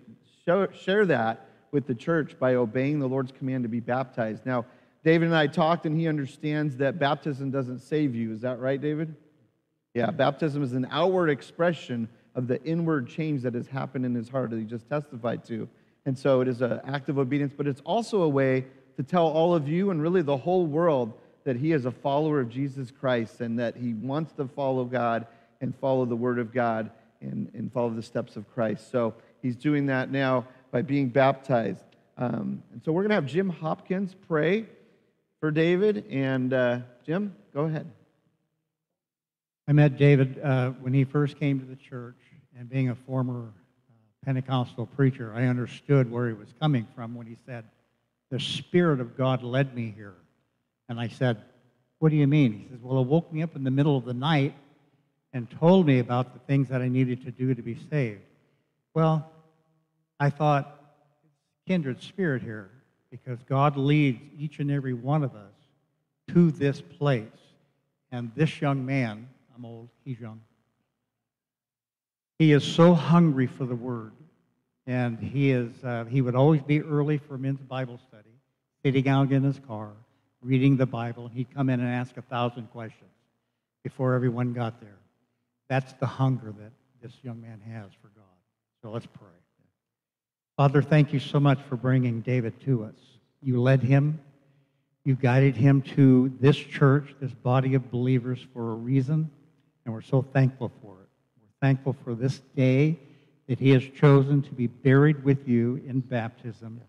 show, 0.49 0.67
share 0.71 1.05
that 1.05 1.45
with 1.71 1.85
the 1.85 1.93
church 1.93 2.35
by 2.39 2.55
obeying 2.55 2.99
the 2.99 3.07
Lord's 3.07 3.31
command 3.31 3.63
to 3.63 3.69
be 3.69 3.79
baptized. 3.79 4.47
Now, 4.47 4.65
David 5.03 5.27
and 5.27 5.35
I 5.35 5.45
talked, 5.45 5.85
and 5.85 5.95
he 5.95 6.07
understands 6.07 6.77
that 6.77 6.97
baptism 6.97 7.51
doesn't 7.51 7.79
save 7.79 8.15
you. 8.15 8.31
Is 8.31 8.41
that 8.41 8.59
right, 8.59 8.81
David? 8.81 9.15
Yeah, 9.93 10.09
baptism 10.09 10.63
is 10.63 10.73
an 10.73 10.87
outward 10.89 11.29
expression 11.29 12.09
of 12.33 12.47
the 12.47 12.61
inward 12.63 13.07
change 13.07 13.43
that 13.43 13.53
has 13.53 13.67
happened 13.67 14.07
in 14.07 14.15
his 14.15 14.27
heart 14.27 14.49
that 14.49 14.57
he 14.57 14.65
just 14.65 14.89
testified 14.89 15.45
to. 15.45 15.69
And 16.07 16.17
so 16.17 16.41
it 16.41 16.47
is 16.47 16.61
an 16.61 16.81
act 16.83 17.09
of 17.09 17.19
obedience, 17.19 17.53
but 17.55 17.67
it's 17.67 17.81
also 17.81 18.23
a 18.23 18.29
way 18.29 18.65
to 18.97 19.03
tell 19.03 19.27
all 19.27 19.53
of 19.53 19.67
you 19.67 19.91
and 19.91 20.01
really 20.01 20.23
the 20.23 20.37
whole 20.37 20.65
world 20.65 21.13
that 21.43 21.57
he 21.57 21.73
is 21.73 21.85
a 21.85 21.91
follower 21.91 22.39
of 22.39 22.49
Jesus 22.49 22.89
Christ 22.89 23.39
and 23.41 23.59
that 23.59 23.75
he 23.75 23.93
wants 23.93 24.33
to 24.33 24.47
follow 24.47 24.83
God 24.83 25.27
and 25.61 25.75
follow 25.75 26.05
the 26.05 26.15
word 26.15 26.39
of 26.39 26.51
God 26.51 26.89
and, 27.21 27.51
and 27.53 27.71
follow 27.71 27.91
the 27.91 28.01
steps 28.01 28.35
of 28.35 28.51
Christ. 28.53 28.91
So 28.91 29.13
he's 29.41 29.55
doing 29.55 29.87
that 29.87 30.11
now 30.11 30.45
by 30.71 30.81
being 30.81 31.09
baptized. 31.09 31.83
Um, 32.17 32.63
and 32.71 32.81
so 32.83 32.91
we're 32.91 33.03
going 33.03 33.09
to 33.09 33.15
have 33.15 33.25
Jim 33.25 33.49
Hopkins 33.49 34.15
pray 34.27 34.65
for 35.39 35.51
David. 35.51 36.05
And 36.09 36.53
uh, 36.53 36.79
Jim, 37.05 37.35
go 37.53 37.61
ahead. 37.61 37.89
I 39.67 39.71
met 39.71 39.97
David 39.97 40.39
uh, 40.43 40.71
when 40.71 40.93
he 40.93 41.03
first 41.03 41.39
came 41.39 41.59
to 41.59 41.65
the 41.65 41.75
church, 41.75 42.17
and 42.57 42.69
being 42.69 42.89
a 42.89 42.95
former 42.95 43.49
uh, 43.49 44.25
Pentecostal 44.25 44.87
preacher, 44.87 45.31
I 45.33 45.45
understood 45.45 46.11
where 46.11 46.27
he 46.27 46.33
was 46.33 46.49
coming 46.59 46.87
from 46.95 47.15
when 47.15 47.27
he 47.27 47.37
said, 47.45 47.65
The 48.31 48.39
Spirit 48.39 48.99
of 48.99 49.15
God 49.15 49.43
led 49.43 49.73
me 49.75 49.93
here. 49.95 50.15
And 50.89 50.99
I 50.99 51.07
said, 51.07 51.37
What 51.99 52.09
do 52.09 52.15
you 52.15 52.27
mean? 52.27 52.53
He 52.53 52.67
says, 52.69 52.79
Well, 52.81 52.99
it 53.01 53.07
woke 53.07 53.31
me 53.31 53.43
up 53.43 53.55
in 53.55 53.63
the 53.63 53.71
middle 53.71 53.95
of 53.95 54.05
the 54.05 54.13
night 54.13 54.55
and 55.33 55.49
told 55.49 55.85
me 55.85 55.99
about 55.99 56.33
the 56.33 56.39
things 56.39 56.69
that 56.69 56.81
I 56.81 56.87
needed 56.87 57.23
to 57.25 57.31
do 57.31 57.53
to 57.53 57.61
be 57.61 57.77
saved. 57.89 58.21
Well, 58.93 59.31
I 60.19 60.29
thought, 60.29 60.75
kindred 61.67 62.01
spirit 62.01 62.41
here, 62.41 62.69
because 63.11 63.39
God 63.43 63.77
leads 63.77 64.19
each 64.37 64.59
and 64.59 64.69
every 64.71 64.93
one 64.93 65.23
of 65.23 65.35
us 65.35 65.53
to 66.29 66.51
this 66.51 66.81
place. 66.81 67.25
And 68.11 68.31
this 68.35 68.61
young 68.61 68.85
man, 68.85 69.29
I'm 69.55 69.65
old, 69.65 69.89
he's 70.03 70.19
young, 70.19 70.41
he 72.39 72.53
is 72.53 72.63
so 72.63 72.93
hungry 72.93 73.47
for 73.47 73.65
the 73.65 73.75
word. 73.75 74.13
And 74.87 75.19
he 75.19 75.51
is, 75.51 75.71
uh, 75.83 76.05
he 76.05 76.21
would 76.21 76.33
always 76.33 76.63
be 76.63 76.81
early 76.81 77.19
for 77.19 77.37
men's 77.37 77.61
Bible 77.61 77.99
study, 78.07 78.31
sitting 78.83 79.07
out 79.07 79.31
in 79.31 79.43
his 79.43 79.59
car, 79.67 79.91
reading 80.41 80.77
the 80.77 80.85
Bible, 80.85 81.27
he'd 81.27 81.53
come 81.53 81.69
in 81.69 81.79
and 81.79 81.89
ask 81.89 82.17
a 82.17 82.21
thousand 82.21 82.71
questions 82.71 83.11
before 83.83 84.13
everyone 84.13 84.53
got 84.53 84.79
there. 84.81 84.97
That's 85.67 85.93
the 85.93 86.07
hunger 86.07 86.53
that 86.57 86.71
this 87.01 87.13
young 87.23 87.41
man 87.41 87.61
has 87.71 87.91
for 88.01 88.07
God. 88.07 88.18
So 88.81 88.91
let's 88.91 89.05
pray. 89.05 89.27
Father, 90.55 90.81
thank 90.81 91.13
you 91.13 91.19
so 91.19 91.39
much 91.39 91.59
for 91.67 91.75
bringing 91.75 92.21
David 92.21 92.59
to 92.61 92.83
us. 92.83 92.95
You 93.41 93.61
led 93.61 93.81
him, 93.81 94.19
you 95.05 95.15
guided 95.15 95.55
him 95.55 95.81
to 95.95 96.31
this 96.39 96.57
church, 96.57 97.15
this 97.21 97.33
body 97.33 97.73
of 97.75 97.91
believers 97.91 98.45
for 98.53 98.71
a 98.71 98.75
reason, 98.75 99.29
and 99.85 99.93
we're 99.93 100.01
so 100.01 100.21
thankful 100.21 100.71
for 100.81 101.01
it. 101.01 101.09
We're 101.41 101.67
thankful 101.67 101.95
for 102.03 102.15
this 102.15 102.39
day 102.55 102.99
that 103.47 103.59
he 103.59 103.71
has 103.71 103.83
chosen 103.83 104.41
to 104.43 104.51
be 104.51 104.67
buried 104.67 105.23
with 105.23 105.47
you 105.47 105.81
in 105.87 106.01
baptism. 106.01 106.81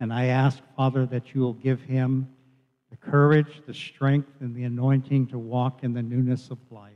And 0.00 0.12
I 0.12 0.26
ask, 0.26 0.60
Father, 0.76 1.06
that 1.06 1.34
you 1.34 1.40
will 1.40 1.54
give 1.54 1.80
him 1.80 2.28
the 2.90 2.96
courage, 2.96 3.62
the 3.66 3.74
strength, 3.74 4.30
and 4.40 4.54
the 4.54 4.64
anointing 4.64 5.28
to 5.28 5.38
walk 5.38 5.82
in 5.82 5.94
the 5.94 6.02
newness 6.02 6.50
of 6.50 6.58
life 6.70 6.92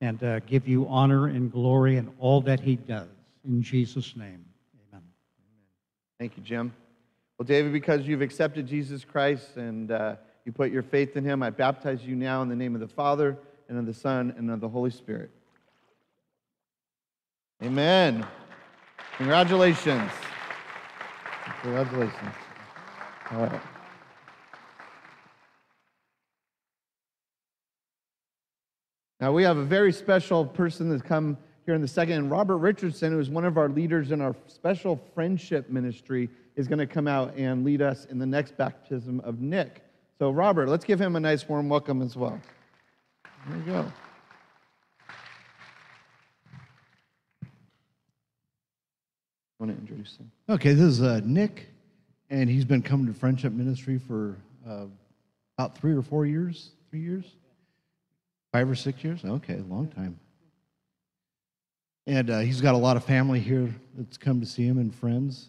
and 0.00 0.22
uh, 0.22 0.40
give 0.40 0.66
you 0.66 0.88
honor 0.88 1.26
and 1.26 1.52
glory 1.52 1.98
in 1.98 2.12
all 2.18 2.40
that 2.40 2.60
he 2.60 2.76
does. 2.76 3.08
In 3.46 3.62
Jesus' 3.62 4.16
name, 4.16 4.44
amen. 4.88 5.02
Thank 6.18 6.36
you, 6.36 6.42
Jim. 6.42 6.72
Well, 7.38 7.44
David, 7.44 7.72
because 7.72 8.06
you've 8.06 8.22
accepted 8.22 8.66
Jesus 8.66 9.04
Christ 9.04 9.56
and 9.56 9.90
uh, 9.90 10.16
you 10.44 10.52
put 10.52 10.70
your 10.70 10.82
faith 10.82 11.16
in 11.16 11.24
him, 11.24 11.42
I 11.42 11.50
baptize 11.50 12.04
you 12.04 12.16
now 12.16 12.42
in 12.42 12.48
the 12.48 12.56
name 12.56 12.74
of 12.74 12.80
the 12.80 12.88
Father 12.88 13.36
and 13.68 13.78
of 13.78 13.86
the 13.86 13.94
Son 13.94 14.34
and 14.38 14.50
of 14.50 14.60
the 14.60 14.68
Holy 14.68 14.90
Spirit. 14.90 15.30
Amen. 17.62 18.26
Congratulations. 19.16 20.10
Congratulations. 21.62 22.34
All 23.30 23.46
right. 23.46 23.60
Now, 29.20 29.32
we 29.32 29.42
have 29.44 29.56
a 29.56 29.64
very 29.64 29.92
special 29.92 30.44
person 30.44 30.90
that's 30.90 31.02
come 31.02 31.38
here 31.64 31.74
in 31.74 31.80
the 31.80 31.88
second. 31.88 32.14
And 32.14 32.30
Robert 32.30 32.58
Richardson, 32.58 33.12
who 33.12 33.20
is 33.20 33.30
one 33.30 33.44
of 33.44 33.56
our 33.56 33.68
leaders 33.68 34.10
in 34.10 34.20
our 34.20 34.36
special 34.46 35.00
friendship 35.14 35.70
ministry, 35.70 36.28
is 36.56 36.68
going 36.68 36.78
to 36.78 36.86
come 36.86 37.08
out 37.08 37.34
and 37.36 37.64
lead 37.64 37.82
us 37.82 38.04
in 38.06 38.18
the 38.18 38.26
next 38.26 38.56
baptism 38.56 39.20
of 39.20 39.40
Nick. 39.40 39.82
So, 40.18 40.30
Robert, 40.30 40.68
let's 40.68 40.84
give 40.84 41.00
him 41.00 41.16
a 41.16 41.20
nice 41.20 41.48
warm 41.48 41.68
welcome 41.68 42.02
as 42.02 42.16
well. 42.16 42.40
There 43.48 43.58
you 43.58 43.64
go. 43.64 43.92
Want 49.58 49.72
to 49.72 49.80
introduce 49.80 50.16
him? 50.16 50.30
Okay, 50.48 50.74
this 50.74 50.84
is 50.84 51.02
uh, 51.02 51.20
Nick, 51.24 51.68
and 52.30 52.50
he's 52.50 52.64
been 52.64 52.82
coming 52.82 53.06
to 53.06 53.18
Friendship 53.18 53.52
Ministry 53.52 53.98
for 53.98 54.36
uh, 54.68 54.86
about 55.56 55.76
three 55.78 55.92
or 55.92 56.02
four 56.02 56.26
years. 56.26 56.70
Three 56.90 57.00
years? 57.00 57.24
Five 58.52 58.70
or 58.70 58.74
six 58.74 59.02
years? 59.02 59.24
Okay, 59.24 59.56
long 59.68 59.88
time. 59.88 60.18
And 62.06 62.28
uh, 62.28 62.40
he's 62.40 62.60
got 62.60 62.74
a 62.74 62.78
lot 62.78 62.96
of 62.96 63.04
family 63.04 63.40
here 63.40 63.74
that's 63.96 64.18
come 64.18 64.40
to 64.40 64.46
see 64.46 64.66
him 64.66 64.78
and 64.78 64.94
friends. 64.94 65.48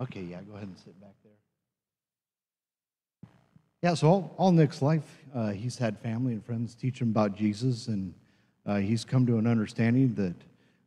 Okay, 0.00 0.20
yeah, 0.20 0.42
go 0.42 0.54
ahead 0.54 0.68
and 0.68 0.78
sit 0.78 1.00
back 1.00 1.14
there. 1.24 1.32
Yeah, 3.82 3.94
so 3.94 4.08
all, 4.08 4.34
all 4.36 4.52
Nick's 4.52 4.82
life, 4.82 5.24
uh, 5.34 5.50
he's 5.50 5.78
had 5.78 5.98
family 5.98 6.34
and 6.34 6.44
friends 6.44 6.74
teach 6.74 7.00
him 7.00 7.10
about 7.10 7.34
Jesus, 7.34 7.88
and 7.88 8.14
uh, 8.66 8.76
he's 8.76 9.04
come 9.04 9.26
to 9.26 9.38
an 9.38 9.46
understanding 9.46 10.14
that 10.14 10.34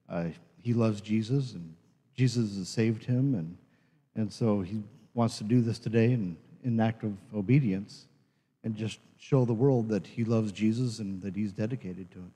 uh, 0.10 0.30
he 0.62 0.74
loves 0.74 1.02
Jesus, 1.02 1.54
and 1.54 1.74
Jesus 2.16 2.58
has 2.58 2.68
saved 2.68 3.04
him, 3.04 3.36
and, 3.36 3.58
and 4.16 4.32
so 4.32 4.62
he 4.62 4.84
wants 5.14 5.38
to 5.38 5.44
do 5.44 5.62
this 5.62 5.80
today 5.80 6.12
in, 6.12 6.36
in 6.64 6.80
act 6.80 7.04
of 7.04 7.14
obedience 7.34 8.08
and 8.64 8.76
just 8.76 9.00
show 9.18 9.46
the 9.46 9.54
world 9.54 9.88
that 9.90 10.06
he 10.06 10.24
loves 10.24 10.52
Jesus 10.52 11.00
and 11.00 11.22
that 11.22 11.36
he's 11.36 11.52
dedicated 11.52 12.12
to 12.12 12.18
him. 12.20 12.32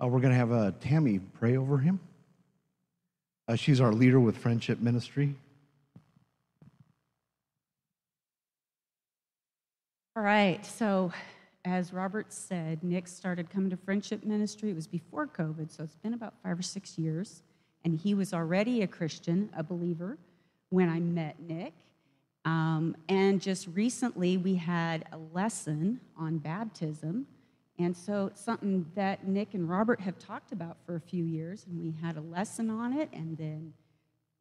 Uh, 0.00 0.06
we're 0.06 0.20
going 0.20 0.32
to 0.32 0.38
have 0.38 0.52
uh, 0.52 0.72
Tammy 0.80 1.18
pray 1.18 1.56
over 1.56 1.78
him. 1.78 1.98
Uh, 3.48 3.56
she's 3.56 3.80
our 3.80 3.92
leader 3.92 4.20
with 4.20 4.36
Friendship 4.36 4.78
Ministry. 4.80 5.34
All 10.14 10.22
right, 10.22 10.64
so 10.66 11.12
as 11.68 11.92
Robert 11.92 12.32
said, 12.32 12.82
Nick 12.82 13.06
started 13.06 13.50
coming 13.50 13.70
to 13.70 13.76
Friendship 13.76 14.24
Ministry. 14.24 14.70
It 14.70 14.74
was 14.74 14.86
before 14.86 15.26
COVID, 15.26 15.70
so 15.70 15.84
it's 15.84 15.96
been 15.96 16.14
about 16.14 16.34
five 16.42 16.58
or 16.58 16.62
six 16.62 16.98
years. 16.98 17.42
And 17.84 17.98
he 17.98 18.14
was 18.14 18.32
already 18.32 18.82
a 18.82 18.86
Christian, 18.86 19.50
a 19.56 19.62
believer, 19.62 20.18
when 20.70 20.88
I 20.88 20.98
met 20.98 21.38
Nick. 21.40 21.74
Um, 22.44 22.96
and 23.08 23.40
just 23.40 23.68
recently, 23.68 24.36
we 24.36 24.54
had 24.54 25.04
a 25.12 25.18
lesson 25.18 26.00
on 26.16 26.38
baptism. 26.38 27.26
And 27.78 27.96
so 27.96 28.26
it's 28.26 28.40
something 28.40 28.86
that 28.94 29.26
Nick 29.28 29.54
and 29.54 29.68
Robert 29.68 30.00
have 30.00 30.18
talked 30.18 30.52
about 30.52 30.78
for 30.86 30.96
a 30.96 31.00
few 31.00 31.24
years. 31.24 31.66
And 31.68 31.78
we 31.80 31.94
had 32.02 32.16
a 32.16 32.22
lesson 32.22 32.70
on 32.70 32.94
it. 32.94 33.10
And 33.12 33.36
then 33.36 33.72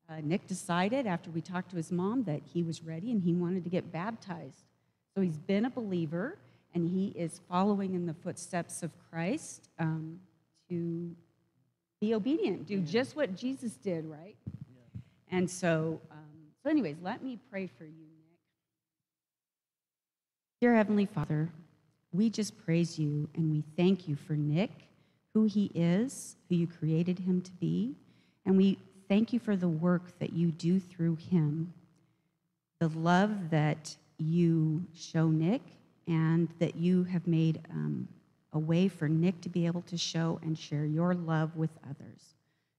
uh, 0.09 0.21
Nick 0.23 0.47
decided 0.47 1.05
after 1.05 1.29
we 1.29 1.41
talked 1.41 1.69
to 1.71 1.77
his 1.77 1.91
mom 1.91 2.23
that 2.23 2.41
he 2.53 2.63
was 2.63 2.81
ready 2.83 3.11
and 3.11 3.21
he 3.21 3.33
wanted 3.33 3.65
to 3.65 3.69
get 3.69 3.91
baptized. 3.91 4.63
So 5.13 5.21
he's 5.21 5.37
been 5.37 5.65
a 5.65 5.69
believer 5.69 6.37
and 6.73 6.87
he 6.87 7.07
is 7.09 7.41
following 7.49 7.93
in 7.93 8.05
the 8.05 8.13
footsteps 8.13 8.83
of 8.83 8.91
Christ 9.09 9.69
um, 9.79 10.19
to 10.69 11.15
be 11.99 12.13
obedient, 12.13 12.67
do 12.67 12.79
just 12.81 13.15
what 13.15 13.35
Jesus 13.35 13.73
did, 13.73 14.05
right? 14.05 14.35
And 15.29 15.49
so, 15.49 15.99
um, 16.11 16.17
so, 16.63 16.69
anyways, 16.69 16.97
let 17.01 17.23
me 17.23 17.39
pray 17.49 17.67
for 17.67 17.83
you, 17.83 17.91
Nick. 17.91 18.39
Dear 20.61 20.75
Heavenly 20.75 21.05
Father, 21.05 21.49
we 22.13 22.29
just 22.29 22.57
praise 22.63 22.97
you 22.97 23.27
and 23.35 23.51
we 23.51 23.63
thank 23.75 24.07
you 24.07 24.15
for 24.15 24.33
Nick, 24.33 24.71
who 25.33 25.45
he 25.45 25.71
is, 25.75 26.35
who 26.49 26.55
you 26.55 26.67
created 26.67 27.19
him 27.19 27.41
to 27.41 27.51
be, 27.53 27.95
and 28.45 28.55
we 28.55 28.77
thank 29.09 29.33
you 29.33 29.39
for 29.39 29.55
the 29.55 29.67
work 29.67 30.17
that 30.19 30.33
you 30.33 30.51
do 30.51 30.79
through 30.79 31.15
him, 31.15 31.73
the 32.79 32.89
love 32.89 33.49
that 33.49 33.95
you 34.17 34.85
show 34.95 35.27
Nick, 35.27 35.61
and 36.07 36.47
that 36.59 36.75
you 36.75 37.03
have 37.05 37.27
made 37.27 37.59
um, 37.71 38.07
a 38.53 38.59
way 38.59 38.87
for 38.87 39.07
Nick 39.07 39.41
to 39.41 39.49
be 39.49 39.65
able 39.65 39.81
to 39.83 39.97
show 39.97 40.39
and 40.41 40.57
share 40.57 40.85
your 40.85 41.13
love 41.13 41.55
with 41.55 41.71
others. 41.83 42.35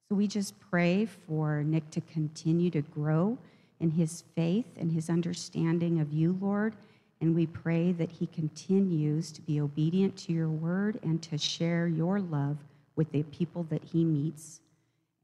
So 0.08 0.14
we 0.14 0.26
just 0.26 0.58
pray 0.70 1.04
for 1.04 1.62
Nick 1.62 1.90
to 1.90 2.00
continue 2.00 2.70
to 2.70 2.80
grow 2.80 3.36
in 3.80 3.90
his 3.90 4.24
faith 4.34 4.66
and 4.78 4.90
his 4.90 5.10
understanding 5.10 6.00
of 6.00 6.12
you, 6.12 6.36
Lord. 6.40 6.74
And 7.20 7.34
we 7.34 7.46
pray 7.46 7.92
that 7.92 8.10
he 8.10 8.26
continues 8.26 9.32
to 9.32 9.42
be 9.42 9.60
obedient 9.60 10.16
to 10.18 10.32
your 10.32 10.48
word 10.48 10.98
and 11.02 11.20
to 11.22 11.36
share 11.36 11.86
your 11.86 12.20
love 12.20 12.56
with 12.96 13.12
the 13.12 13.22
people 13.24 13.64
that 13.70 13.84
he 13.84 14.04
meets. 14.04 14.60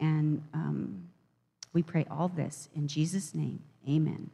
And 0.00 0.42
um, 0.52 1.08
we 1.72 1.82
pray 1.82 2.04
all 2.10 2.28
this 2.28 2.68
in 2.74 2.86
Jesus' 2.86 3.34
name. 3.34 3.60
Amen. 3.88 4.30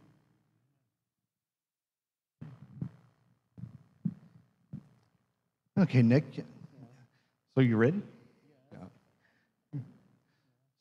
Okay, 5.81 6.03
Nick. 6.03 6.25
So 7.55 7.63
you 7.63 7.79
ready? 7.79 8.03
Yeah. 8.71 9.81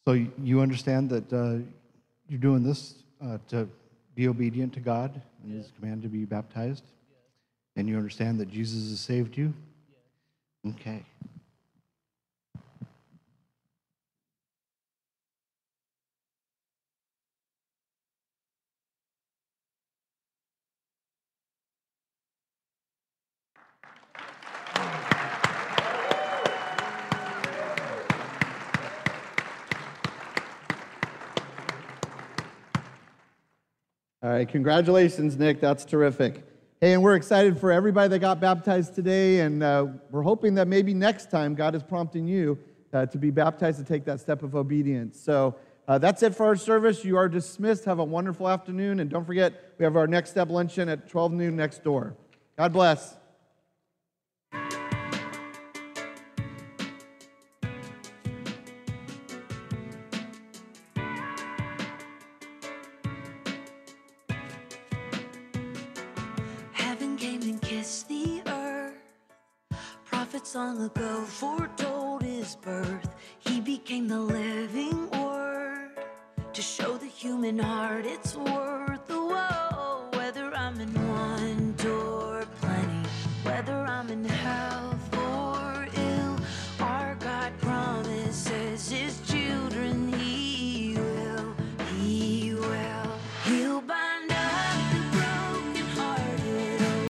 So 0.06 0.12
you 0.44 0.60
understand 0.60 1.10
that 1.12 1.32
uh, 1.32 1.60
you're 2.28 2.40
doing 2.40 2.64
this 2.64 2.96
uh, 3.24 3.38
to 3.48 3.70
be 4.14 4.28
obedient 4.28 4.74
to 4.74 4.82
God 4.82 5.22
and 5.42 5.54
His 5.54 5.72
command 5.80 6.04
to 6.04 6.10
be 6.10 6.26
baptized, 6.26 6.84
and 7.78 7.88
you 7.88 7.96
understand 7.96 8.42
that 8.42 8.52
Jesus 8.52 8.90
has 8.90 9.00
saved 9.00 9.38
you. 9.38 9.54
Okay. 10.68 11.06
All 34.22 34.30
right, 34.30 34.50
congratulations, 34.50 35.38
Nick. 35.38 35.62
That's 35.62 35.86
terrific. 35.86 36.44
Hey, 36.82 36.92
and 36.92 37.02
we're 37.02 37.16
excited 37.16 37.58
for 37.58 37.72
everybody 37.72 38.10
that 38.10 38.20
got 38.20 38.42
baptized 38.42 38.94
today, 38.94 39.40
and 39.40 39.64
uh, 39.64 39.88
we're 40.12 40.24
hoping 40.24 40.56
that 40.56 40.68
maybe 40.68 40.94
next 40.94 41.32
time 41.32 41.56
God 41.56 41.74
is 41.74 41.84
prompting 41.84 42.28
you 42.28 42.60
uh, 42.92 43.06
to 43.06 43.18
be 43.18 43.32
baptized 43.32 43.80
to 43.80 43.86
take 43.86 44.04
that 44.04 44.20
step 44.20 44.44
of 44.44 44.56
obedience. 44.56 45.18
So 45.18 45.56
uh, 45.88 46.00
that's 46.00 46.22
it 46.22 46.36
for 46.36 46.48
our 46.48 46.58
service. 46.58 47.06
You 47.06 47.16
are 47.16 47.30
dismissed. 47.30 47.86
Have 47.86 48.00
a 48.00 48.04
wonderful 48.04 48.50
afternoon, 48.50 49.00
and 49.00 49.10
don't 49.10 49.24
forget 49.24 49.54
we 49.78 49.86
have 49.86 49.96
our 49.96 50.06
next 50.06 50.32
step 50.32 50.50
luncheon 50.50 50.90
at 50.90 51.08
12 51.08 51.32
noon 51.32 51.56
next 51.56 51.82
door. 51.86 52.14
God 52.58 52.74
bless. 52.74 53.16